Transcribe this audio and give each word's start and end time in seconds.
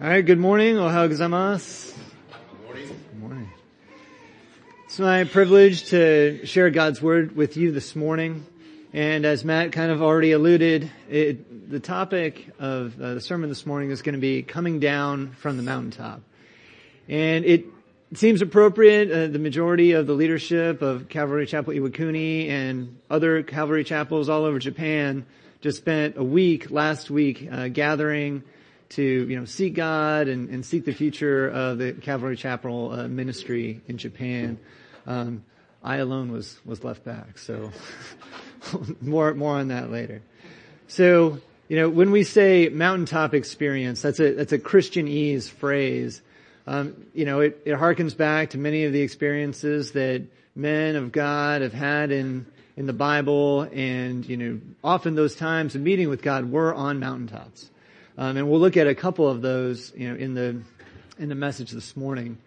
All 0.00 0.08
right, 0.08 0.26
good 0.26 0.40
morning. 0.40 0.74
Ohayo 0.74 1.08
gozaimasu. 1.08 1.94
Good 2.50 2.64
morning. 2.64 2.88
Good 2.88 3.20
morning. 3.20 3.50
It's 4.86 4.98
my 4.98 5.22
privilege 5.22 5.90
to 5.90 6.44
share 6.46 6.68
God's 6.70 7.00
Word 7.00 7.36
with 7.36 7.56
you 7.56 7.70
this 7.70 7.94
morning. 7.94 8.44
And 8.92 9.24
as 9.24 9.44
Matt 9.44 9.70
kind 9.70 9.92
of 9.92 10.02
already 10.02 10.32
alluded, 10.32 10.90
it, 11.08 11.70
the 11.70 11.78
topic 11.78 12.44
of 12.58 13.00
uh, 13.00 13.14
the 13.14 13.20
sermon 13.20 13.48
this 13.48 13.66
morning 13.66 13.90
is 13.90 14.02
going 14.02 14.16
to 14.16 14.20
be 14.20 14.42
coming 14.42 14.80
down 14.80 15.30
from 15.30 15.58
the 15.58 15.62
mountaintop. 15.62 16.22
And 17.08 17.44
it 17.44 17.66
seems 18.14 18.42
appropriate. 18.42 19.12
Uh, 19.12 19.28
the 19.28 19.38
majority 19.38 19.92
of 19.92 20.08
the 20.08 20.14
leadership 20.14 20.82
of 20.82 21.08
Calvary 21.08 21.46
Chapel 21.46 21.72
Iwakuni 21.72 22.48
and 22.48 22.98
other 23.08 23.44
Calvary 23.44 23.84
chapels 23.84 24.28
all 24.28 24.44
over 24.44 24.58
Japan 24.58 25.24
just 25.60 25.78
spent 25.78 26.16
a 26.16 26.24
week 26.24 26.72
last 26.72 27.10
week 27.10 27.48
uh, 27.48 27.68
gathering 27.68 28.42
to 28.90 29.02
you 29.02 29.38
know 29.38 29.44
seek 29.44 29.74
God 29.74 30.28
and, 30.28 30.48
and 30.50 30.64
seek 30.64 30.84
the 30.84 30.92
future 30.92 31.48
of 31.48 31.78
the 31.78 31.92
Calvary 31.92 32.36
Chapel 32.36 32.92
uh, 32.92 33.08
ministry 33.08 33.80
in 33.88 33.98
Japan. 33.98 34.58
Um, 35.06 35.44
I 35.82 35.96
alone 35.96 36.32
was 36.32 36.58
was 36.64 36.82
left 36.84 37.04
back, 37.04 37.38
so 37.38 37.70
more 39.00 39.34
more 39.34 39.56
on 39.56 39.68
that 39.68 39.90
later. 39.90 40.22
So 40.88 41.38
you 41.68 41.76
know 41.76 41.88
when 41.88 42.10
we 42.10 42.24
say 42.24 42.68
mountaintop 42.68 43.34
experience, 43.34 44.02
that's 44.02 44.20
a 44.20 44.32
that's 44.32 44.52
a 44.52 44.58
Christianese 44.58 45.48
phrase. 45.48 46.22
Um, 46.66 47.06
you 47.14 47.24
know 47.24 47.40
it, 47.40 47.60
it 47.64 47.76
harkens 47.76 48.16
back 48.16 48.50
to 48.50 48.58
many 48.58 48.84
of 48.84 48.92
the 48.92 49.02
experiences 49.02 49.92
that 49.92 50.22
men 50.54 50.96
of 50.96 51.12
God 51.12 51.62
have 51.62 51.74
had 51.74 52.10
in 52.10 52.46
in 52.76 52.86
the 52.86 52.92
Bible, 52.92 53.62
and 53.72 54.26
you 54.26 54.36
know 54.36 54.60
often 54.82 55.14
those 55.14 55.36
times 55.36 55.74
of 55.74 55.80
meeting 55.80 56.08
with 56.08 56.22
God 56.22 56.50
were 56.50 56.74
on 56.74 56.98
mountaintops. 56.98 57.70
Um, 58.16 58.36
and 58.36 58.48
we'll 58.48 58.60
look 58.60 58.76
at 58.76 58.86
a 58.86 58.94
couple 58.94 59.28
of 59.28 59.42
those, 59.42 59.92
you 59.96 60.08
know, 60.08 60.16
in 60.16 60.34
the 60.34 60.60
in 61.18 61.28
the 61.28 61.34
message 61.34 61.70
this 61.70 61.96
morning. 61.96 62.38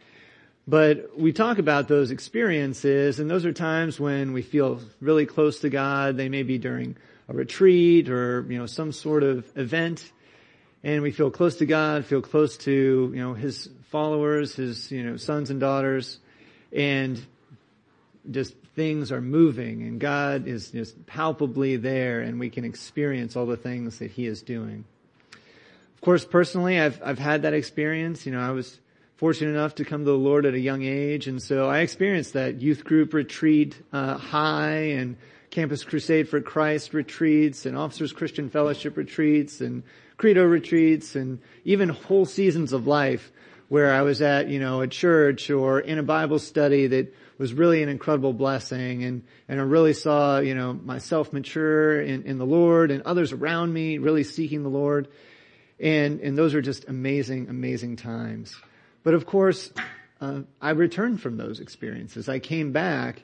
But 0.68 1.18
we 1.18 1.32
talk 1.32 1.60
about 1.60 1.88
those 1.88 2.12
experiences, 2.12 3.20
and 3.20 3.30
those 3.30 3.46
are 3.46 3.54
times 3.54 4.00
when 4.00 4.34
we 4.34 4.42
feel 4.42 4.82
really 5.00 5.26
close 5.26 5.62
to 5.62 5.70
God. 5.70 6.18
They 6.18 6.28
may 6.28 6.44
be 6.44 6.58
during 6.58 6.98
a 7.30 7.34
retreat 7.34 8.10
or 8.10 8.46
you 8.50 8.58
know 8.58 8.66
some 8.66 8.92
sort 8.92 9.24
of 9.24 9.50
event, 9.58 10.12
and 10.84 11.02
we 11.02 11.12
feel 11.12 11.32
close 11.32 11.58
to 11.58 11.66
God, 11.66 12.06
feel 12.06 12.22
close 12.22 12.58
to 12.60 13.12
you 13.14 13.22
know 13.22 13.34
His 13.34 13.70
followers, 13.90 14.56
His 14.56 14.92
you 14.92 15.04
know 15.04 15.18
sons 15.18 15.50
and 15.50 15.60
daughters, 15.60 16.20
and 16.72 17.22
just 18.30 18.54
things 18.76 19.12
are 19.12 19.22
moving, 19.22 19.84
and 19.84 20.00
God 20.00 20.48
is 20.48 20.72
just 20.72 21.06
palpably 21.08 21.78
there, 21.78 22.22
and 22.22 22.40
we 22.40 22.50
can 22.50 22.64
experience 22.64 23.36
all 23.36 23.46
the 23.46 23.58
things 23.58 24.00
that 24.00 24.12
He 24.12 24.26
is 24.26 24.42
doing. 24.42 24.86
Of 25.98 26.02
course, 26.02 26.24
personally, 26.24 26.80
I've, 26.80 27.02
I've 27.04 27.18
had 27.18 27.42
that 27.42 27.56
experience. 27.56 28.28
You 28.28 28.32
know, 28.32 28.40
I 28.40 28.52
was 28.52 28.80
fortunate 29.16 29.50
enough 29.50 29.76
to 29.76 29.84
come 29.84 30.02
to 30.06 30.12
the 30.12 30.18
Lord 30.18 30.46
at 30.46 30.54
a 30.54 30.60
young 30.60 30.84
age, 30.84 31.28
and 31.28 31.42
so 31.42 31.68
I 31.68 31.80
experienced 31.80 32.34
that 32.34 32.62
youth 32.62 32.84
group 32.84 33.14
retreat 33.14 33.76
uh, 33.92 34.16
high 34.16 34.92
and 34.92 35.18
Campus 35.50 35.84
Crusade 35.84 36.30
for 36.30 36.40
Christ 36.40 36.94
retreats 36.94 37.66
and 37.66 37.76
Officers 37.76 38.14
Christian 38.14 38.52
Fellowship 38.52 38.96
retreats 38.96 39.60
and 39.60 39.82
Credo 40.18 40.44
retreats 40.44 41.16
and 41.16 41.40
even 41.66 41.90
whole 41.90 42.28
seasons 42.28 42.74
of 42.74 42.86
life 42.86 43.32
where 43.68 43.92
I 43.92 44.04
was 44.04 44.22
at, 44.22 44.50
you 44.50 44.60
know, 44.60 44.82
a 44.82 44.88
church 44.88 45.50
or 45.50 45.80
in 45.80 45.98
a 45.98 46.04
Bible 46.04 46.38
study 46.38 46.86
that 46.86 47.14
was 47.40 47.54
really 47.54 47.82
an 47.82 47.90
incredible 47.90 48.34
blessing 48.34 49.04
and, 49.04 49.24
and 49.48 49.60
I 49.60 49.64
really 49.64 49.94
saw, 49.94 50.38
you 50.38 50.54
know, 50.54 50.74
myself 50.74 51.34
mature 51.34 52.00
in, 52.02 52.24
in 52.24 52.38
the 52.38 52.46
Lord 52.46 52.92
and 52.92 53.02
others 53.02 53.32
around 53.32 53.74
me 53.74 53.98
really 53.98 54.24
seeking 54.24 54.62
the 54.62 54.70
Lord. 54.70 55.08
And, 55.80 56.20
and 56.22 56.38
those 56.38 56.56
are 56.56 56.62
just 56.62 56.88
amazing, 56.88 57.50
amazing 57.50 57.98
times. 57.98 58.56
But 59.04 59.14
of 59.14 59.26
course, 59.26 59.72
uh, 60.20 60.42
I 60.62 60.72
returned 60.72 61.22
from 61.22 61.38
those 61.38 61.60
experiences. 61.60 62.28
I 62.28 62.40
came 62.40 62.72
back 62.72 63.24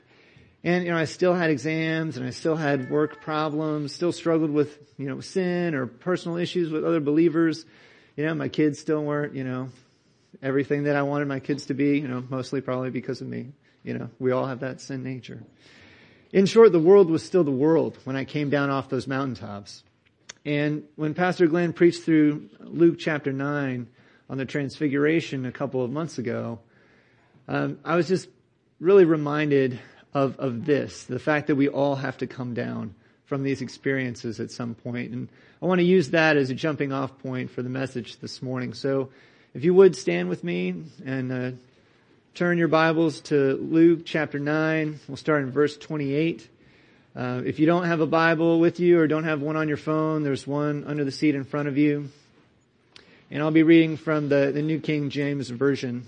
and, 0.62 0.84
you 0.84 0.90
know, 0.90 0.96
I 0.96 1.04
still 1.04 1.34
had 1.34 1.50
exams 1.50 2.16
and 2.16 2.26
I 2.26 2.30
still 2.30 2.56
had 2.56 2.90
work 2.90 3.20
problems, 3.20 3.94
still 3.94 4.12
struggled 4.12 4.50
with, 4.50 4.78
you 4.96 5.06
know, 5.06 5.20
sin 5.20 5.74
or 5.74 5.86
personal 5.86 6.38
issues 6.38 6.70
with 6.70 6.84
other 6.84 7.00
believers. 7.00 7.66
You 8.16 8.24
know, 8.24 8.34
my 8.34 8.48
kids 8.48 8.78
still 8.78 9.04
weren't, 9.04 9.34
you 9.34 9.44
know, 9.44 9.68
everything 10.42 10.84
that 10.84 10.96
I 10.96 11.02
wanted 11.02 11.28
my 11.28 11.40
kids 11.40 11.66
to 11.66 11.74
be, 11.74 11.98
you 11.98 12.08
know, 12.08 12.24
mostly 12.28 12.60
probably 12.60 12.90
because 12.90 13.20
of 13.20 13.26
me. 13.26 13.52
You 13.82 13.98
know, 13.98 14.10
we 14.18 14.32
all 14.32 14.46
have 14.46 14.60
that 14.60 14.80
sin 14.80 15.02
nature. 15.02 15.42
In 16.32 16.46
short, 16.46 16.72
the 16.72 16.80
world 16.80 17.10
was 17.10 17.22
still 17.22 17.44
the 17.44 17.50
world 17.50 17.98
when 18.04 18.16
I 18.16 18.24
came 18.24 18.48
down 18.48 18.70
off 18.70 18.88
those 18.88 19.06
mountaintops. 19.06 19.84
And 20.44 20.84
when 20.96 21.14
Pastor 21.14 21.46
Glenn 21.46 21.72
preached 21.72 22.02
through 22.02 22.50
Luke 22.60 22.96
chapter 22.98 23.32
9 23.32 23.86
on 24.28 24.38
the 24.38 24.44
transfiguration 24.44 25.46
a 25.46 25.52
couple 25.52 25.82
of 25.82 25.90
months 25.90 26.18
ago, 26.18 26.58
um, 27.48 27.78
I 27.84 27.96
was 27.96 28.08
just 28.08 28.28
really 28.78 29.04
reminded 29.04 29.80
of, 30.12 30.38
of 30.38 30.64
this, 30.64 31.04
the 31.04 31.18
fact 31.18 31.46
that 31.46 31.56
we 31.56 31.68
all 31.68 31.96
have 31.96 32.18
to 32.18 32.26
come 32.26 32.54
down 32.54 32.94
from 33.24 33.42
these 33.42 33.62
experiences 33.62 34.38
at 34.38 34.50
some 34.50 34.74
point. 34.74 35.12
And 35.12 35.28
I 35.62 35.66
want 35.66 35.78
to 35.78 35.84
use 35.84 36.10
that 36.10 36.36
as 36.36 36.50
a 36.50 36.54
jumping 36.54 36.92
off 36.92 37.18
point 37.18 37.50
for 37.50 37.62
the 37.62 37.70
message 37.70 38.18
this 38.20 38.42
morning. 38.42 38.74
So 38.74 39.10
if 39.54 39.64
you 39.64 39.72
would 39.74 39.96
stand 39.96 40.28
with 40.28 40.44
me 40.44 40.84
and 41.04 41.32
uh, 41.32 41.50
turn 42.34 42.58
your 42.58 42.68
Bibles 42.68 43.20
to 43.20 43.54
Luke 43.54 44.00
chapter 44.04 44.40
9. 44.40 45.00
We'll 45.06 45.16
start 45.16 45.44
in 45.44 45.52
verse 45.52 45.76
28. 45.76 46.48
Uh, 47.16 47.42
if 47.46 47.60
you 47.60 47.66
don't 47.66 47.84
have 47.84 48.00
a 48.00 48.06
Bible 48.06 48.58
with 48.58 48.80
you 48.80 48.98
or 48.98 49.06
don't 49.06 49.22
have 49.22 49.40
one 49.40 49.56
on 49.56 49.68
your 49.68 49.76
phone, 49.76 50.24
there's 50.24 50.48
one 50.48 50.82
under 50.84 51.04
the 51.04 51.12
seat 51.12 51.36
in 51.36 51.44
front 51.44 51.68
of 51.68 51.78
you. 51.78 52.08
And 53.30 53.40
I'll 53.40 53.52
be 53.52 53.62
reading 53.62 53.96
from 53.96 54.28
the, 54.28 54.50
the 54.52 54.62
New 54.62 54.80
King 54.80 55.10
James 55.10 55.48
Version. 55.48 56.06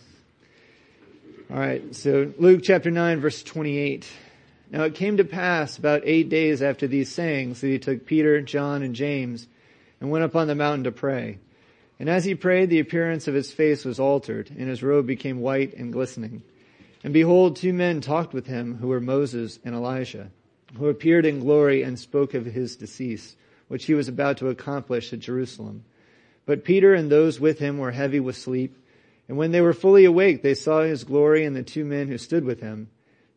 Alright, 1.49 1.95
so 1.95 2.33
Luke 2.39 2.63
chapter 2.65 2.91
9 2.91 3.21
verse 3.21 3.45
28. 3.45 4.05
Now 4.73 4.83
it 4.83 4.97
came 4.97 5.19
to 5.19 5.25
pass 5.25 5.79
about 5.79 6.03
eight 6.05 6.29
days 6.29 6.61
after 6.61 6.89
these 6.89 7.13
sayings 7.13 7.61
that 7.61 7.69
he 7.69 7.79
took 7.79 8.05
Peter, 8.05 8.41
John, 8.41 8.83
and 8.83 8.97
James 8.97 9.47
and 10.01 10.11
went 10.11 10.25
up 10.25 10.35
on 10.35 10.49
the 10.49 10.57
mountain 10.57 10.85
to 10.85 10.93
pray. 10.93 11.39
And 12.01 12.11
as 12.11 12.25
he 12.25 12.35
prayed, 12.35 12.69
the 12.69 12.81
appearance 12.81 13.29
of 13.29 13.35
his 13.35 13.53
face 13.53 13.85
was 13.85 14.01
altered, 14.01 14.51
and 14.51 14.69
his 14.69 14.83
robe 14.83 15.07
became 15.07 15.39
white 15.39 15.73
and 15.75 15.93
glistening. 15.93 16.43
And 17.05 17.15
behold, 17.15 17.57
two 17.57 17.73
men 17.73 18.01
talked 18.01 18.35
with 18.35 18.49
him 18.49 18.79
who 18.79 18.89
were 18.89 19.01
Moses 19.01 19.61
and 19.65 19.73
Elijah 19.73 20.31
who 20.75 20.89
appeared 20.89 21.27
in 21.27 21.41
glory 21.41 21.83
and 21.83 21.99
spoke 21.99 22.35
of 22.35 22.47
his 22.47 22.77
decease, 22.77 23.37
which 23.69 23.85
he 23.87 23.95
was 23.95 24.09
about 24.09 24.39
to 24.39 24.49
accomplish 24.49 25.13
at 25.13 25.21
Jerusalem. 25.21 25.85
But 26.45 26.65
Peter 26.65 26.95
and 26.95 27.11
those 27.11 27.41
with 27.41 27.59
him 27.59 27.79
were 27.79 27.91
heavy 27.91 28.21
with 28.21 28.37
sleep, 28.37 28.77
and 29.29 29.37
when 29.37 29.51
they 29.51 29.61
were 29.61 29.73
fully 29.73 30.05
awake, 30.05 30.43
they 30.43 30.55
saw 30.55 30.83
his 30.83 31.05
glory 31.05 31.45
and 31.45 31.57
the 31.57 31.63
two 31.63 31.85
men 31.85 32.09
who 32.09 32.19
stood 32.19 32.45
with 32.45 32.61
him. 32.61 32.89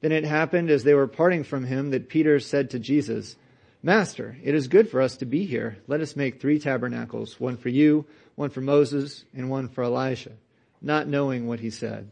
Then 0.02 0.12
it 0.12 0.24
happened 0.24 0.70
as 0.70 0.84
they 0.84 0.94
were 0.94 1.08
parting 1.08 1.44
from 1.44 1.66
him 1.66 1.90
that 1.90 2.10
Peter 2.10 2.40
said 2.40 2.70
to 2.70 2.80
Jesus, 2.80 3.36
Master, 3.82 4.38
it 4.44 4.54
is 4.54 4.68
good 4.68 4.90
for 4.90 5.02
us 5.02 5.18
to 5.18 5.26
be 5.26 5.46
here. 5.46 5.78
Let 5.88 6.02
us 6.02 6.16
make 6.16 6.40
three 6.40 6.60
tabernacles, 6.60 7.40
one 7.40 7.58
for 7.58 7.70
you, 7.70 8.06
one 8.36 8.50
for 8.50 8.62
Moses, 8.62 9.24
and 9.34 9.50
one 9.50 9.68
for 9.70 9.84
Elijah, 9.84 10.34
not 10.82 11.08
knowing 11.08 11.48
what 11.48 11.60
he 11.60 11.70
said. 11.70 12.12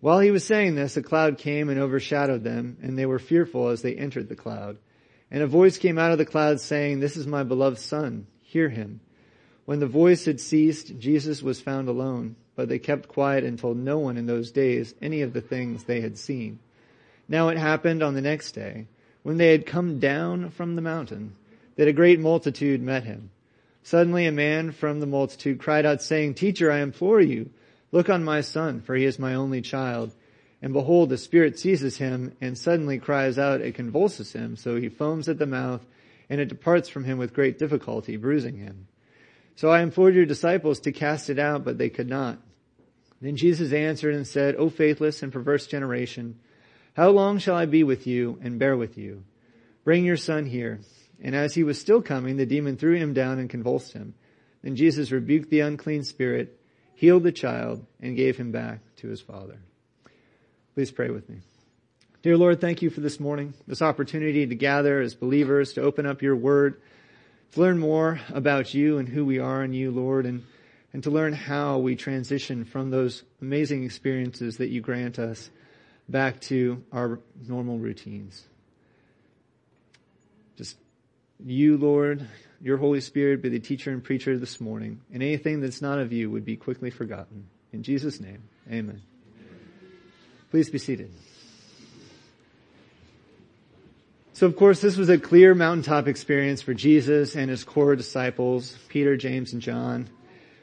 While 0.00 0.20
he 0.20 0.30
was 0.30 0.44
saying 0.44 0.74
this, 0.74 0.96
a 0.96 1.02
cloud 1.02 1.36
came 1.36 1.68
and 1.68 1.78
overshadowed 1.78 2.42
them, 2.42 2.78
and 2.82 2.98
they 2.98 3.04
were 3.04 3.18
fearful 3.18 3.68
as 3.68 3.82
they 3.82 3.94
entered 3.94 4.28
the 4.28 4.36
cloud. 4.36 4.78
And 5.30 5.42
a 5.42 5.46
voice 5.46 5.76
came 5.76 5.98
out 5.98 6.12
of 6.12 6.18
the 6.18 6.24
cloud 6.24 6.60
saying, 6.60 7.00
This 7.00 7.16
is 7.16 7.26
my 7.26 7.42
beloved 7.42 7.78
son, 7.78 8.26
hear 8.42 8.70
him. 8.70 9.00
When 9.66 9.78
the 9.78 9.86
voice 9.86 10.24
had 10.24 10.40
ceased, 10.40 10.98
Jesus 10.98 11.42
was 11.42 11.60
found 11.60 11.88
alone, 11.88 12.36
but 12.56 12.68
they 12.68 12.78
kept 12.78 13.08
quiet 13.08 13.44
and 13.44 13.58
told 13.58 13.76
no 13.76 13.98
one 13.98 14.16
in 14.16 14.26
those 14.26 14.50
days 14.50 14.94
any 15.02 15.20
of 15.22 15.32
the 15.32 15.42
things 15.42 15.84
they 15.84 16.00
had 16.00 16.18
seen. 16.18 16.58
Now 17.28 17.48
it 17.50 17.58
happened 17.58 18.02
on 18.02 18.14
the 18.14 18.22
next 18.22 18.52
day, 18.52 18.86
when 19.22 19.36
they 19.36 19.52
had 19.52 19.66
come 19.66 19.98
down 19.98 20.50
from 20.50 20.74
the 20.76 20.82
mountain, 20.82 21.34
that 21.76 21.88
a 21.88 21.92
great 21.92 22.18
multitude 22.18 22.82
met 22.82 23.04
him. 23.04 23.30
Suddenly 23.82 24.26
a 24.26 24.32
man 24.32 24.72
from 24.72 25.00
the 25.00 25.06
multitude 25.06 25.58
cried 25.58 25.86
out 25.86 26.02
saying, 26.02 26.34
Teacher, 26.34 26.72
I 26.72 26.80
implore 26.80 27.20
you, 27.20 27.50
Look 27.92 28.08
on 28.08 28.24
my 28.24 28.40
son, 28.40 28.80
for 28.80 28.94
he 28.94 29.04
is 29.04 29.18
my 29.18 29.34
only 29.34 29.60
child. 29.60 30.14
And 30.62 30.72
behold, 30.72 31.08
the 31.08 31.18
spirit 31.18 31.58
seizes 31.58 31.96
him 31.96 32.36
and 32.40 32.56
suddenly 32.56 32.98
cries 32.98 33.38
out, 33.38 33.60
it 33.60 33.74
convulses 33.74 34.32
him, 34.32 34.56
so 34.56 34.76
he 34.76 34.88
foams 34.88 35.28
at 35.28 35.38
the 35.38 35.46
mouth, 35.46 35.84
and 36.28 36.40
it 36.40 36.48
departs 36.48 36.88
from 36.88 37.04
him 37.04 37.18
with 37.18 37.34
great 37.34 37.58
difficulty, 37.58 38.16
bruising 38.16 38.56
him. 38.56 38.86
So 39.56 39.70
I 39.70 39.82
implored 39.82 40.14
your 40.14 40.26
disciples 40.26 40.80
to 40.80 40.92
cast 40.92 41.30
it 41.30 41.38
out, 41.38 41.64
but 41.64 41.78
they 41.78 41.88
could 41.88 42.08
not. 42.08 42.38
Then 43.20 43.36
Jesus 43.36 43.72
answered 43.72 44.14
and 44.14 44.26
said, 44.26 44.56
O 44.56 44.70
faithless 44.70 45.22
and 45.22 45.32
perverse 45.32 45.66
generation, 45.66 46.38
how 46.94 47.10
long 47.10 47.38
shall 47.38 47.56
I 47.56 47.66
be 47.66 47.84
with 47.84 48.06
you 48.06 48.38
and 48.42 48.58
bear 48.58 48.76
with 48.76 48.98
you? 48.98 49.24
Bring 49.84 50.04
your 50.04 50.16
son 50.16 50.46
here. 50.46 50.80
And 51.22 51.34
as 51.34 51.54
he 51.54 51.64
was 51.64 51.80
still 51.80 52.02
coming, 52.02 52.36
the 52.36 52.46
demon 52.46 52.76
threw 52.76 52.96
him 52.96 53.12
down 53.12 53.38
and 53.38 53.50
convulsed 53.50 53.92
him. 53.92 54.14
Then 54.62 54.76
Jesus 54.76 55.10
rebuked 55.10 55.50
the 55.50 55.60
unclean 55.60 56.04
spirit, 56.04 56.59
healed 57.00 57.22
the 57.22 57.32
child, 57.32 57.84
and 58.00 58.14
gave 58.14 58.36
him 58.36 58.52
back 58.52 58.80
to 58.96 59.08
his 59.08 59.20
father. 59.20 59.58
Please 60.74 60.90
pray 60.90 61.08
with 61.08 61.28
me. 61.30 61.38
Dear 62.22 62.36
Lord, 62.36 62.60
thank 62.60 62.82
you 62.82 62.90
for 62.90 63.00
this 63.00 63.18
morning, 63.18 63.54
this 63.66 63.80
opportunity 63.80 64.46
to 64.46 64.54
gather 64.54 65.00
as 65.00 65.14
believers, 65.14 65.72
to 65.72 65.80
open 65.80 66.04
up 66.04 66.20
your 66.20 66.36
word, 66.36 66.80
to 67.52 67.60
learn 67.60 67.78
more 67.78 68.20
about 68.34 68.74
you 68.74 68.98
and 68.98 69.08
who 69.08 69.24
we 69.24 69.38
are 69.38 69.64
in 69.64 69.72
you, 69.72 69.90
Lord. 69.90 70.26
And 70.26 70.44
and 70.92 71.02
to 71.04 71.10
learn 71.10 71.32
how 71.32 71.78
we 71.78 71.94
transition 71.96 72.64
from 72.64 72.90
those 72.90 73.22
amazing 73.40 73.84
experiences 73.84 74.56
that 74.56 74.70
you 74.70 74.80
grant 74.80 75.18
us 75.18 75.50
back 76.08 76.40
to 76.40 76.82
our 76.92 77.20
normal 77.46 77.78
routines. 77.78 78.44
Just 80.56 80.76
you, 81.38 81.76
Lord, 81.76 82.26
your 82.62 82.76
Holy 82.76 83.00
Spirit 83.00 83.42
be 83.42 83.48
the 83.48 83.58
teacher 83.58 83.90
and 83.90 84.04
preacher 84.04 84.38
this 84.38 84.60
morning, 84.60 85.00
and 85.12 85.22
anything 85.22 85.60
that's 85.60 85.80
not 85.80 85.98
of 85.98 86.12
you 86.12 86.30
would 86.30 86.44
be 86.44 86.56
quickly 86.56 86.90
forgotten. 86.90 87.46
In 87.72 87.82
Jesus' 87.82 88.20
name, 88.20 88.42
amen. 88.70 89.00
Please 90.50 90.68
be 90.68 90.78
seated. 90.78 91.10
So 94.32 94.46
of 94.46 94.56
course 94.56 94.80
this 94.80 94.96
was 94.96 95.10
a 95.10 95.18
clear 95.18 95.54
mountaintop 95.54 96.08
experience 96.08 96.62
for 96.62 96.72
Jesus 96.74 97.36
and 97.36 97.50
his 97.50 97.62
core 97.62 97.94
disciples, 97.94 98.76
Peter, 98.88 99.16
James, 99.16 99.52
and 99.52 99.60
John. 99.60 100.08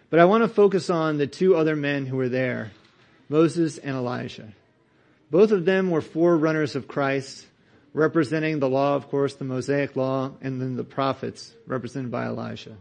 But 0.09 0.19
I 0.19 0.25
want 0.25 0.43
to 0.43 0.47
focus 0.47 0.89
on 0.89 1.17
the 1.17 1.27
two 1.27 1.55
other 1.55 1.75
men 1.75 2.05
who 2.05 2.17
were 2.17 2.29
there, 2.29 2.71
Moses 3.29 3.77
and 3.77 3.95
Elijah. 3.95 4.53
Both 5.29 5.51
of 5.51 5.65
them 5.65 5.91
were 5.91 6.01
forerunners 6.01 6.75
of 6.75 6.87
Christ, 6.87 7.45
representing 7.97 8.59
the 8.59 8.69
law, 8.69 8.95
of 8.95 9.09
course, 9.09 9.33
the 9.33 9.43
Mosaic 9.43 9.95
law, 9.95 10.31
and 10.41 10.61
then 10.61 10.75
the 10.75 10.83
prophets, 10.83 11.51
represented 11.65 12.11
by 12.11 12.27
Elijah. 12.27 12.77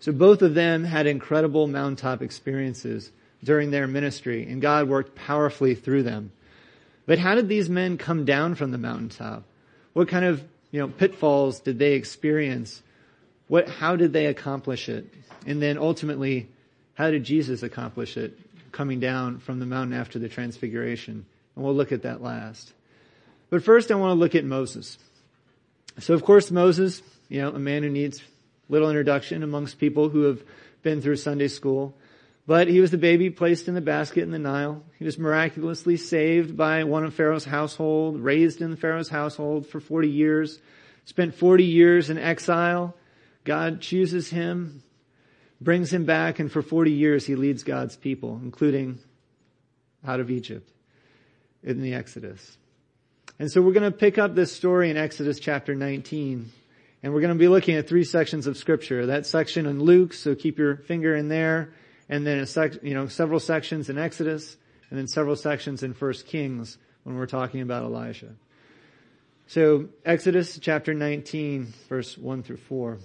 So 0.00 0.10
both 0.10 0.42
of 0.42 0.54
them 0.54 0.82
had 0.82 1.06
incredible 1.06 1.68
mountaintop 1.68 2.20
experiences 2.20 3.12
during 3.44 3.70
their 3.70 3.86
ministry, 3.86 4.50
and 4.50 4.60
God 4.60 4.88
worked 4.88 5.14
powerfully 5.14 5.76
through 5.76 6.02
them. 6.02 6.32
But 7.06 7.20
how 7.20 7.36
did 7.36 7.48
these 7.48 7.70
men 7.70 7.96
come 7.96 8.24
down 8.24 8.56
from 8.56 8.72
the 8.72 8.78
mountaintop? 8.78 9.44
What 9.92 10.08
kind 10.08 10.24
of, 10.24 10.42
you 10.72 10.80
know, 10.80 10.88
pitfalls 10.88 11.60
did 11.60 11.78
they 11.78 11.92
experience? 11.92 12.82
What, 13.46 13.68
how 13.68 13.94
did 13.94 14.12
they 14.12 14.26
accomplish 14.26 14.88
it? 14.88 15.06
And 15.46 15.62
then 15.62 15.78
ultimately, 15.78 16.48
how 16.94 17.12
did 17.12 17.22
Jesus 17.22 17.62
accomplish 17.62 18.16
it 18.16 18.36
coming 18.72 18.98
down 18.98 19.38
from 19.38 19.60
the 19.60 19.66
mountain 19.66 19.96
after 19.96 20.18
the 20.18 20.28
transfiguration? 20.28 21.24
And 21.54 21.64
we'll 21.64 21.74
look 21.74 21.92
at 21.92 22.02
that 22.02 22.20
last. 22.20 22.72
But 23.50 23.64
first 23.64 23.90
I 23.90 23.96
want 23.96 24.10
to 24.12 24.14
look 24.14 24.34
at 24.34 24.44
Moses. 24.44 24.96
So 25.98 26.14
of 26.14 26.24
course 26.24 26.50
Moses, 26.50 27.02
you 27.28 27.42
know, 27.42 27.50
a 27.50 27.58
man 27.58 27.82
who 27.82 27.90
needs 27.90 28.22
little 28.68 28.88
introduction 28.88 29.42
amongst 29.42 29.78
people 29.78 30.08
who 30.08 30.22
have 30.22 30.42
been 30.82 31.02
through 31.02 31.16
Sunday 31.16 31.48
school. 31.48 31.94
But 32.46 32.68
he 32.68 32.80
was 32.80 32.90
the 32.90 32.98
baby 32.98 33.30
placed 33.30 33.68
in 33.68 33.74
the 33.74 33.80
basket 33.80 34.22
in 34.22 34.30
the 34.30 34.38
Nile. 34.38 34.82
He 34.98 35.04
was 35.04 35.18
miraculously 35.18 35.96
saved 35.96 36.56
by 36.56 36.84
one 36.84 37.04
of 37.04 37.14
Pharaoh's 37.14 37.44
household, 37.44 38.20
raised 38.20 38.60
in 38.60 38.76
Pharaoh's 38.76 39.08
household 39.08 39.66
for 39.66 39.78
40 39.78 40.08
years, 40.08 40.58
spent 41.04 41.34
40 41.34 41.64
years 41.64 42.10
in 42.10 42.18
exile. 42.18 42.96
God 43.44 43.80
chooses 43.80 44.30
him, 44.30 44.82
brings 45.60 45.92
him 45.92 46.04
back, 46.04 46.38
and 46.38 46.50
for 46.50 46.62
40 46.62 46.92
years 46.92 47.26
he 47.26 47.34
leads 47.34 47.62
God's 47.62 47.96
people, 47.96 48.40
including 48.42 48.98
out 50.04 50.20
of 50.20 50.30
Egypt 50.30 50.68
in 51.62 51.82
the 51.82 51.94
Exodus. 51.94 52.56
And 53.40 53.50
so 53.50 53.62
we're 53.62 53.72
going 53.72 53.90
to 53.90 53.98
pick 53.98 54.18
up 54.18 54.34
this 54.34 54.54
story 54.54 54.90
in 54.90 54.98
Exodus 54.98 55.40
chapter 55.40 55.74
19. 55.74 56.52
And 57.02 57.14
we're 57.14 57.22
going 57.22 57.32
to 57.32 57.38
be 57.38 57.48
looking 57.48 57.74
at 57.74 57.88
three 57.88 58.04
sections 58.04 58.46
of 58.46 58.58
scripture. 58.58 59.06
That 59.06 59.24
section 59.24 59.64
in 59.64 59.80
Luke, 59.80 60.12
so 60.12 60.34
keep 60.34 60.58
your 60.58 60.76
finger 60.76 61.16
in 61.16 61.28
there. 61.28 61.72
And 62.10 62.26
then 62.26 62.40
a 62.40 62.46
sec, 62.46 62.82
you 62.82 62.92
know, 62.92 63.06
several 63.06 63.40
sections 63.40 63.88
in 63.88 63.96
Exodus, 63.96 64.58
and 64.90 64.98
then 64.98 65.08
several 65.08 65.36
sections 65.36 65.82
in 65.82 65.94
First 65.94 66.26
Kings 66.26 66.76
when 67.04 67.16
we're 67.16 67.24
talking 67.24 67.62
about 67.62 67.82
Elijah. 67.82 68.34
So 69.46 69.88
Exodus 70.04 70.58
chapter 70.58 70.92
19, 70.92 71.72
verse 71.88 72.18
1 72.18 72.42
through 72.42 72.58
4. 72.58 72.98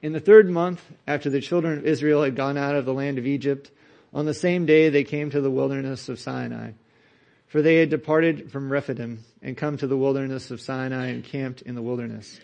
In 0.00 0.14
the 0.14 0.20
third 0.20 0.48
month, 0.48 0.80
after 1.06 1.28
the 1.28 1.42
children 1.42 1.76
of 1.76 1.84
Israel 1.84 2.22
had 2.22 2.34
gone 2.34 2.56
out 2.56 2.76
of 2.76 2.86
the 2.86 2.94
land 2.94 3.18
of 3.18 3.26
Egypt, 3.26 3.70
on 4.14 4.24
the 4.24 4.32
same 4.32 4.64
day 4.64 4.88
they 4.88 5.04
came 5.04 5.28
to 5.28 5.42
the 5.42 5.50
wilderness 5.50 6.08
of 6.08 6.18
Sinai. 6.18 6.70
For 7.54 7.62
they 7.62 7.76
had 7.76 7.88
departed 7.88 8.50
from 8.50 8.72
Rephidim 8.72 9.22
and 9.40 9.56
come 9.56 9.76
to 9.76 9.86
the 9.86 9.96
wilderness 9.96 10.50
of 10.50 10.60
Sinai 10.60 11.10
and 11.10 11.22
camped 11.22 11.62
in 11.62 11.76
the 11.76 11.82
wilderness. 11.82 12.40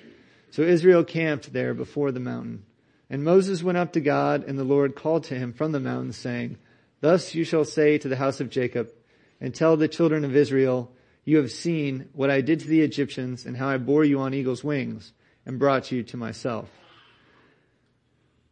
So 0.52 0.62
Israel 0.62 1.02
camped 1.02 1.52
there 1.52 1.74
before 1.74 2.12
the 2.12 2.20
mountain. 2.20 2.64
And 3.10 3.24
Moses 3.24 3.60
went 3.60 3.76
up 3.76 3.94
to 3.94 4.00
God 4.00 4.44
and 4.44 4.56
the 4.56 4.62
Lord 4.62 4.94
called 4.94 5.24
to 5.24 5.34
him 5.34 5.52
from 5.52 5.72
the 5.72 5.80
mountain 5.80 6.12
saying, 6.12 6.58
Thus 7.00 7.34
you 7.34 7.42
shall 7.42 7.64
say 7.64 7.98
to 7.98 8.06
the 8.06 8.14
house 8.14 8.40
of 8.40 8.50
Jacob 8.50 8.92
and 9.40 9.52
tell 9.52 9.76
the 9.76 9.88
children 9.88 10.24
of 10.24 10.36
Israel, 10.36 10.92
you 11.24 11.38
have 11.38 11.50
seen 11.50 12.08
what 12.12 12.30
I 12.30 12.40
did 12.40 12.60
to 12.60 12.68
the 12.68 12.82
Egyptians 12.82 13.46
and 13.46 13.56
how 13.56 13.68
I 13.68 13.78
bore 13.78 14.04
you 14.04 14.20
on 14.20 14.32
eagle's 14.32 14.62
wings 14.62 15.12
and 15.44 15.58
brought 15.58 15.90
you 15.90 16.04
to 16.04 16.16
myself. 16.16 16.68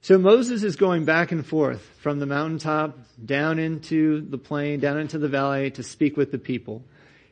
So 0.01 0.17
Moses 0.17 0.63
is 0.63 0.77
going 0.77 1.05
back 1.05 1.33
and 1.33 1.45
forth 1.45 1.83
from 1.99 2.21
the 2.21 2.27
mountaintop 2.27 2.97
down 3.23 3.59
into 3.59 4.21
the 4.21 4.39
plain, 4.39 4.79
down 4.79 4.99
into 4.99 5.19
the 5.19 5.29
valley 5.29 5.73
to 5.73 5.83
speak 5.83 6.17
with 6.17 6.31
the 6.31 6.39
people. 6.39 6.85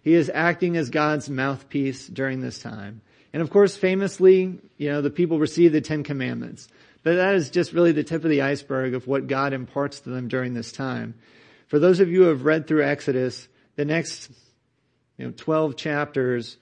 He 0.02 0.14
is 0.14 0.30
acting 0.32 0.76
as 0.76 0.90
God's 0.90 1.30
mouthpiece 1.30 2.06
during 2.06 2.40
this 2.40 2.58
time. 2.58 3.00
And 3.32 3.40
of 3.42 3.50
course, 3.50 3.76
famously, 3.76 4.58
you 4.78 4.90
know, 4.90 5.00
the 5.00 5.10
people 5.10 5.38
receive 5.38 5.72
the 5.72 5.80
Ten 5.80 6.02
Commandments. 6.02 6.68
But 7.02 7.16
that 7.16 7.36
is 7.36 7.50
just 7.50 7.72
really 7.72 7.92
the 7.92 8.02
tip 8.02 8.24
of 8.24 8.30
the 8.30 8.42
iceberg 8.42 8.94
of 8.94 9.06
what 9.06 9.28
God 9.28 9.52
imparts 9.52 10.00
to 10.00 10.10
them 10.10 10.26
during 10.26 10.54
this 10.54 10.72
time. 10.72 11.14
For 11.68 11.78
those 11.78 12.00
of 12.00 12.08
you 12.08 12.22
who 12.22 12.28
have 12.28 12.44
read 12.44 12.66
through 12.66 12.84
Exodus, 12.84 13.46
the 13.76 13.84
next, 13.84 14.30
you 15.18 15.26
know, 15.26 15.32
12 15.36 15.76
chapters 15.76 16.56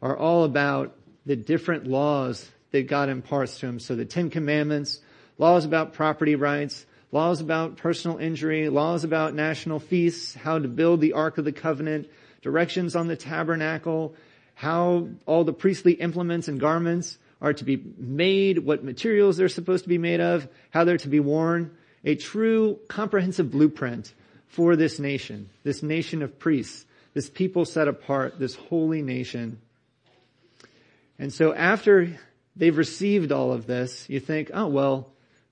are 0.00 0.16
all 0.16 0.44
about 0.44 0.96
the 1.26 1.36
different 1.36 1.86
laws 1.86 2.50
that 2.70 2.88
God 2.88 3.10
imparts 3.10 3.58
to 3.58 3.66
them. 3.66 3.78
So 3.78 3.94
the 3.94 4.06
Ten 4.06 4.30
Commandments, 4.30 5.00
laws 5.40 5.64
about 5.64 5.94
property 5.94 6.34
rights, 6.34 6.84
laws 7.12 7.40
about 7.40 7.78
personal 7.78 8.18
injury, 8.18 8.68
laws 8.68 9.04
about 9.04 9.34
national 9.34 9.80
feasts, 9.80 10.34
how 10.34 10.58
to 10.58 10.68
build 10.68 11.00
the 11.00 11.14
Ark 11.14 11.38
of 11.38 11.46
the 11.46 11.52
Covenant, 11.52 12.10
directions 12.42 12.94
on 12.94 13.08
the 13.08 13.16
tabernacle, 13.16 14.14
how 14.54 15.08
all 15.24 15.42
the 15.42 15.54
priestly 15.54 15.94
implements 15.94 16.46
and 16.46 16.60
garments 16.60 17.16
are 17.40 17.54
to 17.54 17.64
be 17.64 17.82
made, 17.96 18.58
what 18.58 18.84
materials 18.84 19.38
they're 19.38 19.48
supposed 19.48 19.84
to 19.84 19.88
be 19.88 19.96
made 19.96 20.20
of, 20.20 20.46
how 20.72 20.84
they're 20.84 20.98
to 20.98 21.08
be 21.08 21.20
worn. 21.20 21.74
A 22.04 22.16
true 22.16 22.78
comprehensive 22.88 23.50
blueprint 23.50 24.12
for 24.48 24.76
this 24.76 24.98
nation, 24.98 25.48
this 25.62 25.82
nation 25.82 26.22
of 26.22 26.38
priests, 26.38 26.84
this 27.14 27.30
people 27.30 27.64
set 27.64 27.88
apart, 27.88 28.38
this 28.38 28.54
holy 28.54 29.00
nation. 29.00 29.58
And 31.18 31.32
so 31.32 31.54
after 31.54 32.18
they've 32.56 32.76
received 32.76 33.32
all 33.32 33.52
of 33.54 33.66
this, 33.66 34.06
you 34.10 34.20
think, 34.20 34.50
oh 34.52 34.66
well, 34.66 35.06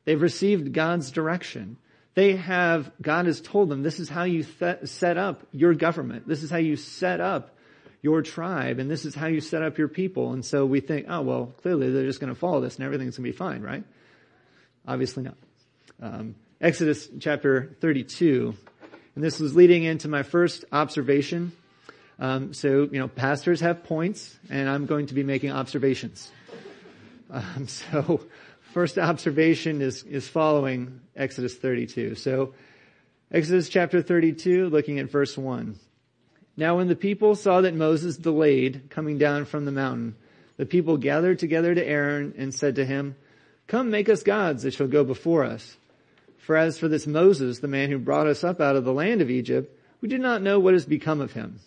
They've 0.09 0.23
received 0.23 0.73
God's 0.73 1.11
direction. 1.11 1.77
They 2.15 2.37
have, 2.37 2.91
God 3.03 3.27
has 3.27 3.43
told 3.43 3.69
them, 3.69 3.83
this 3.83 4.01
is 4.01 4.09
how 4.09 4.23
you 4.25 4.43
th- 4.43 4.87
set 4.87 5.19
up 5.19 5.47
your 5.53 5.75
government. 5.75 6.27
This 6.27 6.43
is 6.43 6.51
how 6.51 6.57
you 6.57 6.77
set 6.77 7.21
up 7.21 7.55
your 8.01 8.23
tribe 8.23 8.79
and 8.79 8.91
this 8.91 9.05
is 9.05 9.15
how 9.15 9.27
you 9.27 9.43
set 9.43 9.61
up 9.63 9.77
your 9.77 9.89
people. 9.89 10.33
And 10.33 10.43
so 10.43 10.65
we 10.65 10.81
think, 10.81 11.09
oh, 11.11 11.21
well, 11.21 11.53
clearly 11.61 11.91
they're 11.91 12.07
just 12.07 12.21
going 12.21 12.33
to 12.33 12.41
follow 12.41 12.63
this 12.63 12.77
and 12.77 12.87
everything's 12.87 13.19
going 13.19 13.27
to 13.27 13.33
be 13.33 13.37
fine, 13.37 13.61
right? 13.61 13.85
Obviously 14.87 15.25
not. 15.25 15.37
Um, 16.01 16.37
Exodus 16.59 17.07
chapter 17.21 17.77
32. 17.83 18.55
And 19.15 19.23
this 19.23 19.39
was 19.39 19.55
leading 19.55 19.85
into 19.85 20.09
my 20.09 20.23
first 20.23 20.65
observation. 20.73 21.53
Um, 22.19 22.55
so, 22.55 22.89
you 22.91 22.99
know, 22.99 23.09
pastors 23.09 23.61
have 23.61 23.85
points 23.85 24.39
and 24.49 24.71
I'm 24.71 24.87
going 24.87 25.09
to 25.09 25.15
be 25.15 25.23
making 25.23 25.53
observations. 25.53 26.33
Um, 27.31 27.69
so, 27.69 28.23
first 28.79 28.97
observation 28.97 29.83
is, 29.83 30.05
is 30.05 30.29
following 30.29 31.01
Exodus 31.17 31.57
32. 31.57 32.15
So, 32.15 32.55
Exodus 33.29 33.69
chapter 33.69 34.03
32, 34.03 34.69
looking 34.69 35.01
at 35.01 35.11
verse 35.11 35.37
1. 35.37 35.77
Now 36.57 36.77
when 36.77 36.87
the 36.87 36.95
people 36.95 37.35
saw 37.35 37.63
that 37.63 37.75
Moses 37.75 38.17
delayed 38.17 38.83
coming 38.89 39.19
down 39.19 39.47
from 39.47 39.65
the 39.65 39.73
mountain, 39.73 40.15
the 40.59 40.65
people 40.65 40.97
gathered 40.97 41.41
together 41.41 41.75
to 41.75 41.85
Aaron 41.85 42.35
and 42.39 42.55
said 42.55 42.77
to 42.77 42.87
him, 42.87 43.17
Come 43.67 43.91
make 43.91 44.09
us 44.09 44.23
gods 44.23 44.63
that 44.63 44.75
shall 44.75 44.87
go 44.87 45.03
before 45.03 45.43
us. 45.43 45.77
For 46.37 46.57
as 46.57 46.79
for 46.79 46.87
this 46.87 47.05
Moses, 47.05 47.59
the 47.59 47.67
man 47.67 47.91
who 47.91 47.99
brought 47.99 48.29
us 48.29 48.45
up 48.45 48.61
out 48.61 48.77
of 48.77 48.85
the 48.85 48.93
land 48.93 49.21
of 49.21 49.29
Egypt, 49.29 49.77
we 50.01 50.09
do 50.09 50.19
not 50.19 50.41
know 50.41 50.61
what 50.61 50.75
has 50.75 50.87
become 50.87 51.21
of 51.21 51.33
him. 51.33 51.59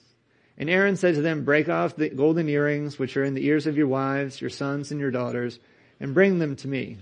And 0.58 0.70
Aaron 0.70 0.96
said 0.96 1.16
to 1.16 1.22
them, 1.22 1.44
Break 1.44 1.68
off 1.68 1.98
the 1.98 2.08
golden 2.08 2.48
earrings 2.48 2.98
which 2.98 3.18
are 3.18 3.26
in 3.26 3.34
the 3.34 3.46
ears 3.48 3.68
of 3.68 3.76
your 3.76 3.88
wives, 3.88 4.40
your 4.40 4.50
sons, 4.50 4.92
and 4.92 5.02
your 5.02 5.12
daughters, 5.12 5.60
and 6.02 6.14
bring 6.14 6.40
them 6.40 6.58
to 6.58 6.68
me. 6.68 6.98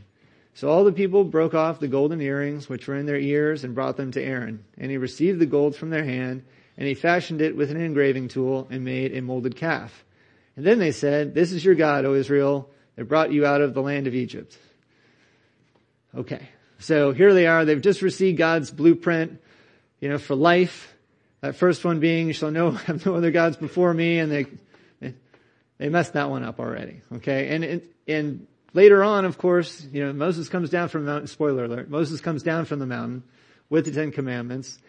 So 0.54 0.70
all 0.70 0.84
the 0.84 0.92
people 0.92 1.24
broke 1.24 1.54
off 1.54 1.80
the 1.80 1.88
golden 1.88 2.22
earrings 2.22 2.68
which 2.68 2.86
were 2.86 2.96
in 2.96 3.06
their 3.06 3.18
ears 3.18 3.64
and 3.64 3.74
brought 3.74 3.98
them 3.98 4.12
to 4.12 4.22
Aaron. 4.22 4.66
And 4.78 4.92
he 4.92 4.98
received 4.98 5.40
the 5.40 5.46
gold 5.46 5.76
from 5.76 5.90
their 5.90 6.04
hand, 6.04 6.44
and 6.78 6.88
he 6.88 6.94
fashioned 6.94 7.42
it 7.42 7.56
with 7.56 7.72
an 7.72 7.82
engraving 7.82 8.28
tool 8.28 8.68
and 8.70 8.84
made 8.84 9.16
a 9.16 9.22
molded 9.22 9.56
calf. 9.56 10.04
And 10.58 10.66
then 10.66 10.78
they 10.78 10.92
said, 10.92 11.34
This 11.34 11.54
is 11.54 11.64
your 11.64 11.76
God, 11.76 12.04
O 12.04 12.14
Israel, 12.14 12.70
that 12.98 13.06
brought 13.06 13.32
you 13.32 13.46
out 13.46 13.62
of 13.62 13.74
the 13.74 13.82
land 13.82 14.06
of 14.06 14.14
Egypt. 14.14 14.58
Okay. 16.14 16.50
So 16.80 17.14
here 17.14 17.34
they 17.34 17.48
are. 17.48 17.64
They've 17.64 17.82
just 17.82 18.02
received 18.02 18.38
God's 18.38 18.70
blueprint, 18.70 19.42
you 20.02 20.10
know, 20.10 20.18
for 20.18 20.36
life. 20.36 20.94
That 21.40 21.56
first 21.56 21.86
one 21.86 22.02
being, 22.02 22.28
you 22.28 22.34
shall 22.34 22.52
know, 22.52 22.72
have 22.88 23.06
no 23.06 23.16
other 23.16 23.32
gods 23.32 23.56
before 23.56 23.94
me. 23.94 24.20
And 24.20 24.30
they, 24.32 25.14
they 25.78 25.88
messed 25.88 26.14
that 26.14 26.30
one 26.30 26.44
up 26.44 26.60
already. 26.60 27.02
Okay. 27.14 27.50
And, 27.56 27.82
and 28.08 28.48
later 28.74 29.04
on, 29.04 29.26
of 29.26 29.38
course, 29.38 29.86
you 29.92 30.06
know, 30.06 30.14
Moses 30.14 30.50
comes 30.50 30.70
down 30.70 30.90
from 30.90 31.06
the 31.06 31.12
mountain, 31.12 31.28
spoiler 31.28 31.66
alert, 31.66 31.90
Moses 31.90 32.22
comes 32.22 32.44
down 32.44 32.66
from 32.66 32.80
the 32.80 32.86
mountain 32.86 33.24
with 33.70 33.86
the 33.86 33.92
Ten 33.92 34.12
Commandments. 34.12 34.80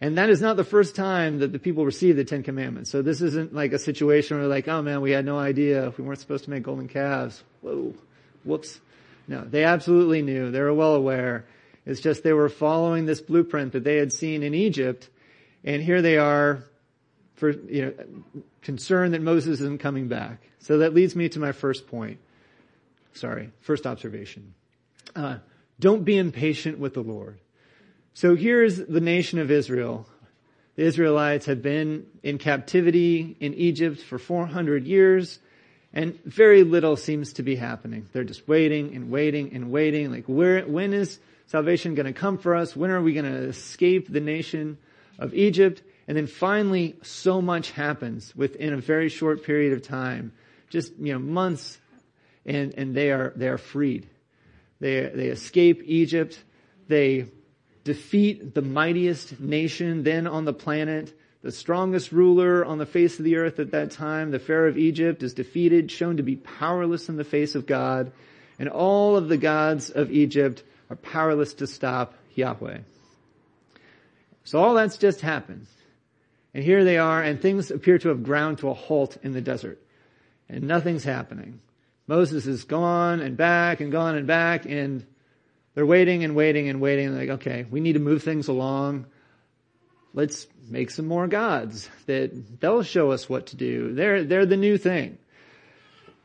And 0.00 0.18
that 0.18 0.28
is 0.28 0.42
not 0.42 0.56
the 0.56 0.64
first 0.64 0.94
time 0.94 1.38
that 1.38 1.52
the 1.52 1.58
people 1.58 1.86
receive 1.86 2.16
the 2.16 2.24
Ten 2.24 2.42
Commandments. 2.42 2.90
So 2.90 3.00
this 3.00 3.22
isn't 3.22 3.54
like 3.54 3.72
a 3.72 3.78
situation 3.78 4.38
where 4.38 4.46
like, 4.46 4.68
oh 4.68 4.82
man, 4.82 5.00
we 5.00 5.10
had 5.10 5.24
no 5.24 5.38
idea. 5.38 5.92
We 5.96 6.04
weren't 6.04 6.20
supposed 6.20 6.44
to 6.44 6.50
make 6.50 6.64
golden 6.64 6.88
calves. 6.88 7.42
Whoa. 7.62 7.94
Whoops. 8.44 8.78
No, 9.26 9.42
they 9.42 9.64
absolutely 9.64 10.22
knew. 10.22 10.50
They 10.50 10.60
were 10.60 10.74
well 10.74 10.94
aware. 10.94 11.46
It's 11.86 12.00
just 12.00 12.22
they 12.22 12.32
were 12.32 12.48
following 12.48 13.06
this 13.06 13.20
blueprint 13.20 13.72
that 13.72 13.84
they 13.84 13.96
had 13.96 14.12
seen 14.12 14.42
in 14.42 14.54
Egypt. 14.54 15.08
And 15.64 15.82
here 15.82 16.02
they 16.02 16.18
are 16.18 16.62
for, 17.36 17.50
you 17.50 17.86
know, 17.86 18.42
concerned 18.62 19.14
that 19.14 19.22
Moses 19.22 19.60
isn't 19.60 19.80
coming 19.80 20.08
back. 20.08 20.42
So 20.58 20.78
that 20.78 20.94
leads 20.94 21.16
me 21.16 21.28
to 21.30 21.38
my 21.38 21.52
first 21.52 21.86
point. 21.86 22.18
Sorry, 23.16 23.50
first 23.60 23.86
observation. 23.86 24.54
Uh, 25.14 25.38
don't 25.80 26.04
be 26.04 26.16
impatient 26.16 26.78
with 26.78 26.94
the 26.94 27.02
Lord. 27.02 27.38
So 28.14 28.36
here's 28.36 28.76
the 28.76 29.00
nation 29.00 29.38
of 29.38 29.50
Israel. 29.50 30.06
The 30.76 30.84
Israelites 30.84 31.46
have 31.46 31.62
been 31.62 32.06
in 32.22 32.38
captivity 32.38 33.36
in 33.40 33.54
Egypt 33.54 34.00
for 34.00 34.18
400 34.18 34.86
years 34.86 35.38
and 35.96 36.22
very 36.24 36.62
little 36.62 36.96
seems 36.96 37.32
to 37.34 37.42
be 37.42 37.56
happening. 37.56 38.06
They're 38.12 38.22
just 38.22 38.46
waiting 38.46 38.94
and 38.94 39.10
waiting 39.10 39.54
and 39.54 39.70
waiting. 39.70 40.10
Like 40.10 40.26
where, 40.26 40.60
when 40.60 40.92
is 40.92 41.18
salvation 41.46 41.94
going 41.94 42.04
to 42.04 42.12
come 42.12 42.36
for 42.36 42.54
us? 42.54 42.76
When 42.76 42.90
are 42.90 43.00
we 43.00 43.14
going 43.14 43.24
to 43.24 43.48
escape 43.48 44.12
the 44.12 44.20
nation 44.20 44.76
of 45.18 45.32
Egypt? 45.32 45.82
And 46.06 46.14
then 46.14 46.26
finally, 46.26 46.96
so 47.02 47.40
much 47.40 47.70
happens 47.70 48.36
within 48.36 48.74
a 48.74 48.76
very 48.76 49.08
short 49.08 49.42
period 49.44 49.72
of 49.72 49.80
time. 49.80 50.32
Just, 50.68 50.92
you 50.98 51.14
know, 51.14 51.18
months 51.18 51.78
and, 52.46 52.74
and 52.76 52.94
they 52.94 53.10
are, 53.10 53.32
they 53.36 53.48
are 53.48 53.58
freed. 53.58 54.08
They, 54.80 55.10
they 55.14 55.26
escape 55.26 55.82
Egypt. 55.84 56.38
They 56.88 57.26
defeat 57.84 58.54
the 58.54 58.62
mightiest 58.62 59.40
nation 59.40 60.02
then 60.02 60.26
on 60.26 60.44
the 60.44 60.52
planet. 60.52 61.12
The 61.42 61.52
strongest 61.52 62.12
ruler 62.12 62.64
on 62.64 62.78
the 62.78 62.86
face 62.86 63.18
of 63.18 63.24
the 63.24 63.36
earth 63.36 63.60
at 63.60 63.72
that 63.72 63.92
time, 63.92 64.30
the 64.30 64.38
Pharaoh 64.38 64.68
of 64.68 64.78
Egypt, 64.78 65.22
is 65.22 65.34
defeated, 65.34 65.90
shown 65.90 66.16
to 66.16 66.22
be 66.22 66.36
powerless 66.36 67.08
in 67.08 67.16
the 67.16 67.24
face 67.24 67.54
of 67.54 67.66
God, 67.66 68.10
and 68.58 68.68
all 68.68 69.16
of 69.16 69.28
the 69.28 69.36
gods 69.36 69.90
of 69.90 70.10
Egypt 70.10 70.62
are 70.90 70.96
powerless 70.96 71.54
to 71.54 71.66
stop 71.66 72.14
Yahweh. 72.34 72.78
So 74.44 74.58
all 74.58 74.74
that's 74.74 74.96
just 74.96 75.20
happened. 75.20 75.66
And 76.54 76.64
here 76.64 76.84
they 76.84 76.98
are, 76.98 77.22
and 77.22 77.40
things 77.40 77.70
appear 77.70 77.98
to 77.98 78.08
have 78.08 78.22
ground 78.22 78.58
to 78.58 78.70
a 78.70 78.74
halt 78.74 79.18
in 79.22 79.32
the 79.32 79.40
desert. 79.40 79.80
And 80.48 80.64
nothing's 80.64 81.04
happening. 81.04 81.60
Moses 82.06 82.46
is 82.46 82.64
gone 82.64 83.20
and 83.20 83.36
back 83.36 83.80
and 83.80 83.90
gone 83.90 84.16
and 84.16 84.26
back, 84.26 84.64
and 84.64 85.04
they're 85.74 85.86
waiting 85.86 86.24
and 86.24 86.34
waiting 86.34 86.68
and 86.68 86.80
waiting. 86.80 87.06
And 87.06 87.18
like, 87.18 87.30
okay, 87.40 87.66
we 87.70 87.80
need 87.80 87.94
to 87.94 87.98
move 87.98 88.22
things 88.22 88.48
along. 88.48 89.06
Let's 90.14 90.46
make 90.68 90.90
some 90.90 91.06
more 91.06 91.26
gods 91.26 91.90
that 92.06 92.60
they'll 92.60 92.82
show 92.82 93.10
us 93.10 93.28
what 93.28 93.46
to 93.48 93.56
do. 93.56 93.92
They're, 93.92 94.24
they're 94.24 94.46
the 94.46 94.56
new 94.56 94.78
thing. 94.78 95.18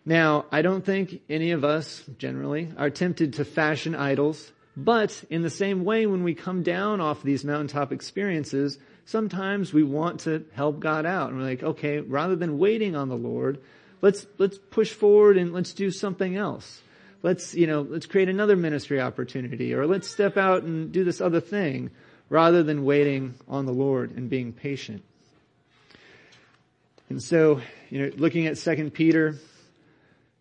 Now, 0.05 0.45
I 0.51 0.61
don't 0.61 0.85
think 0.85 1.21
any 1.29 1.51
of 1.51 1.63
us 1.63 2.03
generally 2.17 2.71
are 2.77 2.89
tempted 2.89 3.33
to 3.33 3.45
fashion 3.45 3.93
idols, 3.93 4.51
but 4.75 5.23
in 5.29 5.41
the 5.41 5.49
same 5.49 5.83
way, 5.83 6.05
when 6.07 6.23
we 6.23 6.33
come 6.33 6.63
down 6.63 7.01
off 7.01 7.21
these 7.21 7.43
mountaintop 7.43 7.91
experiences, 7.91 8.79
sometimes 9.05 9.73
we 9.73 9.83
want 9.83 10.21
to 10.21 10.45
help 10.53 10.79
God 10.79 11.05
out. 11.05 11.29
And 11.29 11.37
we're 11.37 11.45
like, 11.45 11.63
okay, 11.63 11.99
rather 11.99 12.35
than 12.35 12.57
waiting 12.57 12.95
on 12.95 13.09
the 13.09 13.17
Lord, 13.17 13.59
let's, 14.01 14.25
let's 14.37 14.57
push 14.57 14.91
forward 14.91 15.37
and 15.37 15.53
let's 15.53 15.73
do 15.73 15.91
something 15.91 16.35
else. 16.35 16.81
Let's, 17.23 17.53
you 17.53 17.67
know, 17.67 17.81
let's 17.81 18.07
create 18.07 18.29
another 18.29 18.55
ministry 18.55 18.99
opportunity 18.99 19.73
or 19.73 19.85
let's 19.85 20.09
step 20.09 20.37
out 20.37 20.63
and 20.63 20.91
do 20.91 21.03
this 21.03 21.21
other 21.21 21.39
thing 21.39 21.91
rather 22.29 22.63
than 22.63 22.83
waiting 22.83 23.35
on 23.47 23.65
the 23.65 23.73
Lord 23.73 24.11
and 24.11 24.29
being 24.29 24.53
patient. 24.53 25.03
And 27.09 27.21
so, 27.21 27.61
you 27.89 28.01
know, 28.01 28.11
looking 28.15 28.47
at 28.47 28.57
2 28.57 28.89
Peter 28.91 29.35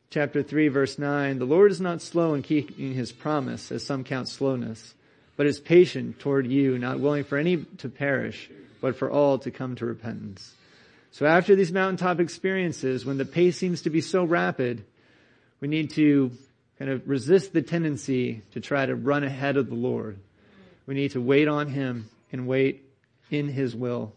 chapter 0.09 0.43
3 0.43 0.69
verse 0.69 0.99
9, 0.99 1.39
the 1.39 1.45
Lord 1.45 1.71
is 1.71 1.81
not 1.81 2.01
slow 2.01 2.35
in 2.35 2.43
keeping 2.43 2.95
his 2.95 3.13
promise 3.13 3.71
as 3.73 3.85
some 3.85 4.05
count 4.05 4.29
slowness, 4.29 4.95
but 5.37 5.47
is 5.47 5.61
patient 5.61 6.19
toward 6.21 6.47
you, 6.47 6.79
not 6.79 7.01
willing 7.01 7.25
for 7.25 7.37
any 7.37 7.59
to 7.79 7.89
perish, 7.89 8.49
but 8.81 8.97
for 8.97 9.11
all 9.11 9.39
to 9.41 9.51
come 9.51 9.75
to 9.77 9.85
repentance. 9.85 10.55
So 11.13 11.27
after 11.27 11.57
these 11.57 11.73
mountaintop 11.73 12.21
experiences, 12.21 13.05
when 13.05 13.19
the 13.19 13.25
pace 13.25 13.57
seems 13.57 13.83
to 13.83 13.91
be 13.91 14.01
so 14.01 14.25
rapid, 14.25 14.85
we 15.61 15.69
need 15.69 15.91
to 15.91 16.31
kind 16.79 16.91
of 16.91 17.09
resist 17.09 17.53
the 17.53 17.63
tendency 17.63 18.43
to 18.53 18.61
try 18.61 18.87
to 18.87 18.95
run 18.95 19.25
ahead 19.25 19.57
of 19.57 19.69
the 19.69 19.75
Lord. 19.75 20.19
We 20.87 20.95
need 20.95 21.13
to 21.13 21.21
wait 21.21 21.49
on 21.49 21.69
Him 21.69 22.09
and 22.33 22.47
wait 22.47 22.85
in 23.31 23.49
His 23.49 23.75
will. 23.75 24.13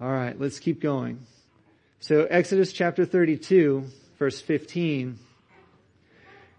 All 0.00 0.10
right, 0.10 0.38
let's 0.40 0.58
keep 0.58 0.80
going. 0.80 1.26
So 2.00 2.24
Exodus 2.24 2.72
chapter 2.72 3.04
32, 3.04 3.84
verse 4.18 4.40
15, 4.40 5.18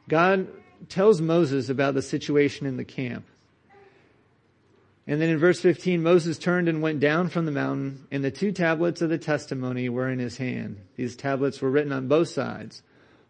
God 0.07 0.47
tells 0.87 1.19
Moses 1.19 1.69
about 1.69 1.93
the 1.93 2.01
situation 2.01 2.67
in 2.67 2.77
the 2.77 2.85
camp. 2.85 3.25
And 5.05 5.21
then 5.21 5.29
in 5.29 5.37
verse 5.37 5.59
15, 5.59 6.01
Moses 6.01 6.37
turned 6.37 6.69
and 6.69 6.81
went 6.81 7.01
down 7.01 7.27
from 7.27 7.45
the 7.45 7.51
mountain, 7.51 8.07
and 8.09 8.23
the 8.23 8.31
two 8.31 8.53
tablets 8.53 9.01
of 9.01 9.09
the 9.09 9.17
testimony 9.17 9.89
were 9.89 10.09
in 10.09 10.19
his 10.19 10.37
hand. 10.37 10.79
These 10.95 11.17
tablets 11.17 11.61
were 11.61 11.69
written 11.69 11.91
on 11.91 12.07
both 12.07 12.29
sides. 12.29 12.81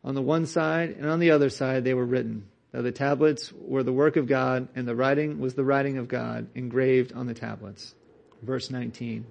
On 0.04 0.16
the 0.16 0.22
one 0.22 0.46
side 0.46 0.92
and 0.92 1.10
on 1.10 1.20
the 1.20 1.32
other 1.32 1.50
side 1.50 1.84
they 1.84 1.94
were 1.94 2.06
written. 2.06 2.46
Now 2.74 2.82
the 2.82 2.92
tablets 2.92 3.52
were 3.54 3.84
the 3.84 3.94
work 3.94 4.18
of 4.18 4.28
God, 4.28 4.68
and 4.76 4.88
the 4.88 4.96
writing 4.96 5.40
was 5.40 5.54
the 5.54 5.64
writing 5.64 5.98
of 5.98 6.08
God 6.08 6.48
engraved 6.54 7.14
on 7.14 7.26
the 7.26 7.34
tablets. 7.34 7.96
Verse 8.42 8.70
19. 8.70 9.26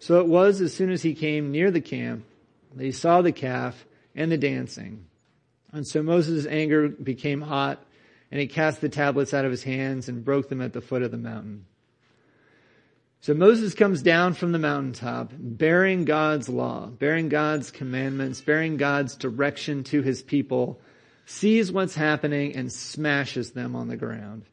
So 0.00 0.20
it 0.20 0.26
was 0.26 0.60
as 0.60 0.74
soon 0.74 0.90
as 0.90 1.02
he 1.02 1.14
came 1.14 1.50
near 1.50 1.70
the 1.70 1.80
camp 1.80 2.24
that 2.74 2.84
he 2.84 2.92
saw 2.92 3.22
the 3.22 3.32
calf 3.32 3.86
and 4.14 4.30
the 4.30 4.36
dancing. 4.36 5.06
And 5.72 5.86
so 5.86 6.02
Moses' 6.02 6.46
anger 6.46 6.88
became 6.88 7.40
hot 7.40 7.82
and 8.34 8.40
he 8.40 8.48
cast 8.48 8.80
the 8.80 8.88
tablets 8.88 9.32
out 9.32 9.44
of 9.44 9.52
his 9.52 9.62
hands 9.62 10.08
and 10.08 10.24
broke 10.24 10.48
them 10.48 10.60
at 10.60 10.72
the 10.72 10.80
foot 10.80 11.02
of 11.02 11.12
the 11.12 11.16
mountain. 11.16 11.66
So 13.20 13.32
Moses 13.32 13.74
comes 13.74 14.02
down 14.02 14.34
from 14.34 14.50
the 14.50 14.58
mountaintop 14.58 15.30
bearing 15.38 16.04
God's 16.04 16.48
law, 16.48 16.86
bearing 16.86 17.28
God's 17.28 17.70
commandments, 17.70 18.40
bearing 18.40 18.76
God's 18.76 19.14
direction 19.14 19.84
to 19.84 20.02
his 20.02 20.20
people, 20.20 20.80
sees 21.26 21.70
what's 21.70 21.94
happening 21.94 22.56
and 22.56 22.72
smashes 22.72 23.52
them 23.52 23.76
on 23.76 23.86
the 23.86 23.96
ground. 23.96 24.46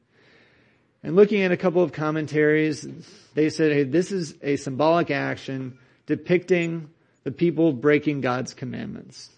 And 1.01 1.15
looking 1.15 1.41
at 1.41 1.51
a 1.51 1.57
couple 1.57 1.81
of 1.81 1.91
commentaries, 1.91 2.88
they 3.33 3.50
said, 3.50 3.71
hey, 3.71 3.81
this 3.81 4.11
is 4.11 4.35
a 4.43 4.57
symbolic 4.57 5.09
action 5.09 5.79
depicting 6.05 6.91
the 7.23 7.31
people 7.31 7.73
breaking 7.73 8.21
God's 8.21 8.53
commandments. 8.53 9.31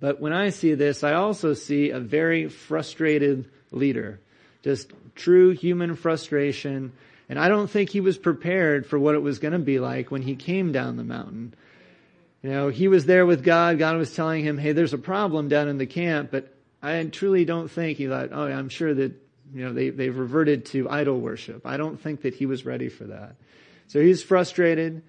But 0.00 0.20
when 0.20 0.32
I 0.32 0.50
see 0.50 0.74
this, 0.74 1.04
I 1.04 1.14
also 1.14 1.54
see 1.54 1.90
a 1.90 2.00
very 2.00 2.48
frustrated 2.48 3.50
leader. 3.70 4.20
Just 4.62 4.92
true 5.14 5.50
human 5.50 5.96
frustration. 5.96 6.92
And 7.28 7.38
I 7.38 7.48
don't 7.48 7.70
think 7.70 7.90
he 7.90 8.00
was 8.00 8.18
prepared 8.18 8.86
for 8.86 8.98
what 8.98 9.14
it 9.14 9.22
was 9.22 9.38
going 9.38 9.52
to 9.52 9.58
be 9.58 9.78
like 9.78 10.10
when 10.10 10.22
he 10.22 10.36
came 10.36 10.72
down 10.72 10.96
the 10.96 11.04
mountain. 11.04 11.54
You 12.42 12.50
know, 12.50 12.68
he 12.68 12.88
was 12.88 13.06
there 13.06 13.24
with 13.24 13.42
God. 13.42 13.78
God 13.78 13.96
was 13.96 14.14
telling 14.14 14.44
him, 14.44 14.58
hey, 14.58 14.72
there's 14.72 14.92
a 14.92 14.98
problem 14.98 15.48
down 15.48 15.68
in 15.68 15.78
the 15.78 15.86
camp, 15.86 16.30
but 16.30 16.52
I 16.82 17.02
truly 17.04 17.46
don't 17.46 17.70
think 17.70 17.96
he 17.96 18.06
thought, 18.06 18.30
oh, 18.32 18.44
I'm 18.44 18.68
sure 18.68 18.92
that, 18.92 19.12
you 19.54 19.64
know, 19.64 19.72
they, 19.72 19.88
they've 19.88 20.16
reverted 20.16 20.66
to 20.66 20.90
idol 20.90 21.18
worship. 21.18 21.66
I 21.66 21.78
don't 21.78 21.98
think 21.98 22.22
that 22.22 22.34
he 22.34 22.44
was 22.44 22.66
ready 22.66 22.90
for 22.90 23.04
that. 23.04 23.36
So 23.86 24.00
he's 24.00 24.22
frustrated. 24.22 25.02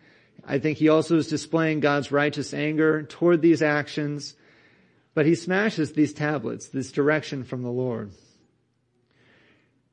I 0.48 0.60
think 0.60 0.78
he 0.78 0.88
also 0.88 1.18
is 1.18 1.28
displaying 1.28 1.82
God's 1.82 2.12
righteous 2.12 2.54
anger 2.54 3.04
toward 3.04 3.42
these 3.42 3.62
actions. 3.62 4.36
But 5.16 5.26
he 5.26 5.34
smashes 5.34 5.94
these 5.94 6.14
tablets, 6.14 6.68
this 6.68 6.92
direction 6.92 7.46
from 7.46 7.64
the 7.64 7.72
Lord. 7.72 8.12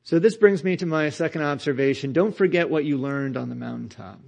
So 0.03 0.19
this 0.19 0.35
brings 0.35 0.65
me 0.65 0.75
to 0.77 0.85
my 0.85 1.09
second 1.09 1.43
observation. 1.43 2.11
Don't 2.11 2.35
forget 2.35 2.69
what 2.69 2.83
you 2.83 2.97
learned 2.97 3.37
on 3.37 3.47
the 3.47 3.55
mountaintop. 3.55 4.19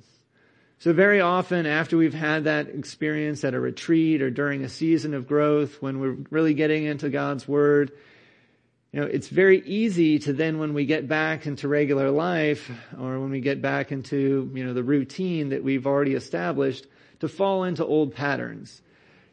So 0.80 0.94
very 0.94 1.20
often 1.20 1.66
after 1.66 1.98
we've 1.98 2.14
had 2.14 2.46
that 2.46 2.70
experience 2.70 3.44
at 3.44 3.54
a 3.54 3.60
retreat 3.60 4.22
or 4.22 4.30
during 4.30 4.64
a 4.64 4.70
season 4.70 5.14
of 5.14 5.28
growth, 5.28 5.82
when 5.82 6.00
we're 6.00 6.18
really 6.30 6.54
getting 6.54 6.86
into 6.86 7.10
God's 7.10 7.46
Word, 7.46 7.92
you 8.94 9.02
know, 9.02 9.08
it's 9.08 9.28
very 9.28 9.60
easy 9.68 10.20
to 10.20 10.32
then 10.32 10.60
when 10.60 10.74
we 10.74 10.86
get 10.86 11.10
back 11.10 11.46
into 11.46 11.68
regular 11.68 12.10
life 12.10 12.72
or 12.98 13.20
when 13.20 13.32
we 13.32 13.42
get 13.42 13.62
back 13.62 13.92
into, 13.92 14.50
you 14.54 14.66
know, 14.66 14.74
the 14.74 14.84
routine 14.84 15.50
that 15.50 15.62
we've 15.62 15.88
already 15.88 16.14
established 16.14 16.88
to 17.20 17.28
fall 17.28 17.66
into 17.66 17.86
old 17.86 18.16
patterns 18.16 18.82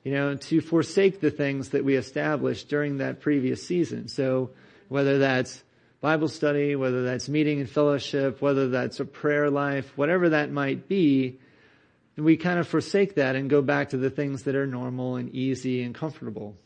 you 0.05 0.13
know, 0.13 0.35
to 0.35 0.61
forsake 0.61 1.21
the 1.21 1.31
things 1.31 1.71
that 1.71 1.85
we 1.85 1.97
established 1.97 2.69
during 2.69 2.99
that 2.99 3.21
previous 3.21 3.67
season. 3.67 4.09
So 4.09 4.51
whether 4.89 5.19
that's 5.19 5.63
Bible 6.01 6.29
study, 6.29 6.75
whether 6.75 7.05
that's 7.05 7.29
meeting 7.29 7.61
and 7.61 7.71
fellowship, 7.71 8.43
whether 8.43 8.69
that's 8.69 8.99
a 8.99 9.05
prayer 9.05 9.51
life, 9.51 9.97
whatever 9.97 10.31
that 10.31 10.51
might 10.51 10.89
be, 10.89 11.39
we 12.17 12.37
kind 12.37 12.59
of 12.59 12.69
forsake 12.69 13.15
that 13.15 13.37
and 13.37 13.49
go 13.49 13.63
back 13.63 13.91
to 13.91 13.97
the 13.97 14.11
things 14.11 14.43
that 14.43 14.57
are 14.57 14.67
normal 14.67 15.17
and 15.17 15.35
easy 15.35 15.83
and 15.83 15.95
comfortable. 15.95 16.57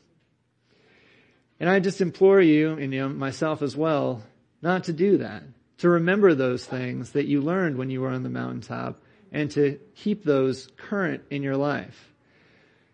And 1.61 1.71
I 1.71 1.81
just 1.81 2.01
implore 2.01 2.41
you, 2.41 2.73
and 2.73 2.93
you 2.93 3.01
know, 3.01 3.09
myself 3.09 3.63
as 3.63 3.77
well, 3.77 4.23
not 4.61 4.85
to 4.85 4.93
do 4.93 5.19
that. 5.19 5.43
To 5.79 5.91
remember 5.91 6.35
those 6.35 6.65
things 6.65 7.13
that 7.13 7.27
you 7.27 7.43
learned 7.43 7.77
when 7.77 7.91
you 7.91 8.01
were 8.01 8.09
on 8.09 8.23
the 8.23 8.31
mountaintop 8.31 9.03
and 9.31 9.51
to 9.53 9.79
keep 9.95 10.25
those 10.25 10.69
current 10.77 11.23
in 11.31 11.43
your 11.43 11.57
life. 11.57 12.13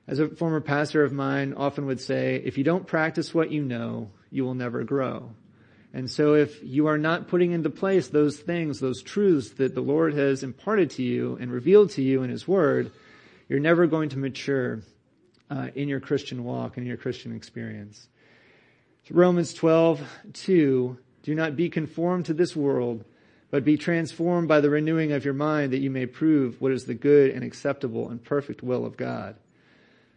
As 0.07 0.19
a 0.19 0.29
former 0.29 0.61
pastor 0.61 1.05
of 1.05 1.13
mine 1.13 1.55
often 1.55 1.87
would 1.87 2.01
say, 2.01 2.43
if 2.45 2.59
you 2.59 2.65
don't 2.65 2.87
practice 2.87 3.33
what 3.33 3.53
you 3.53 3.63
know, 3.63 4.11
you 4.31 4.45
will 4.45 4.55
never 4.55 4.83
grow. 4.83 5.31
And 5.95 6.11
so 6.11 6.35
if 6.35 6.63
you 6.63 6.87
are 6.87 6.99
not 6.99 7.29
putting 7.29 7.53
into 7.53 7.71
place 7.71 8.09
those 8.09 8.39
things, 8.39 8.81
those 8.81 9.03
truths 9.03 9.51
that 9.51 9.75
the 9.75 9.83
Lord 9.83 10.15
has 10.15 10.43
imparted 10.43 10.91
to 10.91 11.03
you 11.03 11.37
and 11.41 11.53
revealed 11.53 11.91
to 11.91 12.03
you 12.03 12.23
in 12.23 12.31
His 12.31 12.49
Word, 12.49 12.91
you're 13.49 13.61
never 13.61 13.87
going 13.87 14.09
to 14.11 14.19
mature 14.19 14.81
uh, 15.51 15.69
in 15.75 15.89
your 15.89 16.01
Christian 16.01 16.45
walk 16.45 16.79
and 16.79 16.87
your 16.87 16.97
Christian 16.97 17.37
experience. 17.37 18.09
Romans 19.11 19.53
12, 19.53 20.01
2, 20.33 20.99
do 21.23 21.35
not 21.35 21.57
be 21.57 21.69
conformed 21.69 22.27
to 22.27 22.35
this 22.35 22.57
world, 22.57 23.05
but 23.51 23.65
be 23.65 23.77
transformed 23.77 24.49
by 24.49 24.61
the 24.61 24.71
renewing 24.71 25.13
of 25.13 25.25
your 25.25 25.35
mind 25.35 25.73
that 25.73 25.81
you 25.81 25.91
may 25.91 26.07
prove 26.07 26.61
what 26.61 26.73
is 26.73 26.87
the 26.87 26.95
good 26.95 27.31
and 27.31 27.45
acceptable 27.45 28.09
and 28.09 28.25
perfect 28.25 28.63
will 28.63 28.87
of 28.87 28.97
God. 28.97 29.37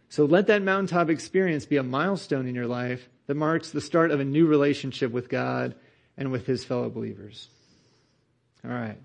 So 0.08 0.24
let 0.24 0.46
that 0.46 0.62
mountaintop 0.62 1.10
experience 1.10 1.66
be 1.66 1.76
a 1.76 1.82
milestone 1.82 2.46
in 2.46 2.54
your 2.54 2.66
life 2.66 3.08
that 3.26 3.34
marks 3.34 3.70
the 3.70 3.80
start 3.80 4.10
of 4.10 4.20
a 4.20 4.24
new 4.24 4.46
relationship 4.46 5.10
with 5.10 5.28
God 5.28 5.74
and 6.16 6.30
with 6.30 6.46
his 6.46 6.64
fellow 6.64 6.88
believers. 6.88 7.48
All 8.64 8.70
right. 8.70 8.96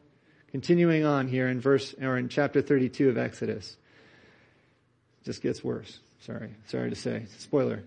Continuing 0.51 1.05
on 1.05 1.27
here 1.27 1.47
in 1.47 1.59
verse 1.59 1.95
or 2.01 2.17
in 2.17 2.29
chapter 2.29 2.61
32 2.61 3.09
of 3.09 3.17
Exodus. 3.17 3.77
Just 5.23 5.41
gets 5.41 5.63
worse. 5.63 5.99
Sorry. 6.21 6.49
Sorry 6.67 6.89
to 6.89 6.95
say. 6.95 7.25
Spoiler. 7.39 7.83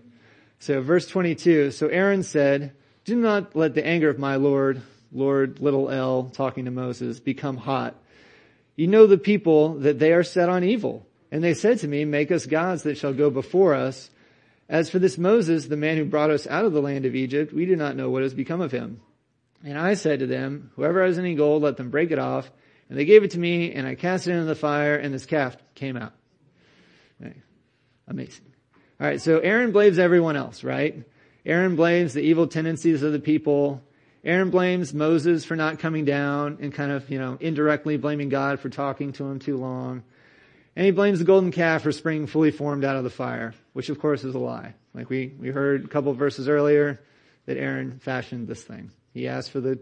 So 0.59 0.81
verse 0.81 1.07
22. 1.07 1.71
So 1.71 1.87
Aaron 1.87 2.23
said, 2.23 2.73
do 3.05 3.15
not 3.15 3.55
let 3.55 3.75
the 3.75 3.85
anger 3.85 4.09
of 4.09 4.19
my 4.19 4.35
Lord, 4.35 4.81
Lord 5.11 5.59
little 5.59 5.89
L 5.89 6.31
talking 6.33 6.65
to 6.65 6.71
Moses, 6.71 7.19
become 7.19 7.57
hot. 7.57 7.95
You 8.75 8.87
know 8.87 9.07
the 9.07 9.17
people 9.17 9.75
that 9.75 9.99
they 9.99 10.11
are 10.11 10.23
set 10.23 10.49
on 10.49 10.63
evil. 10.63 11.04
And 11.31 11.43
they 11.43 11.53
said 11.53 11.79
to 11.79 11.87
me, 11.87 12.05
make 12.05 12.31
us 12.31 12.45
gods 12.45 12.83
that 12.83 12.97
shall 12.97 13.13
go 13.13 13.29
before 13.29 13.73
us. 13.73 14.09
As 14.69 14.89
for 14.89 14.99
this 14.99 15.17
Moses, 15.17 15.65
the 15.65 15.77
man 15.77 15.97
who 15.97 16.05
brought 16.05 16.31
us 16.31 16.47
out 16.47 16.65
of 16.65 16.73
the 16.73 16.81
land 16.81 17.05
of 17.05 17.15
Egypt, 17.15 17.53
we 17.53 17.65
do 17.65 17.75
not 17.75 17.95
know 17.95 18.09
what 18.09 18.23
has 18.23 18.33
become 18.33 18.61
of 18.61 18.71
him. 18.71 19.01
And 19.63 19.77
I 19.77 19.95
said 19.95 20.19
to 20.19 20.27
them, 20.27 20.71
whoever 20.75 21.03
has 21.03 21.17
any 21.17 21.35
gold, 21.35 21.63
let 21.63 21.77
them 21.77 21.89
break 21.89 22.11
it 22.11 22.19
off. 22.19 22.49
And 22.89 22.97
they 22.97 23.05
gave 23.05 23.23
it 23.23 23.31
to 23.31 23.39
me, 23.39 23.73
and 23.73 23.87
I 23.87 23.95
cast 23.95 24.27
it 24.27 24.31
into 24.31 24.45
the 24.45 24.55
fire, 24.55 24.95
and 24.95 25.13
this 25.13 25.25
calf 25.25 25.57
came 25.73 25.97
out. 25.97 26.13
Amazing. 28.07 28.45
All 28.99 29.07
right, 29.07 29.19
so 29.19 29.39
Aaron 29.39 29.71
blames 29.71 29.97
everyone 29.97 30.35
else, 30.35 30.63
right? 30.63 31.03
Aaron 31.45 31.75
blames 31.75 32.13
the 32.13 32.21
evil 32.21 32.47
tendencies 32.47 33.01
of 33.01 33.11
the 33.11 33.19
people. 33.19 33.81
Aaron 34.23 34.51
blames 34.51 34.93
Moses 34.93 35.43
for 35.43 35.55
not 35.55 35.79
coming 35.79 36.05
down 36.05 36.59
and 36.61 36.73
kind 36.73 36.91
of, 36.91 37.09
you 37.09 37.17
know, 37.17 37.37
indirectly 37.39 37.97
blaming 37.97 38.29
God 38.29 38.59
for 38.59 38.69
talking 38.69 39.11
to 39.13 39.25
him 39.25 39.39
too 39.39 39.57
long. 39.57 40.03
And 40.75 40.85
he 40.85 40.91
blames 40.91 41.19
the 41.19 41.25
golden 41.25 41.51
calf 41.51 41.83
for 41.83 41.91
springing 41.91 42.27
fully 42.27 42.51
formed 42.51 42.83
out 42.83 42.97
of 42.97 43.03
the 43.03 43.09
fire, 43.09 43.53
which 43.73 43.89
of 43.89 43.99
course 43.99 44.23
is 44.23 44.35
a 44.35 44.39
lie. 44.39 44.73
Like 44.93 45.09
we, 45.09 45.33
we 45.39 45.49
heard 45.49 45.85
a 45.85 45.87
couple 45.87 46.13
verses 46.13 46.49
earlier 46.49 46.99
that 47.45 47.57
Aaron 47.57 47.99
fashioned 47.99 48.47
this 48.47 48.63
thing. 48.63 48.91
He 49.13 49.27
asked 49.27 49.51
for 49.51 49.61
the, 49.61 49.79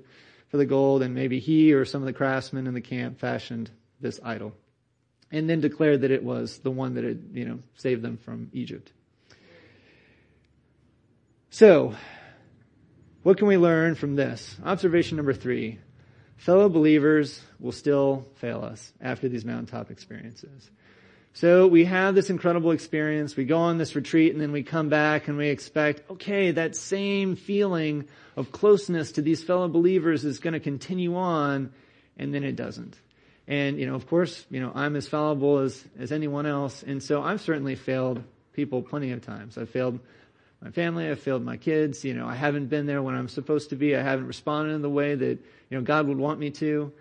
for 0.50 0.58
the 0.58 0.66
gold 0.66 1.02
and 1.02 1.16
maybe 1.16 1.40
he 1.40 1.74
or 1.74 1.86
some 1.86 2.02
of 2.02 2.06
the 2.06 2.14
craftsmen 2.14 2.68
in 2.68 2.76
the 2.76 2.82
camp 2.82 3.20
fashioned 3.20 3.72
this 4.00 4.20
idol. 4.24 4.54
And 5.32 5.50
then 5.50 5.62
declared 5.62 6.02
that 6.02 6.12
it 6.12 6.24
was 6.24 6.60
the 6.60 6.70
one 6.70 6.94
that 6.94 7.04
had, 7.04 7.30
you 7.34 7.46
know, 7.46 7.60
saved 7.76 8.04
them 8.04 8.18
from 8.18 8.52
Egypt. 8.54 8.92
So, 11.50 11.96
what 13.24 13.38
can 13.38 13.48
we 13.48 13.58
learn 13.58 13.96
from 13.96 14.16
this? 14.16 14.56
Observation 14.64 15.18
number 15.18 15.34
three. 15.34 15.80
Fellow 16.38 16.70
believers 16.70 17.42
will 17.60 17.72
still 17.72 18.28
fail 18.36 18.64
us 18.64 18.92
after 19.00 19.30
these 19.30 19.46
mountaintop 19.46 19.90
experiences. 19.90 20.70
So 21.36 21.66
we 21.66 21.86
have 21.86 22.14
this 22.14 22.30
incredible 22.30 22.72
experience. 22.72 23.36
We 23.36 23.46
go 23.46 23.58
on 23.58 23.80
this 23.80 23.96
retreat 23.96 24.34
and 24.34 24.42
then 24.42 24.52
we 24.52 24.62
come 24.62 24.90
back 24.90 25.28
and 25.28 25.36
we 25.36 25.50
expect, 25.50 26.10
okay, 26.12 26.52
that 26.52 26.76
same 26.76 27.36
feeling 27.36 28.08
of 28.38 28.52
closeness 28.52 29.14
to 29.14 29.24
these 29.24 29.44
fellow 29.44 29.68
believers 29.68 30.26
is 30.26 30.38
going 30.38 30.54
to 30.54 30.60
continue 30.60 31.16
on 31.16 31.72
and 32.18 32.34
then 32.34 32.44
it 32.44 32.56
doesn't. 32.56 32.96
And, 33.48 33.80
you 33.80 33.88
know, 33.88 33.96
of 33.96 34.08
course, 34.08 34.46
you 34.52 34.62
know, 34.62 34.72
I'm 34.76 34.96
as 34.96 35.08
fallible 35.08 35.58
as, 35.58 35.84
as 35.98 36.12
anyone 36.12 36.46
else. 36.46 36.84
And 36.84 37.02
so 37.02 37.24
I've 37.24 37.42
certainly 37.42 37.76
failed 37.76 38.24
people 38.54 38.84
plenty 38.84 39.12
of 39.12 39.22
times. 39.22 39.58
I've 39.58 39.70
failed 39.70 40.00
my 40.62 40.70
family. 40.70 41.10
I've 41.10 41.20
failed 41.20 41.44
my 41.44 41.58
kids. 41.58 42.06
You 42.06 42.14
know, 42.14 42.28
I 42.28 42.36
haven't 42.36 42.68
been 42.68 42.86
there 42.86 43.02
when 43.02 43.16
I'm 43.16 43.28
supposed 43.28 43.72
to 43.72 43.76
be. 43.76 43.96
I 43.96 44.04
haven't 44.04 44.28
responded 44.28 44.74
in 44.74 44.84
the 44.84 44.90
way 44.90 45.16
that, 45.16 45.40
you 45.70 45.78
know, 45.78 45.82
God 45.82 46.08
would 46.08 46.20
want 46.20 46.40
me 46.40 46.52
to. 46.52 46.94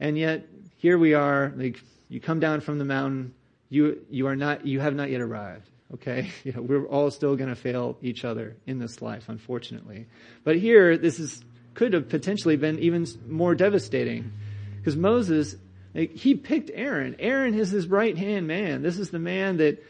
And 0.00 0.18
yet 0.18 0.44
here 0.76 0.98
we 0.98 1.14
are, 1.14 1.52
like, 1.56 1.80
you 2.08 2.20
come 2.20 2.40
down 2.40 2.60
from 2.60 2.78
the 2.78 2.84
mountain 2.84 3.32
you, 3.68 4.04
you 4.10 4.26
are 4.26 4.36
not, 4.36 4.66
you 4.66 4.80
have 4.80 4.94
not 4.94 5.10
yet 5.10 5.20
arrived. 5.20 5.68
Okay? 5.94 6.30
You 6.44 6.52
know, 6.52 6.62
we're 6.62 6.86
all 6.86 7.10
still 7.10 7.36
gonna 7.36 7.56
fail 7.56 7.96
each 8.02 8.24
other 8.24 8.56
in 8.66 8.78
this 8.78 9.02
life, 9.02 9.28
unfortunately. 9.28 10.06
But 10.44 10.56
here, 10.56 10.96
this 10.96 11.18
is, 11.18 11.44
could 11.74 11.92
have 11.92 12.08
potentially 12.08 12.56
been 12.56 12.78
even 12.78 13.06
more 13.26 13.54
devastating. 13.54 14.32
Because 14.78 14.96
Moses, 14.96 15.56
like, 15.94 16.14
he 16.14 16.34
picked 16.34 16.70
Aaron. 16.72 17.16
Aaron 17.18 17.54
is 17.54 17.70
his 17.70 17.88
right 17.88 18.16
hand 18.16 18.46
man. 18.46 18.82
This 18.82 18.98
is 18.98 19.10
the 19.10 19.18
man 19.18 19.58
that, 19.58 19.82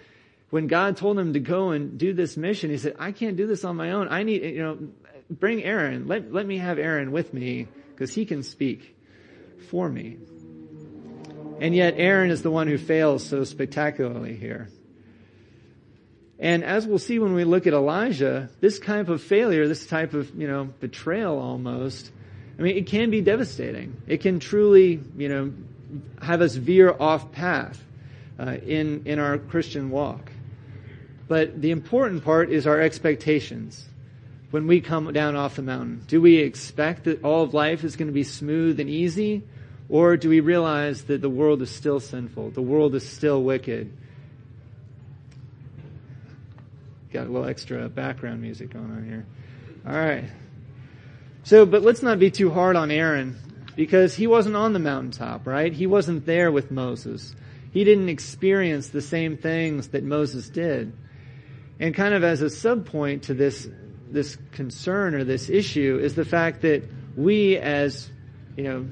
when 0.50 0.68
God 0.68 0.96
told 0.96 1.18
him 1.18 1.32
to 1.32 1.40
go 1.40 1.70
and 1.70 1.98
do 1.98 2.12
this 2.12 2.36
mission, 2.36 2.70
he 2.70 2.78
said, 2.78 2.96
I 2.98 3.12
can't 3.12 3.36
do 3.36 3.46
this 3.46 3.64
on 3.64 3.76
my 3.76 3.90
own. 3.90 4.08
I 4.08 4.22
need, 4.22 4.42
you 4.42 4.62
know, 4.62 4.78
bring 5.28 5.62
Aaron. 5.64 6.06
Let, 6.06 6.32
let 6.32 6.46
me 6.46 6.58
have 6.58 6.78
Aaron 6.78 7.10
with 7.10 7.34
me 7.34 7.66
because 7.90 8.14
he 8.14 8.24
can 8.26 8.42
speak 8.42 8.96
for 9.70 9.88
me. 9.88 10.18
And 11.60 11.74
yet 11.74 11.94
Aaron 11.96 12.30
is 12.30 12.42
the 12.42 12.50
one 12.50 12.66
who 12.66 12.78
fails 12.78 13.24
so 13.24 13.44
spectacularly 13.44 14.36
here. 14.36 14.68
And 16.38 16.64
as 16.64 16.86
we'll 16.86 16.98
see 16.98 17.18
when 17.18 17.34
we 17.34 17.44
look 17.44 17.66
at 17.66 17.72
Elijah, 17.72 18.50
this 18.60 18.78
type 18.78 19.08
of 19.08 19.22
failure, 19.22 19.66
this 19.66 19.86
type 19.86 20.12
of, 20.12 20.34
you 20.34 20.46
know, 20.46 20.64
betrayal 20.80 21.38
almost, 21.38 22.10
I 22.58 22.62
mean, 22.62 22.76
it 22.76 22.86
can 22.86 23.10
be 23.10 23.22
devastating. 23.22 23.96
It 24.06 24.20
can 24.20 24.38
truly, 24.38 25.00
you 25.16 25.28
know, 25.28 25.52
have 26.20 26.42
us 26.42 26.54
veer 26.54 26.94
off 26.98 27.32
path 27.32 27.82
uh, 28.38 28.56
in, 28.66 29.02
in 29.06 29.18
our 29.18 29.38
Christian 29.38 29.90
walk. 29.90 30.30
But 31.28 31.60
the 31.60 31.70
important 31.70 32.22
part 32.22 32.50
is 32.50 32.66
our 32.66 32.80
expectations. 32.80 33.86
When 34.50 34.66
we 34.66 34.80
come 34.80 35.12
down 35.12 35.36
off 35.36 35.56
the 35.56 35.62
mountain, 35.62 36.04
do 36.06 36.20
we 36.20 36.36
expect 36.36 37.04
that 37.04 37.24
all 37.24 37.42
of 37.42 37.52
life 37.52 37.82
is 37.82 37.96
going 37.96 38.08
to 38.08 38.14
be 38.14 38.22
smooth 38.22 38.78
and 38.78 38.88
easy? 38.88 39.42
Or 39.88 40.16
do 40.16 40.28
we 40.28 40.40
realize 40.40 41.04
that 41.04 41.20
the 41.20 41.30
world 41.30 41.62
is 41.62 41.70
still 41.70 42.00
sinful? 42.00 42.50
The 42.50 42.62
world 42.62 42.94
is 42.94 43.08
still 43.08 43.42
wicked? 43.42 43.92
Got 47.12 47.28
a 47.28 47.30
little 47.30 47.48
extra 47.48 47.88
background 47.88 48.42
music 48.42 48.70
going 48.70 48.90
on 48.90 49.04
here. 49.04 49.26
All 49.86 49.96
right. 49.96 50.24
So, 51.44 51.64
but 51.64 51.82
let's 51.82 52.02
not 52.02 52.18
be 52.18 52.30
too 52.30 52.50
hard 52.50 52.74
on 52.74 52.90
Aaron 52.90 53.38
because 53.76 54.14
he 54.14 54.26
wasn't 54.26 54.56
on 54.56 54.72
the 54.72 54.80
mountaintop, 54.80 55.46
right? 55.46 55.72
He 55.72 55.86
wasn't 55.86 56.26
there 56.26 56.50
with 56.50 56.72
Moses. 56.72 57.36
He 57.70 57.84
didn't 57.84 58.08
experience 58.08 58.88
the 58.88 59.02
same 59.02 59.36
things 59.36 59.88
that 59.88 60.02
Moses 60.02 60.48
did. 60.48 60.92
And 61.78 61.94
kind 61.94 62.14
of 62.14 62.24
as 62.24 62.42
a 62.42 62.46
subpoint 62.46 63.22
to 63.22 63.34
this, 63.34 63.68
this 64.10 64.36
concern 64.50 65.14
or 65.14 65.22
this 65.22 65.48
issue 65.48 66.00
is 66.02 66.14
the 66.14 66.24
fact 66.24 66.62
that 66.62 66.82
we 67.16 67.58
as, 67.58 68.10
you 68.56 68.64
know, 68.64 68.86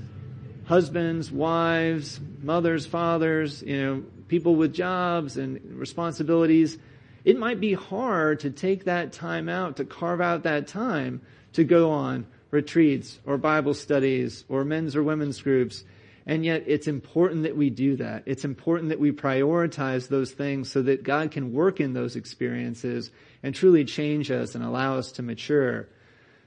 husbands, 0.66 1.30
wives, 1.30 2.20
mothers, 2.42 2.86
fathers, 2.86 3.62
you 3.62 3.82
know, 3.82 4.02
people 4.28 4.56
with 4.56 4.72
jobs 4.72 5.36
and 5.36 5.60
responsibilities, 5.78 6.78
it 7.24 7.38
might 7.38 7.60
be 7.60 7.74
hard 7.74 8.40
to 8.40 8.50
take 8.50 8.84
that 8.84 9.12
time 9.12 9.48
out, 9.48 9.76
to 9.76 9.84
carve 9.84 10.20
out 10.20 10.44
that 10.44 10.66
time 10.66 11.20
to 11.52 11.64
go 11.64 11.90
on 11.90 12.26
retreats 12.50 13.18
or 13.26 13.36
Bible 13.38 13.74
studies 13.74 14.44
or 14.48 14.64
men's 14.64 14.96
or 14.96 15.02
women's 15.02 15.40
groups. 15.40 15.84
And 16.26 16.44
yet 16.44 16.64
it's 16.66 16.88
important 16.88 17.42
that 17.42 17.56
we 17.56 17.68
do 17.68 17.96
that. 17.96 18.22
It's 18.26 18.44
important 18.44 18.88
that 18.88 18.98
we 19.00 19.12
prioritize 19.12 20.08
those 20.08 20.30
things 20.30 20.70
so 20.70 20.80
that 20.82 21.02
God 21.02 21.30
can 21.30 21.52
work 21.52 21.80
in 21.80 21.92
those 21.92 22.16
experiences 22.16 23.10
and 23.42 23.54
truly 23.54 23.84
change 23.84 24.30
us 24.30 24.54
and 24.54 24.64
allow 24.64 24.96
us 24.96 25.12
to 25.12 25.22
mature. 25.22 25.88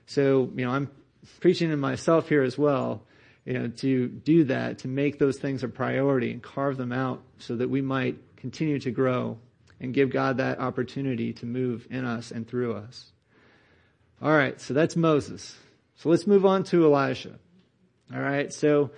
So, 0.07 0.51
you 0.55 0.65
know, 0.65 0.71
I'm 0.71 0.89
preaching 1.39 1.69
to 1.69 1.77
myself 1.77 2.29
here 2.29 2.41
as 2.41 2.57
well 2.57 3.03
you 3.47 3.53
know, 3.53 3.69
to 3.69 4.09
do 4.09 4.43
that, 4.43 4.79
to 4.79 4.89
make 4.89 5.19
those 5.19 5.37
things 5.37 5.63
a 5.63 5.69
priority 5.69 6.31
and 6.31 6.43
carve 6.43 6.75
them 6.75 6.91
out 6.91 7.23
so 7.39 7.55
that 7.55 7.69
we 7.69 7.81
might 7.81 8.17
continue 8.35 8.77
to 8.77 8.91
grow 8.91 9.37
and 9.79 9.93
give 9.93 10.09
God 10.09 10.37
that 10.37 10.59
opportunity 10.59 11.31
to 11.31 11.45
move 11.45 11.87
in 11.89 12.03
us 12.03 12.31
and 12.31 12.45
through 12.45 12.75
us. 12.75 13.09
All 14.21 14.31
right, 14.31 14.59
so 14.59 14.73
that's 14.73 14.97
Moses. 14.97 15.55
So 15.95 16.09
let's 16.09 16.27
move 16.27 16.45
on 16.45 16.65
to 16.65 16.85
Elijah. 16.85 17.39
All 18.13 18.19
right, 18.19 18.51
so 18.51 18.91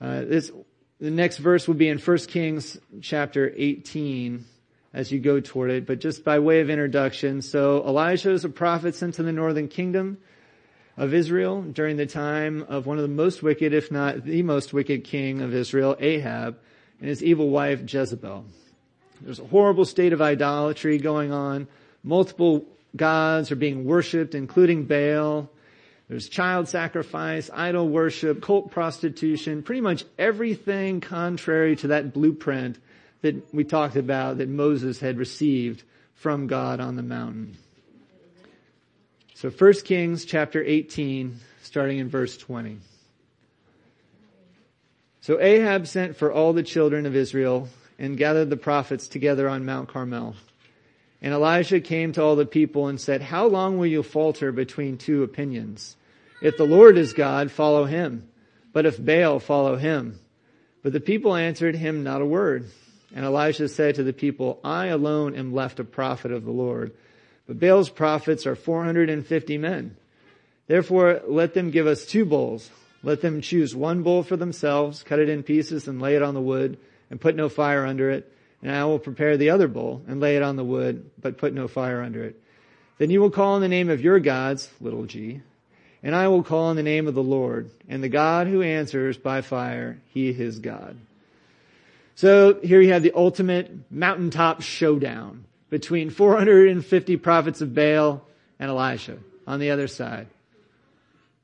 uh, 0.00 0.22
this 0.22 0.50
the 0.98 1.12
next 1.12 1.38
verse 1.38 1.68
will 1.68 1.74
be 1.74 1.88
in 1.88 1.98
1 1.98 2.18
Kings 2.26 2.76
chapter 3.02 3.52
18. 3.56 4.44
as 4.92 5.12
you 5.12 5.20
go 5.20 5.38
toward 5.38 5.70
it, 5.70 5.86
but 5.86 6.00
just 6.00 6.24
by 6.24 6.40
way 6.40 6.60
of 6.60 6.70
introduction. 6.70 7.40
So 7.40 7.84
Elijah 7.86 8.32
is 8.32 8.44
a 8.44 8.48
prophet 8.48 8.96
sent 8.96 9.14
to 9.14 9.22
the 9.22 9.32
northern 9.32 9.68
kingdom 9.68 10.18
of 10.96 11.12
Israel 11.12 11.62
during 11.62 11.96
the 11.96 12.06
time 12.06 12.64
of 12.68 12.86
one 12.86 12.98
of 12.98 13.02
the 13.02 13.08
most 13.08 13.42
wicked, 13.42 13.72
if 13.72 13.90
not 13.90 14.24
the 14.24 14.42
most 14.42 14.72
wicked 14.72 15.04
king 15.04 15.40
of 15.40 15.54
Israel, 15.54 15.96
Ahab, 15.98 16.56
and 17.00 17.08
his 17.08 17.22
evil 17.22 17.50
wife, 17.50 17.80
Jezebel. 17.92 18.44
There's 19.20 19.40
a 19.40 19.46
horrible 19.46 19.84
state 19.84 20.12
of 20.12 20.22
idolatry 20.22 20.98
going 20.98 21.32
on. 21.32 21.66
Multiple 22.02 22.64
gods 22.94 23.50
are 23.50 23.56
being 23.56 23.84
worshipped, 23.84 24.34
including 24.34 24.84
Baal. 24.84 25.50
There's 26.08 26.28
child 26.28 26.68
sacrifice, 26.68 27.50
idol 27.52 27.88
worship, 27.88 28.42
cult 28.42 28.70
prostitution, 28.70 29.62
pretty 29.62 29.80
much 29.80 30.04
everything 30.18 31.00
contrary 31.00 31.76
to 31.76 31.88
that 31.88 32.12
blueprint 32.12 32.78
that 33.22 33.54
we 33.54 33.64
talked 33.64 33.96
about 33.96 34.38
that 34.38 34.48
Moses 34.48 35.00
had 35.00 35.16
received 35.16 35.82
from 36.14 36.46
God 36.46 36.78
on 36.78 36.96
the 36.96 37.02
mountain. 37.02 37.56
So 39.34 39.50
1 39.50 39.72
Kings 39.84 40.24
chapter 40.24 40.62
18, 40.62 41.40
starting 41.62 41.98
in 41.98 42.08
verse 42.08 42.36
20. 42.36 42.78
So 45.22 45.40
Ahab 45.40 45.88
sent 45.88 46.16
for 46.16 46.32
all 46.32 46.52
the 46.52 46.62
children 46.62 47.04
of 47.04 47.16
Israel 47.16 47.68
and 47.98 48.16
gathered 48.16 48.48
the 48.48 48.56
prophets 48.56 49.08
together 49.08 49.48
on 49.48 49.64
Mount 49.64 49.88
Carmel. 49.88 50.36
And 51.20 51.34
Elijah 51.34 51.80
came 51.80 52.12
to 52.12 52.22
all 52.22 52.36
the 52.36 52.46
people 52.46 52.86
and 52.86 53.00
said, 53.00 53.22
How 53.22 53.46
long 53.46 53.76
will 53.76 53.86
you 53.86 54.04
falter 54.04 54.52
between 54.52 54.98
two 54.98 55.24
opinions? 55.24 55.96
If 56.40 56.56
the 56.56 56.66
Lord 56.66 56.96
is 56.96 57.12
God, 57.12 57.50
follow 57.50 57.86
him. 57.86 58.28
But 58.72 58.86
if 58.86 59.04
Baal, 59.04 59.40
follow 59.40 59.76
him. 59.76 60.20
But 60.82 60.92
the 60.92 61.00
people 61.00 61.34
answered 61.34 61.74
him 61.74 62.04
not 62.04 62.22
a 62.22 62.26
word. 62.26 62.68
And 63.14 63.24
Elijah 63.24 63.68
said 63.68 63.96
to 63.96 64.04
the 64.04 64.12
people, 64.12 64.60
I 64.62 64.86
alone 64.86 65.34
am 65.34 65.54
left 65.54 65.80
a 65.80 65.84
prophet 65.84 66.30
of 66.30 66.44
the 66.44 66.50
Lord. 66.52 66.92
But 67.46 67.60
Baal's 67.60 67.90
prophets 67.90 68.46
are 68.46 68.56
450 68.56 69.58
men. 69.58 69.96
Therefore, 70.66 71.20
let 71.26 71.54
them 71.54 71.70
give 71.70 71.86
us 71.86 72.06
two 72.06 72.24
bulls. 72.24 72.70
Let 73.02 73.20
them 73.20 73.42
choose 73.42 73.76
one 73.76 74.02
bull 74.02 74.22
for 74.22 74.36
themselves, 74.36 75.02
cut 75.02 75.18
it 75.18 75.28
in 75.28 75.42
pieces 75.42 75.86
and 75.86 76.00
lay 76.00 76.16
it 76.16 76.22
on 76.22 76.32
the 76.32 76.40
wood 76.40 76.78
and 77.10 77.20
put 77.20 77.36
no 77.36 77.50
fire 77.50 77.84
under 77.84 78.10
it. 78.10 78.32
And 78.62 78.74
I 78.74 78.86
will 78.86 78.98
prepare 78.98 79.36
the 79.36 79.50
other 79.50 79.68
bull 79.68 80.02
and 80.08 80.20
lay 80.20 80.36
it 80.36 80.42
on 80.42 80.56
the 80.56 80.64
wood, 80.64 81.10
but 81.20 81.36
put 81.36 81.52
no 81.52 81.68
fire 81.68 82.00
under 82.00 82.24
it. 82.24 82.40
Then 82.96 83.10
you 83.10 83.20
will 83.20 83.30
call 83.30 83.54
on 83.54 83.60
the 83.60 83.68
name 83.68 83.90
of 83.90 84.00
your 84.00 84.20
gods, 84.20 84.70
little 84.80 85.04
g, 85.04 85.42
and 86.02 86.14
I 86.14 86.28
will 86.28 86.42
call 86.42 86.66
on 86.66 86.76
the 86.76 86.82
name 86.82 87.08
of 87.08 87.14
the 87.14 87.22
Lord, 87.22 87.70
and 87.88 88.02
the 88.02 88.08
God 88.08 88.46
who 88.46 88.62
answers 88.62 89.18
by 89.18 89.42
fire, 89.42 90.00
he 90.12 90.28
is 90.28 90.60
God. 90.60 90.96
So 92.14 92.60
here 92.62 92.80
you 92.80 92.92
have 92.92 93.02
the 93.02 93.12
ultimate 93.14 93.90
mountaintop 93.90 94.62
showdown 94.62 95.44
between 95.74 96.08
450 96.08 97.16
prophets 97.16 97.60
of 97.60 97.74
Baal 97.74 98.22
and 98.60 98.70
Elijah 98.70 99.18
on 99.44 99.58
the 99.58 99.72
other 99.72 99.88
side. 99.88 100.28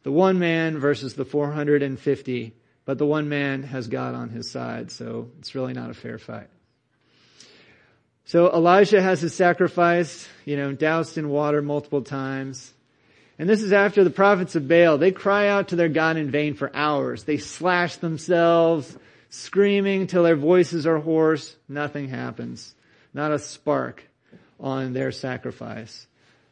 The 0.04 0.12
one 0.12 0.38
man 0.38 0.78
versus 0.78 1.14
the 1.14 1.24
450, 1.24 2.54
but 2.84 2.98
the 2.98 3.06
one 3.06 3.28
man 3.28 3.64
has 3.64 3.88
God 3.88 4.14
on 4.14 4.28
his 4.28 4.48
side, 4.48 4.92
so 4.92 5.30
it's 5.40 5.56
really 5.56 5.72
not 5.72 5.90
a 5.90 5.94
fair 5.94 6.16
fight. 6.16 6.46
So 8.24 8.52
Elijah 8.52 9.02
has 9.02 9.20
his 9.20 9.34
sacrifice, 9.34 10.28
you 10.44 10.56
know, 10.56 10.70
doused 10.70 11.18
in 11.18 11.28
water 11.28 11.60
multiple 11.60 12.02
times. 12.02 12.72
And 13.36 13.48
this 13.48 13.62
is 13.62 13.72
after 13.72 14.04
the 14.04 14.10
prophets 14.10 14.54
of 14.54 14.68
Baal, 14.68 14.96
they 14.96 15.10
cry 15.10 15.48
out 15.48 15.70
to 15.70 15.76
their 15.76 15.88
God 15.88 16.18
in 16.18 16.30
vain 16.30 16.54
for 16.54 16.70
hours. 16.72 17.24
They 17.24 17.38
slash 17.38 17.96
themselves, 17.96 18.96
screaming 19.28 20.06
till 20.06 20.22
their 20.22 20.36
voices 20.36 20.86
are 20.86 20.98
hoarse. 20.98 21.56
Nothing 21.68 22.10
happens. 22.10 22.76
Not 23.12 23.32
a 23.32 23.40
spark 23.40 24.04
on 24.60 24.92
their 24.92 25.12
sacrifice. 25.12 26.06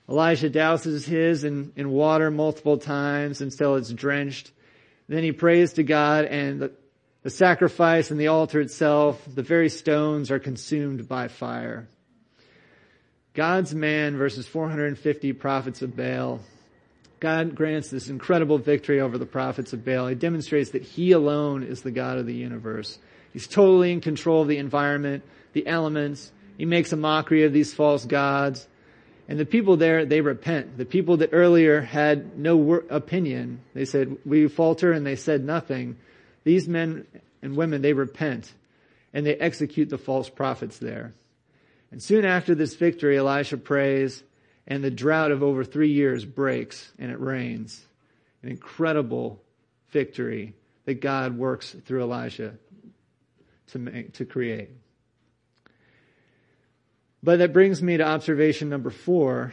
Elijah 0.09 0.49
douses 0.49 1.05
his 1.05 1.45
in, 1.45 1.73
in 1.77 1.91
water 1.91 2.31
multiple 2.31 2.79
times 2.79 3.41
until 3.41 3.77
it's 3.77 3.93
drenched. 3.93 4.51
Then 5.09 5.23
he 5.23 5.33
prays 5.33 5.75
to 5.75 5.83
God 5.83 6.25
and 6.25 6.61
the, 6.61 6.73
the 7.23 7.31
sacrifice 7.31 8.11
and 8.11 8.19
the 8.19 8.29
altar 8.29 8.61
itself, 8.61 9.23
the 9.33 9.43
very 9.43 9.69
stones 9.69 10.31
are 10.31 10.39
consumed 10.39 11.09
by 11.09 11.29
fire. 11.29 11.89
God's 13.35 13.75
man 13.75 14.17
versus 14.17 14.47
450 14.47 15.33
prophets 15.35 15.83
of 15.83 15.95
Baal. 15.95 16.41
God 17.21 17.55
grants 17.55 17.91
this 17.91 18.09
incredible 18.09 18.59
victory 18.59 19.01
over 19.01 19.19
the 19.19 19.27
prophets 19.27 19.73
of 19.73 19.85
Baal. 19.85 20.07
He 20.07 20.15
demonstrates 20.15 20.71
that 20.71 20.83
he 20.83 21.13
alone 21.13 21.63
is 21.63 21.83
the 21.83 21.91
God 21.91 22.19
of 22.19 22.27
the 22.27 22.35
universe. 22.35 22.99
He's 23.33 23.47
totally 23.47 23.93
in 23.93 24.01
control 24.01 24.43
of 24.43 24.49
the 24.49 24.59
environment, 24.59 25.25
the 25.53 25.67
elements, 25.67 26.33
he 26.59 26.67
makes 26.67 26.93
a 26.93 26.97
mockery 26.97 27.45
of 27.45 27.53
these 27.53 27.73
false 27.73 28.05
gods. 28.05 28.67
And 29.29 29.39
the 29.39 29.47
people 29.47 29.77
there, 29.77 30.05
they 30.05 30.21
repent. 30.21 30.77
The 30.77 30.85
people 30.85 31.19
that 31.19 31.31
earlier 31.33 31.81
had 31.81 32.37
no 32.37 32.75
opinion, 32.91 33.61
they 33.75 33.85
said, 33.85 34.19
we 34.27 34.49
falter 34.49 34.93
and 34.93 35.07
they 35.07 35.17
said 35.17 35.45
nothing. 35.45 35.97
These 36.45 36.67
men 36.67 37.07
and 37.41 37.57
women, 37.57 37.81
they 37.81 37.93
repent 37.93 38.53
and 39.15 39.25
they 39.25 39.37
execute 39.37 39.89
the 39.89 39.99
false 39.99 40.29
prophets 40.29 40.79
there. 40.79 41.15
And 41.93 42.03
soon 42.03 42.25
after 42.25 42.55
this 42.55 42.75
victory, 42.75 43.17
Elisha 43.17 43.57
prays 43.57 44.23
and 44.67 44.83
the 44.83 44.91
drought 44.91 45.31
of 45.31 45.43
over 45.43 45.63
three 45.65 45.93
years 45.93 46.25
breaks 46.25 46.91
and 46.99 47.13
it 47.13 47.21
rains. 47.21 47.87
An 48.43 48.49
incredible 48.49 49.41
victory 49.91 50.55
that 50.87 51.01
God 51.01 51.39
works 51.39 51.77
through 51.87 52.03
Elisha 52.03 52.55
to 53.69 53.79
make, 53.79 54.15
to 54.15 54.25
create. 54.25 54.71
But 57.23 57.41
that 57.41 57.53
brings 57.53 57.83
me 57.83 57.97
to 57.97 58.05
observation 58.05 58.69
number 58.69 58.91
four. 58.91 59.53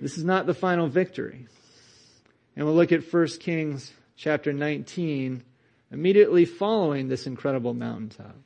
This 0.00 0.16
is 0.16 0.24
not 0.24 0.46
the 0.46 0.54
final 0.54 0.88
victory. 0.88 1.46
And 2.56 2.66
we'll 2.66 2.74
look 2.74 2.92
at 2.92 3.12
1 3.12 3.26
Kings 3.40 3.92
chapter 4.16 4.52
19, 4.52 5.42
immediately 5.90 6.44
following 6.44 7.08
this 7.08 7.26
incredible 7.26 7.74
mountaintop. 7.74 8.36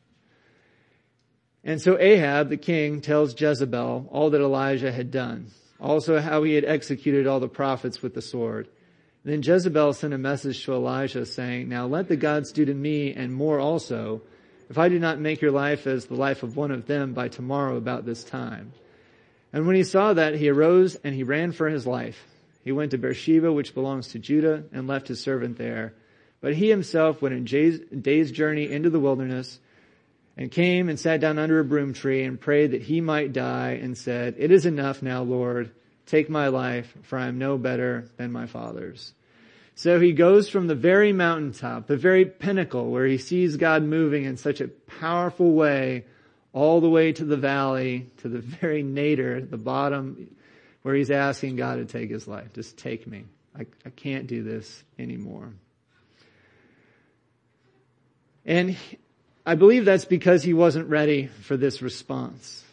And 1.65 1.83
so 1.83 1.99
Ahab, 1.99 2.49
the 2.49 2.57
king, 2.57 3.01
tells 3.01 3.39
Jezebel 3.39 4.09
all 4.11 4.31
that 4.31 4.41
Elijah 4.41 4.93
had 4.93 5.11
done, 5.11 5.49
also 5.81 6.21
how 6.21 6.45
he 6.45 6.55
had 6.55 6.65
executed 6.65 7.27
all 7.27 7.41
the 7.41 7.49
prophets 7.49 8.03
with 8.03 8.15
the 8.15 8.23
sword. 8.23 8.69
Then 9.25 9.43
Jezebel 9.43 9.93
sent 9.93 10.15
a 10.15 10.19
message 10.19 10.65
to 10.65 10.75
Elijah 10.75 11.27
saying, 11.27 11.69
Now 11.69 11.87
let 11.87 12.07
the 12.07 12.17
gods 12.17 12.53
do 12.53 12.65
to 12.65 12.75
me 12.75 13.13
and 13.13 13.35
more 13.35 13.59
also, 13.59 14.23
if 14.69 14.79
I 14.79 14.89
do 14.89 14.99
not 14.99 15.21
make 15.21 15.41
your 15.41 15.53
life 15.53 15.87
as 15.87 16.07
the 16.07 16.15
life 16.15 16.43
of 16.43 16.57
one 16.57 16.71
of 16.71 16.87
them 16.87 17.13
by 17.13 17.29
tomorrow 17.29 17.77
about 17.77 18.05
this 18.05 18.25
time. 18.25 18.73
And 19.53 19.67
when 19.67 19.77
he 19.77 19.85
saw 19.85 20.13
that, 20.15 20.35
he 20.35 20.49
arose 20.49 20.97
and 20.97 21.15
he 21.15 21.23
ran 21.23 21.53
for 21.53 21.69
his 21.69 21.87
life. 21.87 22.23
He 22.65 22.73
went 22.73 22.91
to 22.91 22.99
Beersheba, 22.99 23.53
which 23.53 23.75
belongs 23.75 24.09
to 24.09 24.19
Judah, 24.19 24.65
and 24.73 24.89
left 24.89 25.09
his 25.09 25.21
servant 25.21 25.57
there. 25.57 25.95
But 26.41 26.55
he 26.55 26.69
himself 26.69 27.23
went 27.23 27.35
a 27.35 27.79
day's 27.79 28.33
journey 28.33 28.71
into 28.71 28.91
the 28.91 29.01
wilderness 29.01 29.59
and 30.37 30.51
came 30.51 30.89
and 30.89 30.99
sat 30.99 31.21
down 31.21 31.39
under 31.39 31.61
a 31.61 31.65
broom 31.65 31.95
tree 31.95 32.25
and 32.25 32.41
prayed 32.41 32.73
that 32.73 32.83
he 32.83 33.01
might 33.01 33.33
die 33.33 33.79
and 33.81 33.97
said, 33.97 34.35
It 34.39 34.51
is 34.51 34.67
enough 34.67 35.01
now, 35.01 35.23
Lord. 35.23 35.71
Take 36.07 36.29
my 36.29 36.49
life, 36.49 36.93
for 37.03 37.19
I 37.19 37.27
am 37.27 37.39
no 37.39 37.57
better 37.59 38.09
than 38.17 38.31
my 38.31 38.47
father's. 38.47 39.13
So 39.79 40.01
he 40.01 40.13
goes 40.13 40.49
from 40.49 40.69
the 40.69 40.75
very 40.75 41.13
mountaintop, 41.13 41.87
the 41.87 41.99
very 41.99 42.25
pinnacle 42.25 42.91
where 42.91 43.05
he 43.05 43.19
sees 43.19 43.59
God 43.59 43.83
moving 43.83 44.25
in 44.25 44.39
such 44.39 44.63
a 44.63 44.69
powerful 44.69 45.53
way, 45.53 46.07
all 46.55 46.81
the 46.81 46.89
way 46.89 47.13
to 47.13 47.25
the 47.27 47.37
valley, 47.37 48.07
to 48.23 48.31
the 48.31 48.39
very 48.61 48.83
nadir, 48.83 49.43
the 49.43 49.59
bottom, 49.59 50.35
where 50.81 50.95
he's 50.95 51.11
asking 51.11 51.57
God 51.57 51.77
to 51.77 51.85
take 51.85 52.09
his 52.09 52.27
life. 52.27 52.55
Just 52.55 52.79
take 52.79 53.07
me. 53.07 53.25
I, 53.55 53.67
I 53.85 53.91
can't 53.91 54.27
do 54.27 54.43
this 54.43 54.83
anymore. 54.99 55.53
And 58.47 58.79
I 59.45 59.57
believe 59.57 59.85
that's 59.85 60.07
because 60.07 60.43
he 60.43 60.55
wasn't 60.55 60.89
ready 60.89 61.27
for 61.27 61.59
this 61.59 61.83
response. 61.83 62.65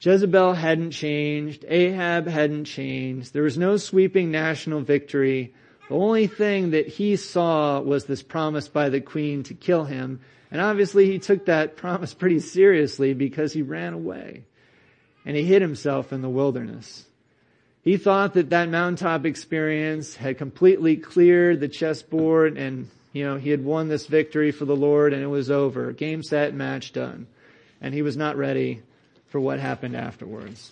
Jezebel 0.00 0.54
hadn't 0.54 0.92
changed. 0.92 1.64
Ahab 1.66 2.28
hadn't 2.28 2.66
changed. 2.66 3.32
There 3.32 3.42
was 3.42 3.58
no 3.58 3.76
sweeping 3.76 4.30
national 4.30 4.82
victory. 4.82 5.52
The 5.88 5.94
only 5.94 6.26
thing 6.26 6.70
that 6.70 6.86
he 6.86 7.16
saw 7.16 7.80
was 7.80 8.04
this 8.04 8.22
promise 8.22 8.68
by 8.68 8.90
the 8.90 9.00
queen 9.00 9.42
to 9.44 9.54
kill 9.54 9.84
him. 9.84 10.20
And 10.50 10.60
obviously 10.60 11.10
he 11.10 11.18
took 11.18 11.46
that 11.46 11.76
promise 11.78 12.14
pretty 12.14 12.40
seriously 12.40 13.14
because 13.14 13.52
he 13.52 13.62
ran 13.62 13.94
away 13.94 14.44
and 15.24 15.36
he 15.36 15.44
hid 15.44 15.62
himself 15.62 16.12
in 16.12 16.22
the 16.22 16.28
wilderness. 16.28 17.04
He 17.82 17.96
thought 17.96 18.34
that 18.34 18.50
that 18.50 18.68
mountaintop 18.68 19.24
experience 19.24 20.14
had 20.14 20.36
completely 20.36 20.96
cleared 20.96 21.60
the 21.60 21.68
chessboard 21.68 22.58
and, 22.58 22.90
you 23.12 23.24
know, 23.24 23.36
he 23.36 23.48
had 23.48 23.64
won 23.64 23.88
this 23.88 24.06
victory 24.06 24.52
for 24.52 24.66
the 24.66 24.76
Lord 24.76 25.14
and 25.14 25.22
it 25.22 25.28
was 25.28 25.50
over. 25.50 25.92
Game, 25.92 26.22
set, 26.22 26.52
match 26.52 26.92
done. 26.92 27.26
And 27.80 27.94
he 27.94 28.02
was 28.02 28.16
not 28.16 28.36
ready 28.36 28.82
for 29.28 29.40
what 29.40 29.58
happened 29.58 29.96
afterwards. 29.96 30.70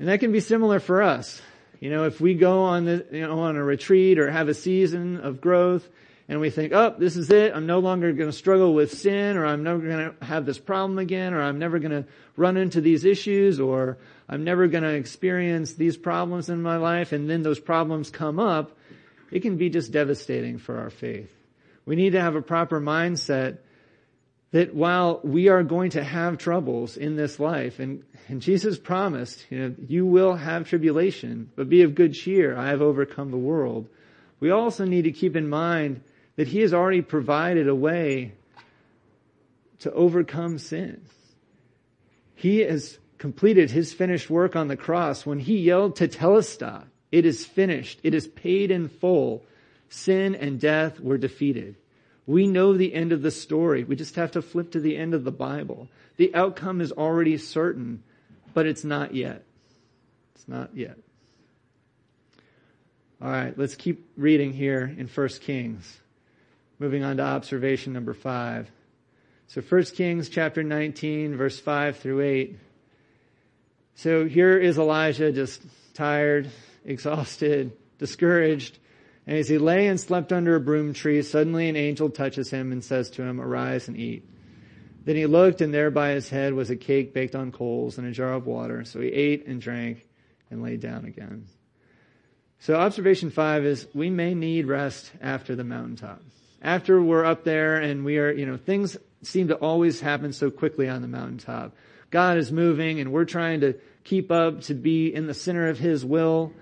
And 0.00 0.08
that 0.08 0.18
can 0.18 0.32
be 0.32 0.40
similar 0.40 0.80
for 0.80 1.02
us. 1.02 1.40
You 1.80 1.88
know, 1.88 2.04
if 2.04 2.20
we 2.20 2.34
go 2.34 2.64
on 2.64 2.84
the, 2.84 3.06
you 3.10 3.26
know, 3.26 3.40
on 3.40 3.56
a 3.56 3.64
retreat 3.64 4.18
or 4.18 4.30
have 4.30 4.48
a 4.48 4.54
season 4.54 5.16
of 5.16 5.40
growth 5.40 5.88
and 6.28 6.38
we 6.38 6.50
think, 6.50 6.74
oh, 6.74 6.94
this 6.98 7.16
is 7.16 7.30
it. 7.30 7.52
I'm 7.54 7.66
no 7.66 7.78
longer 7.78 8.12
going 8.12 8.28
to 8.28 8.36
struggle 8.36 8.74
with 8.74 8.92
sin 8.92 9.38
or 9.38 9.46
I'm 9.46 9.62
never 9.62 9.80
going 9.80 10.14
to 10.14 10.24
have 10.24 10.44
this 10.44 10.58
problem 10.58 10.98
again 10.98 11.32
or 11.32 11.42
I'm 11.42 11.58
never 11.58 11.78
going 11.78 12.02
to 12.02 12.04
run 12.36 12.58
into 12.58 12.82
these 12.82 13.06
issues 13.06 13.58
or 13.58 13.96
I'm 14.28 14.44
never 14.44 14.68
going 14.68 14.84
to 14.84 14.94
experience 14.94 15.72
these 15.72 15.96
problems 15.96 16.50
in 16.50 16.60
my 16.60 16.76
life. 16.76 17.12
And 17.12 17.28
then 17.28 17.42
those 17.42 17.58
problems 17.58 18.10
come 18.10 18.38
up. 18.38 18.76
It 19.30 19.40
can 19.40 19.56
be 19.56 19.70
just 19.70 19.90
devastating 19.90 20.58
for 20.58 20.78
our 20.78 20.90
faith. 20.90 21.34
We 21.86 21.96
need 21.96 22.10
to 22.10 22.20
have 22.20 22.36
a 22.36 22.42
proper 22.42 22.78
mindset 22.78 23.58
that 24.52 24.74
while 24.74 25.20
we 25.22 25.48
are 25.48 25.62
going 25.62 25.90
to 25.90 26.02
have 26.02 26.38
troubles 26.38 26.96
in 26.96 27.16
this 27.16 27.38
life 27.38 27.78
and, 27.78 28.02
and 28.28 28.42
Jesus 28.42 28.78
promised, 28.78 29.46
you 29.48 29.58
know, 29.58 29.74
you 29.86 30.04
will 30.04 30.34
have 30.34 30.68
tribulation, 30.68 31.50
but 31.54 31.68
be 31.68 31.82
of 31.82 31.94
good 31.94 32.14
cheer. 32.14 32.56
I 32.56 32.68
have 32.68 32.82
overcome 32.82 33.30
the 33.30 33.36
world. 33.36 33.88
We 34.40 34.50
also 34.50 34.84
need 34.84 35.02
to 35.02 35.12
keep 35.12 35.36
in 35.36 35.48
mind 35.48 36.02
that 36.36 36.48
he 36.48 36.60
has 36.60 36.74
already 36.74 37.02
provided 37.02 37.68
a 37.68 37.74
way 37.74 38.32
to 39.80 39.92
overcome 39.92 40.58
sin. 40.58 41.00
He 42.34 42.58
has 42.60 42.98
completed 43.18 43.70
his 43.70 43.92
finished 43.92 44.30
work 44.30 44.56
on 44.56 44.68
the 44.68 44.76
cross 44.76 45.26
when 45.26 45.38
he 45.38 45.58
yelled 45.58 45.96
tetelestai, 45.96 46.84
it 47.12 47.26
is 47.26 47.44
finished, 47.44 48.00
it 48.02 48.14
is 48.14 48.26
paid 48.26 48.70
in 48.70 48.88
full. 48.88 49.44
Sin 49.88 50.34
and 50.36 50.60
death 50.60 51.00
were 51.00 51.18
defeated. 51.18 51.76
We 52.26 52.46
know 52.46 52.76
the 52.76 52.94
end 52.94 53.12
of 53.12 53.22
the 53.22 53.30
story. 53.30 53.84
We 53.84 53.96
just 53.96 54.16
have 54.16 54.32
to 54.32 54.42
flip 54.42 54.72
to 54.72 54.80
the 54.80 54.96
end 54.96 55.14
of 55.14 55.24
the 55.24 55.32
Bible. 55.32 55.88
The 56.16 56.34
outcome 56.34 56.80
is 56.80 56.92
already 56.92 57.38
certain, 57.38 58.02
but 58.54 58.66
it's 58.66 58.84
not 58.84 59.14
yet. 59.14 59.44
It's 60.34 60.46
not 60.46 60.70
yet. 60.74 60.98
All 63.22 63.30
right, 63.30 63.56
let's 63.58 63.74
keep 63.74 64.10
reading 64.16 64.52
here 64.52 64.94
in 64.96 65.06
1 65.06 65.28
Kings. 65.40 65.98
Moving 66.78 67.04
on 67.04 67.18
to 67.18 67.22
observation 67.22 67.92
number 67.92 68.14
five. 68.14 68.70
So 69.48 69.60
1 69.60 69.82
Kings 69.96 70.28
chapter 70.28 70.62
19 70.62 71.36
verse 71.36 71.60
5 71.60 71.98
through 71.98 72.20
8. 72.22 72.58
So 73.96 74.24
here 74.24 74.56
is 74.56 74.78
Elijah 74.78 75.32
just 75.32 75.60
tired, 75.92 76.50
exhausted, 76.84 77.72
discouraged. 77.98 78.78
And 79.30 79.38
as 79.38 79.48
he 79.48 79.56
lay 79.56 79.86
and 79.86 79.98
slept 79.98 80.32
under 80.32 80.56
a 80.56 80.60
broom 80.60 80.92
tree, 80.92 81.22
suddenly 81.22 81.68
an 81.68 81.76
angel 81.76 82.10
touches 82.10 82.50
him 82.50 82.72
and 82.72 82.84
says 82.84 83.08
to 83.10 83.22
him, 83.22 83.40
arise 83.40 83.86
and 83.86 83.96
eat. 83.96 84.28
Then 85.04 85.16
he 85.16 85.24
looked 85.24 85.62
and 85.62 85.72
there 85.72 85.90
by 85.90 86.10
his 86.10 86.28
head 86.28 86.52
was 86.52 86.68
a 86.68 86.76
cake 86.76 87.14
baked 87.14 87.34
on 87.34 87.52
coals 87.52 87.96
and 87.96 88.06
a 88.06 88.10
jar 88.10 88.34
of 88.34 88.46
water. 88.46 88.84
So 88.84 89.00
he 89.00 89.08
ate 89.08 89.46
and 89.46 89.58
drank 89.58 90.06
and 90.50 90.62
lay 90.62 90.76
down 90.76 91.06
again. 91.06 91.46
So 92.58 92.74
observation 92.74 93.30
five 93.30 93.64
is 93.64 93.86
we 93.94 94.10
may 94.10 94.34
need 94.34 94.66
rest 94.66 95.10
after 95.22 95.56
the 95.56 95.64
mountaintop 95.64 96.20
after 96.62 97.02
we're 97.02 97.24
up 97.24 97.44
there 97.44 97.76
and 97.76 98.04
we 98.04 98.18
are, 98.18 98.30
you 98.30 98.46
know, 98.46 98.56
things 98.56 98.96
seem 99.22 99.48
to 99.48 99.54
always 99.56 100.00
happen 100.00 100.32
so 100.32 100.50
quickly 100.50 100.88
on 100.88 101.02
the 101.02 101.08
mountaintop. 101.08 101.74
God 102.10 102.38
is 102.38 102.50
moving 102.52 103.00
and 103.00 103.12
we're 103.12 103.24
trying 103.24 103.60
to 103.60 103.74
keep 104.04 104.30
up 104.30 104.62
to 104.62 104.74
be 104.74 105.14
in 105.14 105.26
the 105.26 105.34
center 105.34 105.68
of 105.68 105.78
His 105.78 106.04
will. 106.04 106.52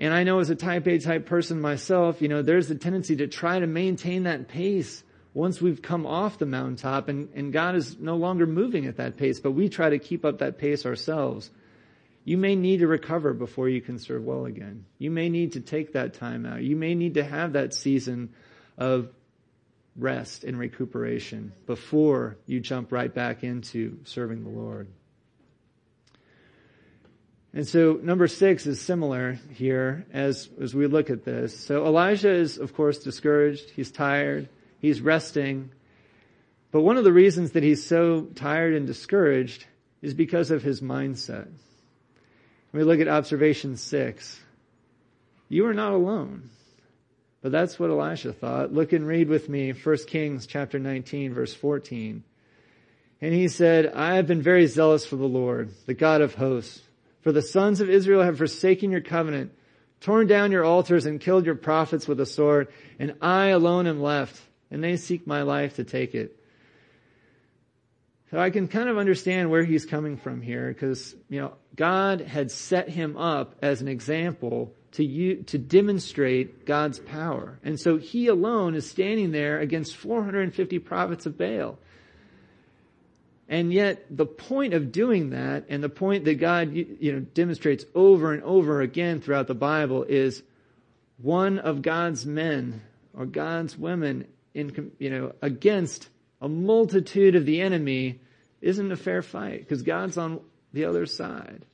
And 0.00 0.14
I 0.14 0.24
know 0.24 0.38
as 0.38 0.48
a 0.48 0.56
type 0.56 0.86
A 0.86 0.98
type 0.98 1.26
person 1.26 1.60
myself, 1.60 2.22
you 2.22 2.28
know, 2.28 2.40
there's 2.40 2.70
a 2.70 2.74
tendency 2.74 3.16
to 3.16 3.26
try 3.26 3.58
to 3.58 3.66
maintain 3.66 4.22
that 4.22 4.48
pace 4.48 5.04
once 5.34 5.60
we've 5.60 5.82
come 5.82 6.06
off 6.06 6.38
the 6.38 6.46
mountaintop 6.46 7.08
and, 7.08 7.28
and 7.34 7.52
God 7.52 7.76
is 7.76 7.98
no 8.00 8.16
longer 8.16 8.46
moving 8.46 8.86
at 8.86 8.96
that 8.96 9.18
pace, 9.18 9.40
but 9.40 9.50
we 9.50 9.68
try 9.68 9.90
to 9.90 9.98
keep 9.98 10.24
up 10.24 10.38
that 10.38 10.56
pace 10.56 10.86
ourselves. 10.86 11.50
You 12.24 12.38
may 12.38 12.56
need 12.56 12.78
to 12.78 12.86
recover 12.86 13.34
before 13.34 13.68
you 13.68 13.82
can 13.82 13.98
serve 13.98 14.24
well 14.24 14.46
again. 14.46 14.86
You 14.98 15.10
may 15.10 15.28
need 15.28 15.52
to 15.52 15.60
take 15.60 15.92
that 15.92 16.14
time 16.14 16.46
out. 16.46 16.62
You 16.62 16.76
may 16.76 16.94
need 16.94 17.14
to 17.14 17.24
have 17.24 17.52
that 17.52 17.74
season 17.74 18.32
of 18.78 19.10
rest 19.96 20.44
and 20.44 20.58
recuperation 20.58 21.52
before 21.66 22.38
you 22.46 22.60
jump 22.60 22.90
right 22.90 23.12
back 23.12 23.44
into 23.44 23.98
serving 24.04 24.44
the 24.44 24.50
Lord. 24.50 24.88
And 27.52 27.66
so 27.66 27.98
number 28.00 28.28
six 28.28 28.66
is 28.66 28.80
similar 28.80 29.38
here 29.52 30.06
as, 30.12 30.48
as 30.60 30.74
we 30.74 30.86
look 30.86 31.10
at 31.10 31.24
this. 31.24 31.58
So 31.58 31.84
Elijah 31.84 32.30
is, 32.30 32.58
of 32.58 32.74
course, 32.74 32.98
discouraged. 32.98 33.70
He's 33.70 33.90
tired. 33.90 34.48
He's 34.78 35.00
resting. 35.00 35.70
But 36.70 36.82
one 36.82 36.96
of 36.96 37.04
the 37.04 37.12
reasons 37.12 37.52
that 37.52 37.64
he's 37.64 37.84
so 37.84 38.22
tired 38.36 38.74
and 38.74 38.86
discouraged 38.86 39.66
is 40.00 40.14
because 40.14 40.52
of 40.52 40.62
his 40.62 40.80
mindset. 40.80 41.48
When 42.70 42.84
we 42.84 42.84
look 42.84 43.00
at 43.00 43.08
observation 43.08 43.76
six, 43.76 44.38
you 45.48 45.66
are 45.66 45.74
not 45.74 45.92
alone. 45.92 46.50
But 47.42 47.50
that's 47.50 47.78
what 47.78 47.90
Elisha 47.90 48.32
thought. 48.32 48.72
Look 48.72 48.92
and 48.92 49.06
read 49.06 49.28
with 49.28 49.48
me 49.48 49.72
1 49.72 49.96
Kings 50.06 50.46
chapter 50.46 50.78
19 50.78 51.34
verse 51.34 51.52
14. 51.52 52.22
And 53.22 53.34
he 53.34 53.48
said, 53.48 53.92
I 53.92 54.14
have 54.14 54.26
been 54.26 54.40
very 54.40 54.66
zealous 54.66 55.04
for 55.04 55.16
the 55.16 55.26
Lord, 55.28 55.70
the 55.86 55.94
God 55.94 56.20
of 56.20 56.36
hosts. 56.36 56.80
For 57.22 57.32
the 57.32 57.42
sons 57.42 57.80
of 57.80 57.90
Israel 57.90 58.22
have 58.22 58.38
forsaken 58.38 58.90
your 58.90 59.00
covenant, 59.00 59.52
torn 60.00 60.26
down 60.26 60.52
your 60.52 60.64
altars 60.64 61.06
and 61.06 61.20
killed 61.20 61.44
your 61.44 61.54
prophets 61.54 62.08
with 62.08 62.20
a 62.20 62.26
sword, 62.26 62.68
and 62.98 63.14
I 63.20 63.48
alone 63.48 63.86
am 63.86 64.00
left, 64.00 64.40
and 64.70 64.82
they 64.82 64.96
seek 64.96 65.26
my 65.26 65.42
life 65.42 65.76
to 65.76 65.84
take 65.84 66.14
it. 66.14 66.36
So 68.30 68.38
I 68.38 68.50
can 68.50 68.68
kind 68.68 68.88
of 68.88 68.96
understand 68.96 69.50
where 69.50 69.64
he's 69.64 69.84
coming 69.84 70.16
from 70.16 70.40
here, 70.40 70.68
because, 70.68 71.14
you 71.28 71.40
know, 71.40 71.54
God 71.74 72.20
had 72.20 72.50
set 72.50 72.88
him 72.88 73.16
up 73.16 73.56
as 73.60 73.82
an 73.82 73.88
example 73.88 74.72
to 74.92 75.04
you, 75.04 75.42
to 75.44 75.58
demonstrate 75.58 76.64
God's 76.64 76.98
power. 76.98 77.58
And 77.62 77.78
so 77.78 77.96
he 77.96 78.28
alone 78.28 78.74
is 78.74 78.88
standing 78.88 79.30
there 79.32 79.60
against 79.60 79.96
450 79.96 80.78
prophets 80.78 81.26
of 81.26 81.36
Baal. 81.36 81.78
And 83.50 83.72
yet 83.72 84.06
the 84.08 84.26
point 84.26 84.74
of 84.74 84.92
doing 84.92 85.30
that 85.30 85.64
and 85.68 85.82
the 85.82 85.88
point 85.88 86.24
that 86.26 86.36
God, 86.36 86.72
you 86.72 87.12
know, 87.12 87.18
demonstrates 87.18 87.84
over 87.96 88.32
and 88.32 88.44
over 88.44 88.80
again 88.80 89.20
throughout 89.20 89.48
the 89.48 89.56
Bible 89.56 90.04
is 90.04 90.44
one 91.18 91.58
of 91.58 91.82
God's 91.82 92.24
men 92.24 92.80
or 93.12 93.26
God's 93.26 93.76
women 93.76 94.28
in, 94.54 94.92
you 95.00 95.10
know, 95.10 95.32
against 95.42 96.08
a 96.40 96.48
multitude 96.48 97.34
of 97.34 97.44
the 97.44 97.60
enemy 97.60 98.20
isn't 98.60 98.92
a 98.92 98.96
fair 98.96 99.20
fight 99.20 99.58
because 99.58 99.82
God's 99.82 100.16
on 100.16 100.40
the 100.72 100.84
other 100.84 101.04
side. 101.06 101.64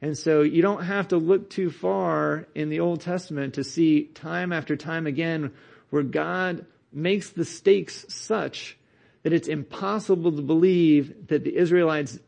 And 0.00 0.16
so 0.16 0.40
you 0.40 0.62
don't 0.62 0.84
have 0.84 1.08
to 1.08 1.18
look 1.18 1.50
too 1.50 1.70
far 1.70 2.46
in 2.54 2.70
the 2.70 2.80
Old 2.80 3.02
Testament 3.02 3.54
to 3.54 3.64
see 3.64 4.04
time 4.04 4.50
after 4.50 4.76
time 4.76 5.06
again 5.06 5.52
where 5.90 6.02
God 6.02 6.64
makes 6.90 7.28
the 7.28 7.44
stakes 7.44 8.06
such 8.08 8.77
that 9.28 9.34
it's 9.34 9.48
impossible 9.48 10.32
to 10.32 10.40
believe 10.40 11.28
that 11.28 11.44
the 11.44 11.54
Israelites 11.54 12.18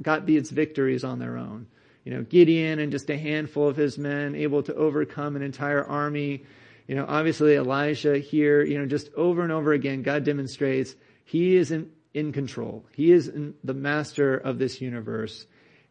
got 0.00 0.24
these 0.24 0.50
victories 0.50 1.04
on 1.04 1.18
their 1.18 1.36
own. 1.36 1.66
You 2.04 2.14
know, 2.14 2.22
Gideon 2.22 2.78
and 2.78 2.90
just 2.90 3.10
a 3.10 3.18
handful 3.18 3.68
of 3.68 3.76
his 3.76 3.98
men 3.98 4.34
able 4.34 4.62
to 4.62 4.74
overcome 4.74 5.36
an 5.36 5.42
entire 5.42 5.84
army. 5.84 6.46
You 6.86 6.94
know, 6.94 7.04
obviously 7.06 7.54
Elijah 7.54 8.16
here, 8.16 8.64
you 8.64 8.78
know, 8.78 8.86
just 8.86 9.12
over 9.12 9.42
and 9.42 9.52
over 9.52 9.74
again, 9.74 10.00
God 10.00 10.24
demonstrates 10.24 10.94
he 11.26 11.54
is 11.54 11.70
in, 11.70 11.90
in 12.14 12.32
control. 12.32 12.86
He 12.94 13.12
is 13.12 13.30
the 13.62 13.74
master 13.74 14.34
of 14.34 14.58
this 14.58 14.80
universe. 14.80 15.44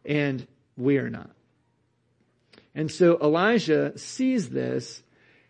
And 0.04 0.44
we 0.76 0.98
are 0.98 1.08
not. 1.08 1.30
And 2.74 2.90
so 2.90 3.16
Elijah 3.22 3.96
sees 3.96 4.48
this, 4.48 5.04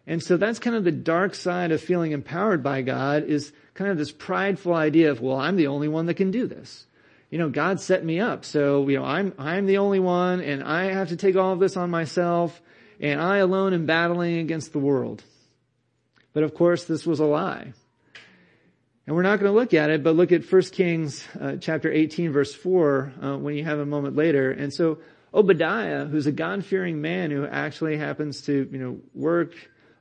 and 0.08 0.22
so 0.22 0.38
that's 0.38 0.58
kind 0.58 0.74
of 0.74 0.84
the 0.84 0.90
dark 0.90 1.34
side 1.34 1.70
of 1.70 1.82
feeling 1.82 2.12
empowered 2.12 2.62
by 2.62 2.80
God 2.80 3.24
is 3.24 3.52
kind 3.74 3.90
of 3.90 3.98
this 3.98 4.10
prideful 4.10 4.72
idea 4.72 5.10
of, 5.10 5.20
well, 5.20 5.36
I'm 5.36 5.56
the 5.56 5.66
only 5.66 5.86
one 5.86 6.06
that 6.06 6.14
can 6.14 6.30
do 6.30 6.46
this. 6.46 6.86
You 7.30 7.36
know, 7.36 7.50
God 7.50 7.78
set 7.78 8.02
me 8.02 8.18
up, 8.18 8.46
so, 8.46 8.88
you 8.88 8.96
know, 8.96 9.04
I'm, 9.04 9.34
I'm 9.38 9.66
the 9.66 9.78
only 9.78 9.98
one, 9.98 10.40
and 10.40 10.64
I 10.64 10.84
have 10.84 11.10
to 11.10 11.16
take 11.16 11.36
all 11.36 11.52
of 11.52 11.60
this 11.60 11.76
on 11.76 11.90
myself, 11.90 12.58
and 12.98 13.20
I 13.20 13.36
alone 13.36 13.74
am 13.74 13.84
battling 13.84 14.38
against 14.38 14.72
the 14.72 14.78
world. 14.78 15.22
But 16.32 16.42
of 16.42 16.54
course, 16.54 16.84
this 16.84 17.04
was 17.04 17.20
a 17.20 17.26
lie. 17.26 17.74
And 19.06 19.14
we're 19.14 19.22
not 19.22 19.40
going 19.40 19.52
to 19.52 19.58
look 19.58 19.74
at 19.74 19.90
it, 19.90 20.02
but 20.02 20.16
look 20.16 20.32
at 20.32 20.50
1 20.50 20.62
Kings 20.72 21.22
uh, 21.38 21.56
chapter 21.60 21.92
18 21.92 22.32
verse 22.32 22.54
4 22.54 23.12
uh, 23.20 23.36
when 23.36 23.56
you 23.56 23.64
have 23.64 23.78
a 23.78 23.86
moment 23.86 24.16
later. 24.16 24.50
And 24.50 24.72
so 24.72 25.00
Obadiah, 25.34 26.06
who's 26.06 26.26
a 26.26 26.32
God-fearing 26.32 27.02
man 27.02 27.30
who 27.30 27.46
actually 27.46 27.98
happens 27.98 28.40
to, 28.42 28.66
you 28.72 28.78
know, 28.78 29.00
work 29.14 29.52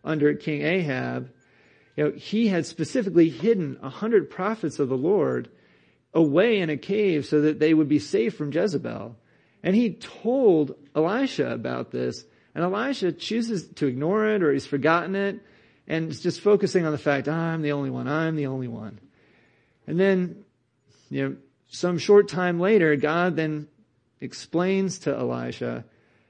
under 0.07 0.33
King 0.33 0.63
Ahab, 0.63 1.29
you 1.95 2.03
know, 2.05 2.11
he 2.11 2.47
had 2.47 2.65
specifically 2.65 3.29
hidden 3.29 3.77
a 3.81 3.89
hundred 3.89 4.29
prophets 4.29 4.79
of 4.79 4.87
the 4.87 4.97
Lord 4.97 5.49
away 6.13 6.59
in 6.59 6.69
a 6.69 6.77
cave 6.77 7.25
so 7.25 7.41
that 7.41 7.59
they 7.59 7.73
would 7.73 7.89
be 7.89 7.99
safe 7.99 8.35
from 8.35 8.51
Jezebel. 8.51 9.15
And 9.63 9.75
he 9.75 9.93
told 9.93 10.75
Elisha 10.95 11.51
about 11.51 11.91
this, 11.91 12.23
and 12.55 12.63
Elisha 12.63 13.11
chooses 13.11 13.67
to 13.75 13.87
ignore 13.87 14.27
it 14.29 14.43
or 14.43 14.53
he's 14.53 14.65
forgotten 14.65 15.15
it, 15.15 15.39
and 15.87 16.09
is 16.09 16.21
just 16.21 16.41
focusing 16.41 16.85
on 16.85 16.91
the 16.91 16.97
fact, 16.97 17.27
I'm 17.27 17.61
the 17.61 17.71
only 17.71 17.89
one, 17.89 18.07
I'm 18.07 18.35
the 18.35 18.47
only 18.47 18.67
one. 18.67 18.99
And 19.87 19.99
then, 19.99 20.43
you 21.09 21.29
know, 21.29 21.35
some 21.69 21.97
short 21.97 22.29
time 22.29 22.59
later, 22.59 22.95
God 22.95 23.35
then 23.35 23.67
explains 24.21 24.99
to 24.99 25.15
Elisha, 25.15 25.85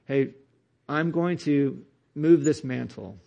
hey, 0.06 0.32
I'm 0.88 1.12
going 1.12 1.38
to 1.40 1.84
move 2.16 2.44
this 2.44 2.64
mantle. 2.64 3.18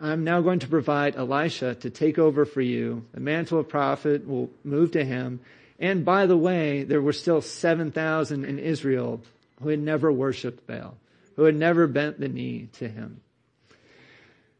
I'm 0.00 0.24
now 0.24 0.42
going 0.42 0.58
to 0.58 0.68
provide 0.68 1.16
Elisha 1.16 1.74
to 1.76 1.90
take 1.90 2.18
over 2.18 2.44
for 2.44 2.60
you. 2.60 3.04
The 3.14 3.20
mantle 3.20 3.60
of 3.60 3.68
prophet 3.68 4.28
will 4.28 4.50
move 4.62 4.92
to 4.92 5.04
him. 5.04 5.40
And 5.78 6.04
by 6.04 6.26
the 6.26 6.36
way, 6.36 6.84
there 6.84 7.00
were 7.00 7.12
still 7.12 7.40
7,000 7.40 8.44
in 8.44 8.58
Israel 8.58 9.22
who 9.62 9.68
had 9.70 9.80
never 9.80 10.12
worshiped 10.12 10.66
Baal, 10.66 10.96
who 11.36 11.44
had 11.44 11.56
never 11.56 11.86
bent 11.86 12.20
the 12.20 12.28
knee 12.28 12.68
to 12.74 12.88
him. 12.88 13.20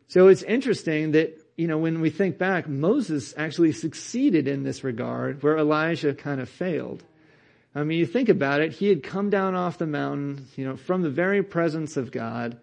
So 0.09 0.29
it's 0.29 0.43
interesting 0.43 1.13
that, 1.13 1.39
you 1.57 1.67
know, 1.67 1.79
when 1.79 2.01
we 2.01 2.11
think 2.11 2.39
back, 2.39 2.69
Moses 2.69 3.35
actually 3.37 3.73
succeeded 3.73 4.49
in 4.49 4.63
this 4.63 4.85
regard 4.85 5.43
where 5.43 5.59
Elijah 5.59 6.15
kind 6.15 6.41
of 6.41 6.49
failed. 6.49 7.03
I 7.75 7.83
mean, 7.83 7.99
you 7.99 8.07
think 8.07 8.31
about 8.31 8.63
it, 8.63 8.73
he 8.73 8.89
had 8.89 9.03
come 9.03 9.29
down 9.29 9.55
off 9.55 9.77
the 9.77 9.87
mountain, 9.87 10.47
you 10.57 10.65
know, 10.65 10.77
from 10.77 11.03
the 11.03 11.11
very 11.11 11.43
presence 11.43 11.99
of 11.99 12.11
God, 12.11 12.59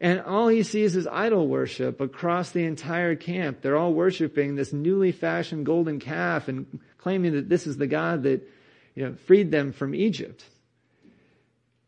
and 0.00 0.20
all 0.20 0.48
he 0.48 0.62
sees 0.62 0.94
is 0.94 1.06
idol 1.08 1.48
worship 1.48 2.00
across 2.00 2.50
the 2.50 2.64
entire 2.64 3.16
camp. 3.16 3.62
They're 3.62 3.76
all 3.76 3.92
worshiping 3.92 4.54
this 4.54 4.72
newly 4.72 5.10
fashioned 5.10 5.66
golden 5.66 5.98
calf 5.98 6.48
and 6.48 6.80
claiming 6.98 7.32
that 7.32 7.48
this 7.48 7.66
is 7.66 7.76
the 7.76 7.88
God 7.88 8.22
that, 8.22 8.48
you 8.94 9.04
know, 9.04 9.14
freed 9.26 9.50
them 9.50 9.72
from 9.72 9.94
Egypt. 9.94 10.44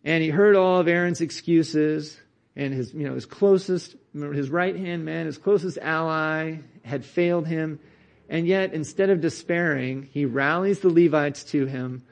And 0.05 0.23
he 0.23 0.31
heard 0.31 0.57
all 0.57 0.81
of 0.81 0.89
Aaron's 0.89 1.21
excuses 1.21 2.19
and 2.57 2.75
his, 2.75 2.93
you 2.93 3.07
know, 3.07 3.15
his 3.15 3.27
closest, 3.27 3.95
his 4.13 4.51
right 4.51 4.75
hand 4.75 5.05
man, 5.05 5.27
his 5.27 5.39
closest 5.39 5.79
ally 5.79 6.57
had 6.85 7.05
failed 7.05 7.47
him. 7.47 7.79
And 8.29 8.47
yet, 8.47 8.73
instead 8.75 9.11
of 9.11 9.21
despairing, 9.21 10.09
he 10.13 10.25
rallies 10.25 10.81
the 10.81 10.89
Levites 10.89 11.45
to 11.45 11.67
him. 11.67 12.03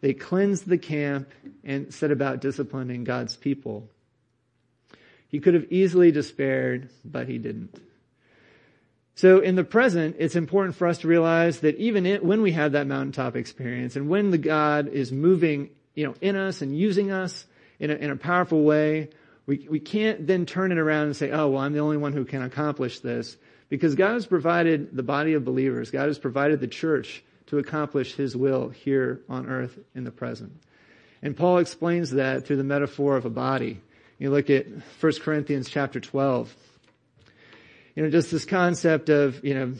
They 0.00 0.14
cleanse 0.14 0.62
the 0.62 0.78
camp 0.78 1.30
and 1.62 1.92
set 1.92 2.10
about 2.10 2.40
disciplining 2.40 3.04
God's 3.04 3.36
people. 3.36 3.88
He 5.32 5.40
could 5.40 5.54
have 5.54 5.72
easily 5.72 6.12
despaired, 6.12 6.90
but 7.04 7.26
he 7.26 7.38
didn't. 7.38 7.74
So 9.14 9.40
in 9.40 9.56
the 9.56 9.64
present, 9.64 10.16
it's 10.18 10.36
important 10.36 10.76
for 10.76 10.86
us 10.86 10.98
to 10.98 11.08
realize 11.08 11.60
that 11.60 11.76
even 11.76 12.04
it, 12.06 12.24
when 12.24 12.42
we 12.42 12.52
have 12.52 12.72
that 12.72 12.86
mountaintop 12.86 13.34
experience 13.34 13.96
and 13.96 14.08
when 14.08 14.30
the 14.30 14.38
God 14.38 14.88
is 14.88 15.10
moving, 15.10 15.70
you 15.94 16.06
know, 16.06 16.14
in 16.20 16.36
us 16.36 16.60
and 16.60 16.76
using 16.76 17.10
us 17.10 17.46
in 17.80 17.90
a, 17.90 17.94
in 17.94 18.10
a 18.10 18.16
powerful 18.16 18.62
way, 18.62 19.08
we, 19.46 19.66
we 19.70 19.80
can't 19.80 20.26
then 20.26 20.44
turn 20.44 20.70
it 20.70 20.78
around 20.78 21.06
and 21.06 21.16
say, 21.16 21.30
oh, 21.30 21.48
well, 21.48 21.62
I'm 21.62 21.72
the 21.72 21.80
only 21.80 21.96
one 21.96 22.12
who 22.12 22.26
can 22.26 22.42
accomplish 22.42 23.00
this. 23.00 23.36
Because 23.70 23.94
God 23.94 24.12
has 24.12 24.26
provided 24.26 24.94
the 24.94 25.02
body 25.02 25.32
of 25.32 25.46
believers. 25.46 25.90
God 25.90 26.08
has 26.08 26.18
provided 26.18 26.60
the 26.60 26.68
church 26.68 27.24
to 27.46 27.58
accomplish 27.58 28.14
His 28.14 28.36
will 28.36 28.68
here 28.68 29.22
on 29.30 29.48
earth 29.48 29.78
in 29.94 30.04
the 30.04 30.10
present. 30.10 30.52
And 31.22 31.34
Paul 31.34 31.58
explains 31.58 32.10
that 32.10 32.46
through 32.46 32.58
the 32.58 32.64
metaphor 32.64 33.16
of 33.16 33.24
a 33.24 33.30
body. 33.30 33.80
You 34.22 34.30
look 34.30 34.50
at 34.50 34.68
1 35.00 35.12
Corinthians 35.20 35.68
chapter 35.68 35.98
12. 35.98 36.54
You 37.96 38.04
know, 38.04 38.08
just 38.08 38.30
this 38.30 38.44
concept 38.44 39.08
of, 39.08 39.44
you 39.44 39.52
know, 39.52 39.74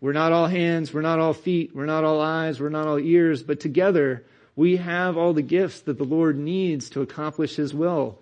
we're 0.00 0.12
not 0.12 0.30
all 0.30 0.46
hands, 0.46 0.94
we're 0.94 1.02
not 1.02 1.18
all 1.18 1.32
feet, 1.32 1.74
we're 1.74 1.84
not 1.84 2.04
all 2.04 2.20
eyes, 2.20 2.60
we're 2.60 2.68
not 2.68 2.86
all 2.86 3.00
ears, 3.00 3.42
but 3.42 3.58
together 3.58 4.24
we 4.54 4.76
have 4.76 5.16
all 5.16 5.32
the 5.32 5.42
gifts 5.42 5.80
that 5.80 5.98
the 5.98 6.04
Lord 6.04 6.38
needs 6.38 6.90
to 6.90 7.00
accomplish 7.02 7.56
His 7.56 7.74
will. 7.74 8.20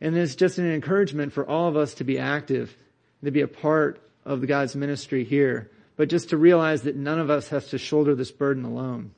And 0.00 0.16
it's 0.16 0.36
just 0.36 0.56
an 0.56 0.72
encouragement 0.72 1.34
for 1.34 1.46
all 1.46 1.68
of 1.68 1.76
us 1.76 1.92
to 1.96 2.04
be 2.04 2.18
active, 2.18 2.74
to 3.22 3.30
be 3.30 3.42
a 3.42 3.46
part 3.46 4.00
of 4.24 4.40
the 4.40 4.46
God's 4.46 4.74
ministry 4.74 5.22
here, 5.22 5.70
but 5.96 6.08
just 6.08 6.30
to 6.30 6.38
realize 6.38 6.84
that 6.84 6.96
none 6.96 7.18
of 7.18 7.28
us 7.28 7.48
has 7.48 7.66
to 7.68 7.78
shoulder 7.78 8.14
this 8.14 8.30
burden 8.30 8.64
alone. 8.64 9.10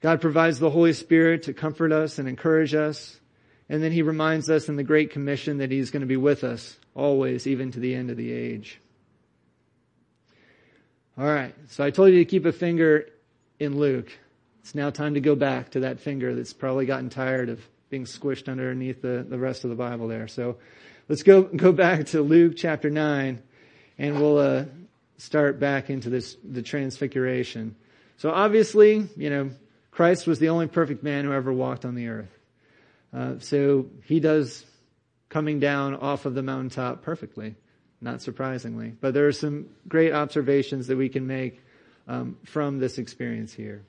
God 0.00 0.20
provides 0.20 0.58
the 0.58 0.70
Holy 0.70 0.92
Spirit 0.92 1.44
to 1.44 1.54
comfort 1.54 1.92
us 1.92 2.18
and 2.18 2.28
encourage 2.28 2.74
us. 2.74 3.20
And 3.72 3.82
then 3.82 3.90
he 3.90 4.02
reminds 4.02 4.50
us 4.50 4.68
in 4.68 4.76
the 4.76 4.84
Great 4.84 5.12
Commission 5.12 5.56
that 5.56 5.70
he's 5.70 5.90
going 5.90 6.02
to 6.02 6.06
be 6.06 6.18
with 6.18 6.44
us 6.44 6.76
always, 6.94 7.46
even 7.46 7.72
to 7.72 7.80
the 7.80 7.94
end 7.94 8.10
of 8.10 8.18
the 8.18 8.30
age. 8.30 8.78
All 11.16 11.24
right. 11.24 11.54
So 11.70 11.82
I 11.82 11.88
told 11.88 12.10
you 12.10 12.18
to 12.18 12.26
keep 12.26 12.44
a 12.44 12.52
finger 12.52 13.08
in 13.58 13.78
Luke. 13.78 14.12
It's 14.60 14.74
now 14.74 14.90
time 14.90 15.14
to 15.14 15.20
go 15.20 15.34
back 15.34 15.70
to 15.70 15.80
that 15.80 16.00
finger 16.00 16.34
that's 16.34 16.52
probably 16.52 16.84
gotten 16.84 17.08
tired 17.08 17.48
of 17.48 17.66
being 17.88 18.04
squished 18.04 18.46
underneath 18.46 19.00
the, 19.00 19.24
the 19.26 19.38
rest 19.38 19.64
of 19.64 19.70
the 19.70 19.76
Bible 19.76 20.06
there. 20.06 20.28
So 20.28 20.58
let's 21.08 21.22
go, 21.22 21.40
go 21.44 21.72
back 21.72 22.04
to 22.08 22.20
Luke 22.20 22.56
chapter 22.58 22.90
9 22.90 23.42
and 23.96 24.20
we'll, 24.20 24.36
uh, 24.36 24.64
start 25.16 25.58
back 25.58 25.88
into 25.88 26.10
this, 26.10 26.36
the 26.44 26.60
transfiguration. 26.60 27.74
So 28.18 28.32
obviously, 28.32 29.08
you 29.16 29.30
know, 29.30 29.50
Christ 29.92 30.26
was 30.26 30.38
the 30.40 30.50
only 30.50 30.66
perfect 30.66 31.02
man 31.02 31.24
who 31.24 31.32
ever 31.32 31.50
walked 31.50 31.86
on 31.86 31.94
the 31.94 32.08
earth. 32.08 32.41
Uh, 33.12 33.34
so 33.38 33.86
he 34.04 34.20
does 34.20 34.64
coming 35.28 35.60
down 35.60 35.94
off 35.96 36.26
of 36.26 36.34
the 36.34 36.42
mountaintop 36.42 37.02
perfectly, 37.02 37.54
not 38.00 38.22
surprisingly. 38.22 38.94
But 39.00 39.14
there 39.14 39.26
are 39.26 39.32
some 39.32 39.66
great 39.88 40.12
observations 40.12 40.86
that 40.86 40.96
we 40.96 41.08
can 41.08 41.26
make 41.26 41.60
um, 42.08 42.36
from 42.44 42.78
this 42.78 42.98
experience 42.98 43.52
here. 43.52 43.82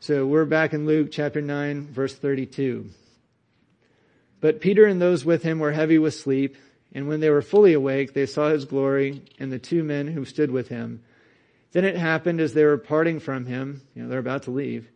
So 0.00 0.26
we're 0.26 0.44
back 0.44 0.72
in 0.72 0.84
Luke 0.84 1.08
chapter 1.12 1.40
9, 1.40 1.92
verse 1.92 2.14
32. 2.14 2.90
But 4.40 4.60
Peter 4.60 4.84
and 4.84 5.00
those 5.00 5.24
with 5.24 5.44
him 5.44 5.60
were 5.60 5.70
heavy 5.70 5.98
with 5.98 6.14
sleep, 6.14 6.56
and 6.92 7.06
when 7.06 7.20
they 7.20 7.30
were 7.30 7.40
fully 7.40 7.72
awake, 7.72 8.12
they 8.12 8.26
saw 8.26 8.50
his 8.50 8.64
glory 8.64 9.22
and 9.38 9.52
the 9.52 9.60
two 9.60 9.84
men 9.84 10.08
who 10.08 10.24
stood 10.24 10.50
with 10.50 10.68
him. 10.68 11.02
Then 11.70 11.84
it 11.84 11.96
happened 11.96 12.40
as 12.40 12.52
they 12.52 12.64
were 12.64 12.78
parting 12.78 13.20
from 13.20 13.46
him, 13.46 13.80
you 13.94 14.02
know, 14.02 14.08
they're 14.08 14.18
about 14.18 14.42
to 14.42 14.50
leave, 14.50 14.90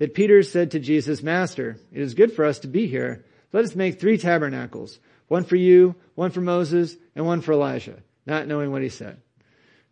that 0.00 0.14
Peter 0.14 0.42
said 0.42 0.70
to 0.70 0.80
Jesus, 0.80 1.22
Master, 1.22 1.76
it 1.92 2.00
is 2.00 2.14
good 2.14 2.32
for 2.32 2.46
us 2.46 2.60
to 2.60 2.68
be 2.68 2.86
here. 2.86 3.22
Let 3.52 3.64
us 3.64 3.76
make 3.76 4.00
three 4.00 4.16
tabernacles, 4.16 4.98
one 5.28 5.44
for 5.44 5.56
you, 5.56 5.94
one 6.14 6.30
for 6.30 6.40
Moses, 6.40 6.96
and 7.14 7.26
one 7.26 7.42
for 7.42 7.52
Elijah, 7.52 7.98
not 8.24 8.48
knowing 8.48 8.72
what 8.72 8.80
he 8.80 8.88
said. 8.88 9.20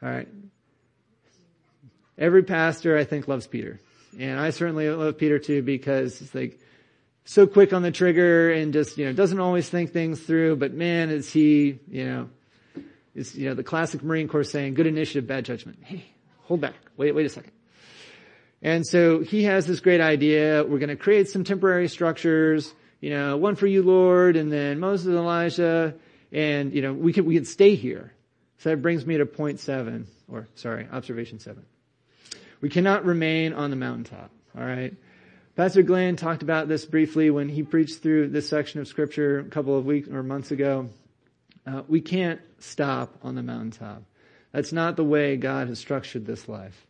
All 0.03 0.09
right. 0.09 0.27
Every 2.17 2.43
pastor, 2.43 2.97
I 2.97 3.05
think, 3.05 3.29
loves 3.29 3.47
Peter. 3.47 3.81
And 4.19 4.41
I 4.41 4.49
certainly 4.49 4.89
love 4.89 5.19
Peter 5.19 5.39
too 5.39 5.63
because 5.63 6.23
it's 6.23 6.35
like 6.35 6.59
so 7.27 7.47
quick 7.47 7.75
on 7.75 7.83
the 7.83 7.93
trigger 7.93 8.51
and 8.51 8.73
just, 8.73 8.97
you 8.97 9.05
know, 9.05 9.13
doesn't 9.13 9.39
always 9.39 9.69
think 9.69 9.93
things 9.93 10.21
through, 10.21 10.57
but 10.57 10.73
man, 10.73 11.11
is 11.11 11.31
he, 11.31 11.81
you 11.87 12.07
know, 12.07 12.31
is, 13.15 13.37
you 13.37 13.51
know, 13.51 13.55
the 13.55 13.63
classic 13.63 14.03
Marine 14.03 14.27
Corps 14.27 14.43
saying, 14.43 14.73
good 14.73 14.87
initiative, 14.87 15.27
bad 15.27 15.45
judgment. 15.45 15.81
Hey, 15.83 16.07
hold 16.45 16.63
back. 16.63 16.77
Wait, 16.97 17.15
wait 17.15 17.27
a 17.27 17.29
second. 17.29 17.53
And 18.61 18.87
so 18.87 19.21
he 19.21 19.45
has 19.45 19.67
this 19.67 19.81
great 19.81 20.01
idea. 20.01 20.65
We're 20.65 20.79
going 20.79 20.89
to 20.89 20.97
create 20.97 21.29
some 21.29 21.45
temporary 21.45 21.89
structures, 21.89 22.75
you 23.01 23.11
know, 23.11 23.37
one 23.37 23.55
for 23.55 23.67
you, 23.67 23.83
Lord, 23.83 24.37
and 24.37 24.53
then 24.53 24.81
Moses 24.81 25.07
and 25.07 25.17
Elijah, 25.17 25.95
and, 26.33 26.73
you 26.73 26.83
know, 26.83 26.93
we 26.93 27.13
can, 27.13 27.25
we 27.25 27.35
can 27.35 27.45
stay 27.45 27.77
here. 27.77 28.13
So 28.59 28.71
that 28.71 28.83
brings 28.83 29.07
me 29.07 29.19
to 29.19 29.27
point 29.27 29.61
seven, 29.61 30.09
or 30.27 30.49
sorry, 30.57 30.89
observation 30.91 31.39
seven. 31.39 31.65
We 32.61 32.69
cannot 32.69 33.05
remain 33.05 33.53
on 33.53 33.71
the 33.71 33.77
mountaintop. 33.77 34.33
All 34.57 34.65
right. 34.65 34.93
Pastor 35.55 35.83
Glenn 35.83 36.17
talked 36.17 36.43
about 36.43 36.67
this 36.67 36.85
briefly 36.85 37.31
when 37.31 37.49
he 37.49 37.63
preached 37.63 38.03
through 38.03 38.29
this 38.31 38.49
section 38.49 38.81
of 38.81 38.89
scripture 38.89 39.39
a 39.39 39.45
couple 39.45 39.79
of 39.79 39.85
weeks 39.85 40.09
or 40.09 40.25
months 40.25 40.51
ago. 40.51 40.89
Uh, 41.65 41.83
we 41.87 42.01
can't 42.01 42.41
stop 42.59 43.15
on 43.23 43.37
the 43.37 43.43
mountaintop. 43.43 44.03
That's 44.51 44.73
not 44.73 44.97
the 44.97 45.05
way 45.05 45.37
God 45.37 45.69
has 45.69 45.79
structured 45.79 46.27
this 46.27 46.49
life. 46.49 46.87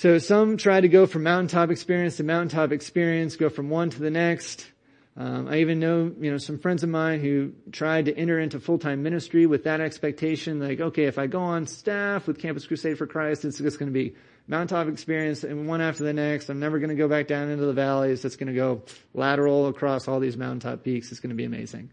So 0.00 0.16
some 0.16 0.56
try 0.56 0.80
to 0.80 0.88
go 0.88 1.04
from 1.04 1.24
mountaintop 1.24 1.70
experience 1.70 2.16
to 2.16 2.24
mountaintop 2.24 2.72
experience, 2.72 3.36
go 3.36 3.50
from 3.50 3.68
one 3.68 3.90
to 3.90 4.00
the 4.00 4.10
next. 4.10 4.66
Um, 5.14 5.46
I 5.46 5.58
even 5.58 5.78
know, 5.78 6.10
you 6.18 6.30
know, 6.30 6.38
some 6.38 6.58
friends 6.58 6.82
of 6.82 6.88
mine 6.88 7.20
who 7.20 7.52
tried 7.70 8.06
to 8.06 8.16
enter 8.16 8.40
into 8.40 8.60
full-time 8.60 9.02
ministry 9.02 9.44
with 9.44 9.64
that 9.64 9.82
expectation, 9.82 10.58
like, 10.58 10.80
okay, 10.80 11.04
if 11.04 11.18
I 11.18 11.26
go 11.26 11.42
on 11.42 11.66
staff 11.66 12.26
with 12.26 12.38
Campus 12.38 12.66
Crusade 12.66 12.96
for 12.96 13.06
Christ, 13.06 13.44
it's 13.44 13.58
just 13.58 13.78
going 13.78 13.92
to 13.92 13.92
be 13.92 14.14
mountaintop 14.48 14.88
experience 14.88 15.44
and 15.44 15.68
one 15.68 15.82
after 15.82 16.02
the 16.02 16.14
next. 16.14 16.48
I'm 16.48 16.60
never 16.60 16.78
going 16.78 16.88
to 16.88 16.96
go 16.96 17.06
back 17.06 17.26
down 17.26 17.50
into 17.50 17.66
the 17.66 17.74
valleys. 17.74 18.24
It's 18.24 18.36
going 18.36 18.46
to 18.46 18.54
go 18.54 18.80
lateral 19.12 19.66
across 19.66 20.08
all 20.08 20.18
these 20.18 20.38
mountaintop 20.38 20.82
peaks. 20.82 21.10
It's 21.10 21.20
going 21.20 21.28
to 21.28 21.36
be 21.36 21.44
amazing. 21.44 21.90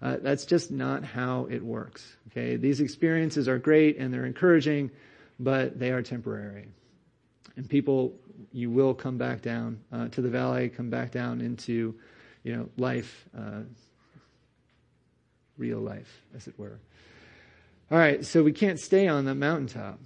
Uh, 0.00 0.16
that's 0.22 0.46
just 0.46 0.70
not 0.70 1.04
how 1.04 1.48
it 1.50 1.62
works. 1.62 2.16
Okay, 2.30 2.56
these 2.56 2.80
experiences 2.80 3.46
are 3.46 3.58
great 3.58 3.98
and 3.98 4.10
they're 4.10 4.24
encouraging, 4.24 4.90
but 5.38 5.78
they 5.78 5.90
are 5.90 6.00
temporary 6.00 6.68
and 7.56 7.68
people, 7.68 8.14
you 8.52 8.70
will 8.70 8.94
come 8.94 9.18
back 9.18 9.42
down 9.42 9.80
uh, 9.92 10.08
to 10.08 10.20
the 10.20 10.28
valley, 10.28 10.68
come 10.68 10.90
back 10.90 11.10
down 11.10 11.40
into, 11.40 11.94
you 12.42 12.56
know, 12.56 12.68
life, 12.76 13.28
uh, 13.36 13.60
real 15.58 15.78
life, 15.78 16.22
as 16.34 16.48
it 16.48 16.58
were. 16.58 16.78
All 17.90 17.98
right, 17.98 18.24
so 18.24 18.42
we 18.42 18.52
can't 18.52 18.80
stay 18.80 19.06
on 19.06 19.24
the 19.24 19.34
mountaintop. 19.34 20.00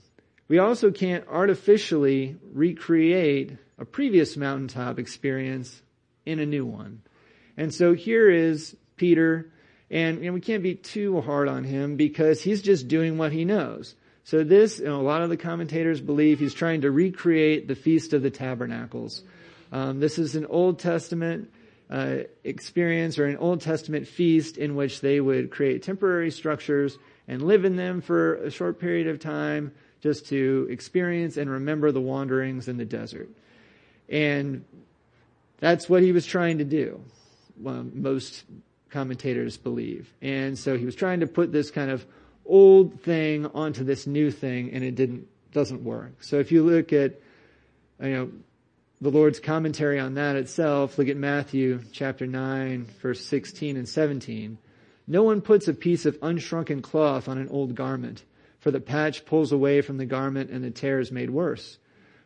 We 0.48 0.58
also 0.58 0.90
can't 0.90 1.26
artificially 1.28 2.36
recreate 2.52 3.56
a 3.78 3.84
previous 3.84 4.36
mountaintop 4.36 4.98
experience 4.98 5.82
in 6.24 6.38
a 6.38 6.46
new 6.46 6.64
one. 6.64 7.02
And 7.56 7.72
so 7.72 7.94
here 7.94 8.30
is 8.30 8.76
Peter, 8.96 9.50
and 9.90 10.18
you 10.18 10.26
know, 10.26 10.32
we 10.32 10.40
can't 10.40 10.62
be 10.62 10.74
too 10.74 11.20
hard 11.20 11.48
on 11.48 11.64
him 11.64 11.96
because 11.96 12.42
he's 12.42 12.62
just 12.62 12.88
doing 12.88 13.18
what 13.18 13.32
he 13.32 13.44
knows. 13.44 13.94
So 14.26 14.42
this, 14.42 14.80
you 14.80 14.86
know, 14.86 15.00
a 15.00 15.02
lot 15.02 15.22
of 15.22 15.30
the 15.30 15.36
commentators 15.36 16.00
believe 16.00 16.40
he's 16.40 16.52
trying 16.52 16.80
to 16.80 16.90
recreate 16.90 17.68
the 17.68 17.76
Feast 17.76 18.12
of 18.12 18.22
the 18.22 18.30
Tabernacles. 18.30 19.22
Um, 19.70 20.00
this 20.00 20.18
is 20.18 20.34
an 20.34 20.46
Old 20.46 20.80
Testament, 20.80 21.48
uh, 21.88 22.16
experience 22.42 23.20
or 23.20 23.26
an 23.26 23.36
Old 23.36 23.60
Testament 23.60 24.08
feast 24.08 24.58
in 24.58 24.74
which 24.74 25.00
they 25.00 25.20
would 25.20 25.52
create 25.52 25.84
temporary 25.84 26.32
structures 26.32 26.98
and 27.28 27.40
live 27.40 27.64
in 27.64 27.76
them 27.76 28.00
for 28.00 28.34
a 28.34 28.50
short 28.50 28.80
period 28.80 29.06
of 29.06 29.20
time 29.20 29.70
just 30.00 30.26
to 30.26 30.66
experience 30.70 31.36
and 31.36 31.48
remember 31.48 31.92
the 31.92 32.00
wanderings 32.00 32.66
in 32.66 32.78
the 32.78 32.84
desert. 32.84 33.28
And 34.08 34.64
that's 35.60 35.88
what 35.88 36.02
he 36.02 36.10
was 36.10 36.26
trying 36.26 36.58
to 36.58 36.64
do. 36.64 37.00
Well, 37.60 37.86
most 37.94 38.42
commentators 38.90 39.56
believe. 39.56 40.12
And 40.20 40.58
so 40.58 40.76
he 40.76 40.84
was 40.84 40.96
trying 40.96 41.20
to 41.20 41.28
put 41.28 41.52
this 41.52 41.70
kind 41.70 41.92
of 41.92 42.04
old 42.46 43.00
thing 43.02 43.46
onto 43.46 43.84
this 43.84 44.06
new 44.06 44.30
thing 44.30 44.72
and 44.72 44.84
it 44.84 44.94
didn't, 44.94 45.26
doesn't 45.52 45.84
work. 45.84 46.22
So 46.22 46.38
if 46.38 46.52
you 46.52 46.64
look 46.64 46.92
at, 46.92 47.20
you 48.00 48.10
know, 48.10 48.30
the 49.00 49.10
Lord's 49.10 49.40
commentary 49.40 49.98
on 49.98 50.14
that 50.14 50.36
itself, 50.36 50.98
look 50.98 51.08
at 51.08 51.16
Matthew 51.16 51.82
chapter 51.92 52.26
9, 52.26 52.86
verse 53.02 53.24
16 53.24 53.76
and 53.76 53.88
17. 53.88 54.58
No 55.06 55.22
one 55.22 55.40
puts 55.40 55.68
a 55.68 55.74
piece 55.74 56.06
of 56.06 56.18
unshrunken 56.20 56.82
cloth 56.82 57.28
on 57.28 57.38
an 57.38 57.48
old 57.48 57.74
garment, 57.74 58.24
for 58.58 58.70
the 58.70 58.80
patch 58.80 59.24
pulls 59.24 59.52
away 59.52 59.82
from 59.82 59.98
the 59.98 60.06
garment 60.06 60.50
and 60.50 60.64
the 60.64 60.70
tear 60.70 60.98
is 60.98 61.12
made 61.12 61.30
worse. 61.30 61.78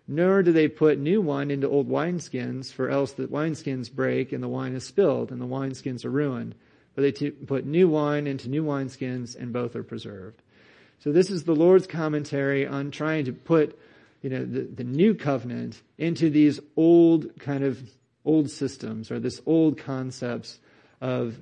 Nor 0.09 0.43
do 0.43 0.53
they 0.53 0.69
put 0.69 0.99
new 0.99 1.21
wine 1.21 1.51
into 1.51 1.69
old 1.69 1.89
wineskins, 1.89 2.73
for 2.73 2.89
else 2.89 3.13
the 3.13 3.27
wineskins 3.27 3.93
break 3.93 4.33
and 4.33 4.43
the 4.43 4.49
wine 4.49 4.75
is 4.75 4.85
spilled 4.85 5.31
and 5.31 5.41
the 5.41 5.47
wineskins 5.47 6.05
are 6.05 6.11
ruined. 6.11 6.55
But 6.95 7.03
they 7.03 7.13
t- 7.13 7.31
put 7.31 7.65
new 7.65 7.89
wine 7.89 8.27
into 8.27 8.49
new 8.49 8.65
wineskins 8.65 9.37
and 9.37 9.53
both 9.53 9.77
are 9.77 9.83
preserved. 9.83 10.43
So 11.01 11.13
this 11.13 11.31
is 11.31 11.45
the 11.45 11.55
Lord's 11.55 11.87
commentary 11.87 12.67
on 12.67 12.91
trying 12.91 13.25
to 13.27 13.33
put 13.33 13.79
you 14.23 14.31
know, 14.31 14.45
the, 14.45 14.63
the 14.63 14.85
new 14.85 15.15
covenant 15.15 15.81
into 15.97 16.31
these 16.31 16.61
old 16.77 17.39
kind 17.39 17.65
of 17.65 17.83
old 18.25 18.51
systems 18.51 19.11
or 19.11 19.19
this 19.19 19.41
old 19.47 19.79
concepts 19.79 20.59
of, 21.01 21.39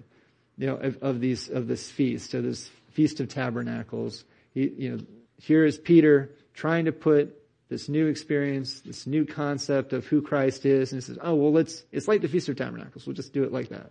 you 0.56 0.66
know, 0.66 0.76
of, 0.76 0.98
of 1.02 1.20
these, 1.20 1.48
of 1.48 1.66
this 1.66 1.90
feast, 1.90 2.34
of 2.34 2.44
this 2.44 2.70
feast 2.92 3.20
of 3.20 3.28
tabernacles. 3.28 4.24
He, 4.54 4.68
you 4.68 4.90
know, 4.90 5.04
here 5.38 5.64
is 5.64 5.78
Peter 5.78 6.30
trying 6.54 6.84
to 6.84 6.92
put 6.92 7.34
this 7.68 7.88
new 7.88 8.06
experience, 8.06 8.80
this 8.80 9.06
new 9.06 9.26
concept 9.26 9.92
of 9.92 10.06
who 10.06 10.22
Christ 10.22 10.64
is, 10.64 10.92
and 10.92 11.02
he 11.02 11.06
says, 11.06 11.18
oh, 11.20 11.34
well, 11.34 11.52
let's, 11.52 11.82
it's 11.92 12.08
like 12.08 12.22
the 12.22 12.28
Feast 12.28 12.48
of 12.48 12.56
Tabernacles. 12.56 13.06
We'll 13.06 13.14
just 13.14 13.32
do 13.32 13.44
it 13.44 13.52
like 13.52 13.68
that. 13.68 13.90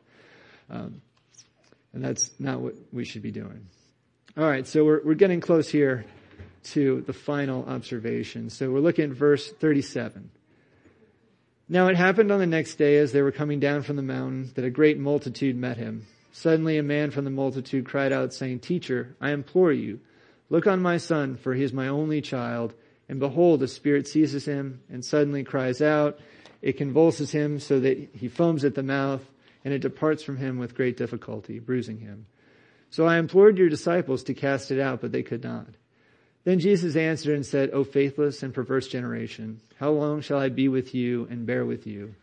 Um, 0.69 1.01
and 1.93 2.03
that's 2.03 2.31
not 2.39 2.59
what 2.59 2.75
we 2.91 3.05
should 3.05 3.21
be 3.21 3.31
doing. 3.31 3.67
All 4.37 4.47
right, 4.47 4.67
so 4.67 4.85
we're, 4.85 5.01
we're 5.03 5.15
getting 5.15 5.41
close 5.41 5.69
here 5.69 6.05
to 6.63 7.01
the 7.01 7.13
final 7.13 7.65
observation. 7.65 8.49
So 8.49 8.69
we're 8.69 8.81
looking 8.81 9.09
at 9.09 9.17
verse 9.17 9.51
37. 9.51 10.29
Now 11.69 11.87
it 11.87 11.95
happened 11.95 12.31
on 12.31 12.39
the 12.39 12.45
next 12.45 12.75
day 12.75 12.97
as 12.97 13.11
they 13.11 13.21
were 13.21 13.31
coming 13.31 13.59
down 13.59 13.83
from 13.83 13.95
the 13.95 14.01
mountain 14.01 14.51
that 14.55 14.65
a 14.65 14.69
great 14.69 14.97
multitude 14.97 15.55
met 15.55 15.77
him. 15.77 16.05
Suddenly 16.31 16.77
a 16.77 16.83
man 16.83 17.11
from 17.11 17.25
the 17.25 17.31
multitude 17.31 17.85
cried 17.85 18.13
out 18.13 18.33
saying, 18.33 18.59
Teacher, 18.59 19.15
I 19.19 19.31
implore 19.31 19.71
you, 19.71 19.99
look 20.49 20.67
on 20.67 20.81
my 20.81 20.97
son, 20.97 21.35
for 21.35 21.53
he 21.53 21.63
is 21.63 21.73
my 21.73 21.87
only 21.87 22.21
child. 22.21 22.73
And 23.09 23.19
behold, 23.19 23.63
a 23.63 23.67
spirit 23.67 24.07
seizes 24.07 24.45
him 24.45 24.81
and 24.89 25.03
suddenly 25.03 25.43
cries 25.43 25.81
out. 25.81 26.19
It 26.61 26.77
convulses 26.77 27.31
him 27.31 27.59
so 27.59 27.79
that 27.79 28.09
he 28.13 28.27
foams 28.27 28.63
at 28.63 28.75
the 28.75 28.83
mouth 28.83 29.25
and 29.63 29.73
it 29.73 29.79
departs 29.79 30.23
from 30.23 30.37
him 30.37 30.57
with 30.57 30.75
great 30.75 30.97
difficulty, 30.97 31.59
bruising 31.59 31.99
him. 31.99 32.25
So 32.89 33.05
I 33.05 33.17
implored 33.17 33.57
your 33.57 33.69
disciples 33.69 34.23
to 34.23 34.33
cast 34.33 34.71
it 34.71 34.79
out, 34.79 35.01
but 35.01 35.11
they 35.11 35.23
could 35.23 35.43
not. 35.43 35.67
Then 36.43 36.59
Jesus 36.59 36.95
answered 36.95 37.35
and 37.35 37.45
said, 37.45 37.71
O 37.71 37.83
faithless 37.83 38.41
and 38.41 38.53
perverse 38.53 38.87
generation, 38.87 39.59
how 39.79 39.91
long 39.91 40.21
shall 40.21 40.39
I 40.39 40.49
be 40.49 40.69
with 40.69 40.95
you 40.95 41.27
and 41.29 41.45
bear 41.45 41.65
with 41.65 41.85
you? 41.85 42.15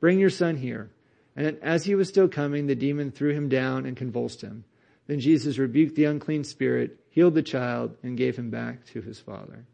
Bring 0.00 0.18
your 0.18 0.30
son 0.30 0.56
here. 0.56 0.90
And 1.34 1.58
as 1.62 1.84
he 1.84 1.94
was 1.94 2.08
still 2.08 2.28
coming, 2.28 2.66
the 2.66 2.74
demon 2.74 3.10
threw 3.10 3.32
him 3.32 3.48
down 3.48 3.86
and 3.86 3.96
convulsed 3.96 4.42
him. 4.42 4.64
Then 5.06 5.20
Jesus 5.20 5.58
rebuked 5.58 5.96
the 5.96 6.04
unclean 6.04 6.44
spirit, 6.44 7.00
healed 7.10 7.34
the 7.34 7.42
child, 7.42 7.96
and 8.02 8.18
gave 8.18 8.36
him 8.36 8.50
back 8.50 8.84
to 8.86 9.00
his 9.00 9.18
father. 9.18 9.64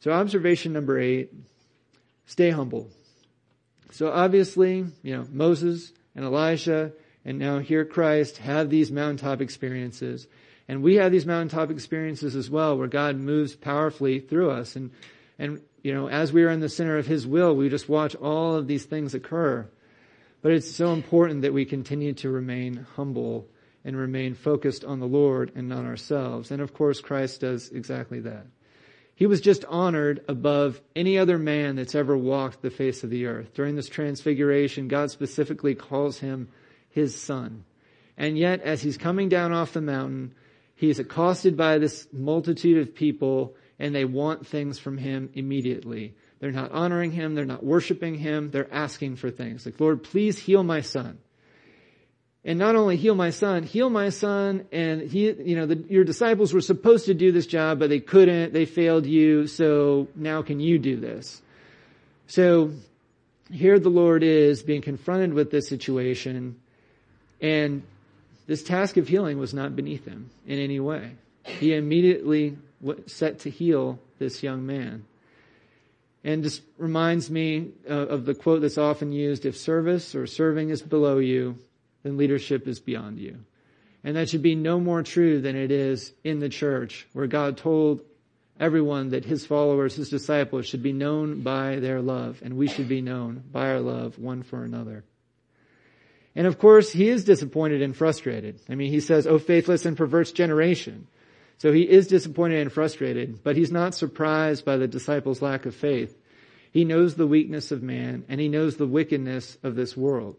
So 0.00 0.12
observation 0.12 0.72
number 0.72 0.98
eight, 0.98 1.32
stay 2.26 2.50
humble. 2.50 2.88
So 3.90 4.10
obviously, 4.10 4.86
you 5.02 5.16
know, 5.16 5.26
Moses 5.30 5.92
and 6.14 6.24
Elijah 6.24 6.92
and 7.24 7.38
now 7.38 7.58
here 7.58 7.84
Christ 7.84 8.38
have 8.38 8.68
these 8.68 8.90
mountaintop 8.90 9.40
experiences. 9.40 10.26
And 10.68 10.82
we 10.82 10.96
have 10.96 11.12
these 11.12 11.26
mountaintop 11.26 11.70
experiences 11.70 12.34
as 12.34 12.50
well 12.50 12.76
where 12.76 12.88
God 12.88 13.16
moves 13.16 13.54
powerfully 13.54 14.20
through 14.20 14.50
us. 14.50 14.76
And, 14.76 14.90
and, 15.38 15.60
you 15.82 15.92
know, 15.92 16.08
as 16.08 16.32
we 16.32 16.44
are 16.44 16.50
in 16.50 16.60
the 16.60 16.68
center 16.68 16.98
of 16.98 17.06
His 17.06 17.26
will, 17.26 17.54
we 17.54 17.68
just 17.68 17.88
watch 17.88 18.14
all 18.16 18.56
of 18.56 18.66
these 18.66 18.84
things 18.84 19.14
occur. 19.14 19.68
But 20.40 20.52
it's 20.52 20.70
so 20.70 20.92
important 20.92 21.42
that 21.42 21.52
we 21.52 21.64
continue 21.64 22.12
to 22.14 22.30
remain 22.30 22.86
humble 22.96 23.46
and 23.84 23.96
remain 23.96 24.34
focused 24.34 24.84
on 24.84 25.00
the 25.00 25.06
Lord 25.06 25.52
and 25.54 25.68
not 25.68 25.84
ourselves. 25.84 26.50
And 26.50 26.60
of 26.60 26.74
course, 26.74 27.00
Christ 27.00 27.40
does 27.40 27.70
exactly 27.70 28.20
that. 28.20 28.46
He 29.22 29.26
was 29.26 29.40
just 29.40 29.64
honored 29.66 30.24
above 30.26 30.80
any 30.96 31.16
other 31.16 31.38
man 31.38 31.76
that's 31.76 31.94
ever 31.94 32.16
walked 32.16 32.60
the 32.60 32.70
face 32.70 33.04
of 33.04 33.10
the 33.10 33.26
earth. 33.26 33.54
During 33.54 33.76
this 33.76 33.88
transfiguration, 33.88 34.88
God 34.88 35.12
specifically 35.12 35.76
calls 35.76 36.18
him 36.18 36.48
his 36.90 37.14
son. 37.14 37.62
And 38.16 38.36
yet, 38.36 38.62
as 38.62 38.82
he's 38.82 38.96
coming 38.98 39.28
down 39.28 39.52
off 39.52 39.74
the 39.74 39.80
mountain, 39.80 40.34
he 40.74 40.90
is 40.90 40.98
accosted 40.98 41.56
by 41.56 41.78
this 41.78 42.08
multitude 42.12 42.78
of 42.78 42.96
people 42.96 43.54
and 43.78 43.94
they 43.94 44.04
want 44.04 44.44
things 44.44 44.80
from 44.80 44.98
him 44.98 45.30
immediately. 45.34 46.16
They're 46.40 46.50
not 46.50 46.72
honoring 46.72 47.12
him. 47.12 47.36
They're 47.36 47.44
not 47.44 47.62
worshiping 47.62 48.16
him. 48.16 48.50
They're 48.50 48.74
asking 48.74 49.14
for 49.14 49.30
things 49.30 49.64
like, 49.64 49.78
Lord, 49.78 50.02
please 50.02 50.36
heal 50.36 50.64
my 50.64 50.80
son. 50.80 51.18
And 52.44 52.58
not 52.58 52.74
only 52.74 52.96
heal 52.96 53.14
my 53.14 53.30
son, 53.30 53.62
heal 53.62 53.88
my 53.88 54.08
son 54.08 54.66
and 54.72 55.02
he, 55.02 55.30
you 55.30 55.54
know, 55.54 55.66
the, 55.66 55.76
your 55.88 56.02
disciples 56.02 56.52
were 56.52 56.60
supposed 56.60 57.06
to 57.06 57.14
do 57.14 57.30
this 57.30 57.46
job, 57.46 57.78
but 57.78 57.88
they 57.88 58.00
couldn't. 58.00 58.52
They 58.52 58.64
failed 58.64 59.06
you. 59.06 59.46
So 59.46 60.08
now 60.16 60.42
can 60.42 60.58
you 60.58 60.78
do 60.78 60.96
this? 60.96 61.40
So 62.26 62.72
here 63.50 63.78
the 63.78 63.90
Lord 63.90 64.24
is 64.24 64.62
being 64.62 64.82
confronted 64.82 65.34
with 65.34 65.50
this 65.52 65.68
situation 65.68 66.58
and 67.40 67.82
this 68.46 68.62
task 68.62 68.96
of 68.96 69.06
healing 69.06 69.38
was 69.38 69.54
not 69.54 69.76
beneath 69.76 70.04
him 70.04 70.30
in 70.46 70.58
any 70.58 70.80
way. 70.80 71.12
He 71.44 71.74
immediately 71.74 72.56
set 73.06 73.40
to 73.40 73.50
heal 73.50 73.98
this 74.18 74.42
young 74.42 74.66
man. 74.66 75.04
And 76.24 76.42
just 76.42 76.62
reminds 76.78 77.30
me 77.30 77.70
uh, 77.88 77.94
of 77.94 78.26
the 78.26 78.34
quote 78.34 78.60
that's 78.60 78.78
often 78.78 79.12
used, 79.12 79.44
if 79.44 79.56
service 79.56 80.14
or 80.14 80.26
serving 80.26 80.70
is 80.70 80.80
below 80.80 81.18
you, 81.18 81.56
then 82.02 82.16
leadership 82.16 82.66
is 82.66 82.80
beyond 82.80 83.18
you. 83.18 83.38
And 84.04 84.16
that 84.16 84.28
should 84.28 84.42
be 84.42 84.54
no 84.54 84.80
more 84.80 85.02
true 85.02 85.40
than 85.40 85.56
it 85.56 85.70
is 85.70 86.12
in 86.24 86.40
the 86.40 86.48
church, 86.48 87.06
where 87.12 87.26
God 87.26 87.56
told 87.56 88.02
everyone 88.58 89.10
that 89.10 89.24
his 89.24 89.46
followers, 89.46 89.94
his 89.94 90.08
disciples 90.08 90.66
should 90.66 90.82
be 90.82 90.92
known 90.92 91.42
by 91.42 91.76
their 91.76 92.00
love, 92.00 92.40
and 92.44 92.56
we 92.56 92.68
should 92.68 92.88
be 92.88 93.00
known 93.00 93.44
by 93.50 93.68
our 93.68 93.80
love 93.80 94.18
one 94.18 94.42
for 94.42 94.64
another. 94.64 95.04
And 96.34 96.46
of 96.46 96.58
course, 96.58 96.90
he 96.90 97.08
is 97.08 97.24
disappointed 97.24 97.82
and 97.82 97.96
frustrated. 97.96 98.60
I 98.68 98.74
mean, 98.74 98.90
he 98.90 99.00
says, 99.00 99.26
Oh, 99.26 99.38
faithless 99.38 99.84
and 99.84 99.96
perverse 99.96 100.32
generation. 100.32 101.06
So 101.58 101.72
he 101.72 101.82
is 101.82 102.06
disappointed 102.08 102.60
and 102.60 102.72
frustrated, 102.72 103.44
but 103.44 103.56
he's 103.56 103.70
not 103.70 103.94
surprised 103.94 104.64
by 104.64 104.78
the 104.78 104.88
disciples' 104.88 105.42
lack 105.42 105.66
of 105.66 105.74
faith. 105.74 106.18
He 106.72 106.84
knows 106.84 107.14
the 107.14 107.26
weakness 107.26 107.70
of 107.70 107.82
man 107.82 108.24
and 108.28 108.40
he 108.40 108.48
knows 108.48 108.76
the 108.76 108.86
wickedness 108.86 109.58
of 109.62 109.76
this 109.76 109.96
world. 109.96 110.36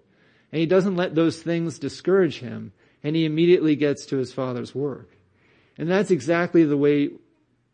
And 0.54 0.60
he 0.60 0.68
doesn't 0.68 0.96
let 0.96 1.16
those 1.16 1.42
things 1.42 1.80
discourage 1.80 2.38
him 2.38 2.74
and 3.04 3.16
he 3.16 3.26
immediately 3.26 3.76
gets 3.76 4.06
to 4.06 4.18
his 4.18 4.32
father's 4.32 4.76
work. 4.76 5.10
And 5.80 5.90
that's 5.90 6.12
exactly 6.12 6.64
the 6.64 6.78
way 6.78 7.10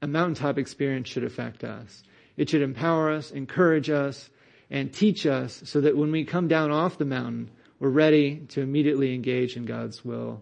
a 0.02 0.08
mountaintop 0.08 0.58
experience 0.58 1.10
should 1.10 1.26
affect 1.26 1.66
us. 1.66 2.04
It 2.38 2.50
should 2.50 2.62
empower 2.62 3.12
us, 3.12 3.32
encourage 3.32 3.90
us, 3.90 4.30
and 4.72 4.94
teach 4.94 5.26
us 5.26 5.62
so 5.66 5.82
that 5.82 5.98
when 5.98 6.10
we 6.10 6.24
come 6.24 6.48
down 6.48 6.72
off 6.72 6.98
the 6.98 7.04
mountain, 7.04 7.52
we're 7.80 7.90
ready 7.90 8.46
to 8.52 8.62
immediately 8.62 9.14
engage 9.14 9.58
in 9.58 9.66
God's 9.66 10.06
will 10.06 10.42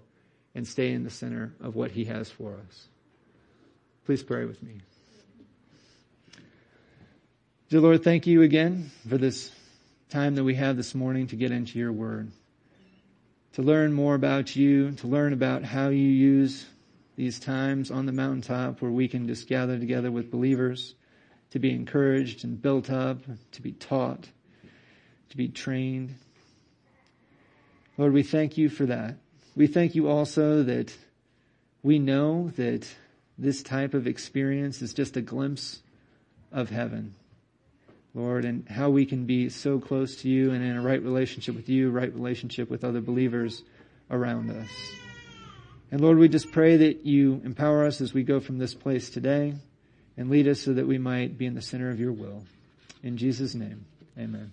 and 0.53 0.67
stay 0.67 0.91
in 0.91 1.03
the 1.03 1.09
center 1.09 1.55
of 1.59 1.75
what 1.75 1.89
He 1.89 2.05
has 2.05 2.29
for 2.29 2.53
us. 2.67 2.87
Please 4.05 4.21
pray 4.21 4.45
with 4.45 4.61
me. 4.61 4.81
Dear 7.69 7.81
Lord, 7.81 8.03
thank 8.03 8.27
you 8.27 8.43
again 8.43 8.91
for 9.09 9.17
this 9.17 9.51
time 10.09 10.35
that 10.35 10.43
we 10.43 10.55
have 10.55 10.77
this 10.77 10.95
morning 10.95 11.27
to 11.27 11.35
get 11.35 11.51
into 11.51 11.77
your 11.77 11.91
word, 11.91 12.31
to 13.53 13.61
learn 13.61 13.91
more 13.91 14.15
about 14.15 14.55
you, 14.55 14.91
to 14.91 15.07
learn 15.07 15.33
about 15.33 15.63
how 15.63 15.89
you 15.89 16.07
use 16.07 16.65
these 17.17 17.39
times 17.39 17.91
on 17.91 18.05
the 18.05 18.11
mountaintop 18.11 18.81
where 18.81 18.91
we 18.91 19.07
can 19.07 19.27
just 19.27 19.47
gather 19.47 19.77
together 19.77 20.11
with 20.11 20.31
believers 20.31 20.95
to 21.51 21.59
be 21.59 21.71
encouraged 21.71 22.43
and 22.43 22.61
built 22.61 22.89
up, 22.89 23.19
to 23.51 23.61
be 23.61 23.71
taught, 23.73 24.29
to 25.29 25.37
be 25.37 25.49
trained. 25.49 26.13
Lord, 27.97 28.13
we 28.13 28.23
thank 28.23 28.57
you 28.57 28.69
for 28.69 28.85
that. 28.85 29.15
We 29.55 29.67
thank 29.67 29.95
you 29.95 30.07
also 30.07 30.63
that 30.63 30.95
we 31.83 31.99
know 31.99 32.49
that 32.57 32.87
this 33.37 33.63
type 33.63 33.93
of 33.93 34.07
experience 34.07 34.81
is 34.81 34.93
just 34.93 35.17
a 35.17 35.21
glimpse 35.21 35.81
of 36.51 36.69
heaven. 36.69 37.15
Lord, 38.17 38.45
and 38.45 38.67
how 38.67 38.89
we 38.89 39.05
can 39.05 39.25
be 39.25 39.49
so 39.49 39.79
close 39.79 40.17
to 40.17 40.29
you 40.29 40.51
and 40.51 40.63
in 40.63 40.75
a 40.75 40.81
right 40.81 41.01
relationship 41.01 41.55
with 41.55 41.69
you, 41.69 41.91
right 41.91 42.11
relationship 42.11 42.69
with 42.69 42.83
other 42.83 42.99
believers 42.99 43.63
around 44.09 44.49
us. 44.49 44.69
And 45.91 46.01
Lord, 46.01 46.17
we 46.17 46.27
just 46.27 46.51
pray 46.51 46.77
that 46.77 47.05
you 47.05 47.41
empower 47.45 47.85
us 47.85 48.01
as 48.01 48.13
we 48.13 48.23
go 48.23 48.39
from 48.39 48.57
this 48.57 48.73
place 48.73 49.11
today 49.11 49.53
and 50.17 50.31
lead 50.31 50.47
us 50.47 50.61
so 50.61 50.73
that 50.73 50.87
we 50.87 50.97
might 50.97 51.37
be 51.37 51.45
in 51.45 51.53
the 51.53 51.61
center 51.61 51.91
of 51.91 51.99
your 51.99 52.11
will. 52.11 52.43
In 53.03 53.17
Jesus' 53.17 53.53
name, 53.53 53.85
amen. 54.17 54.51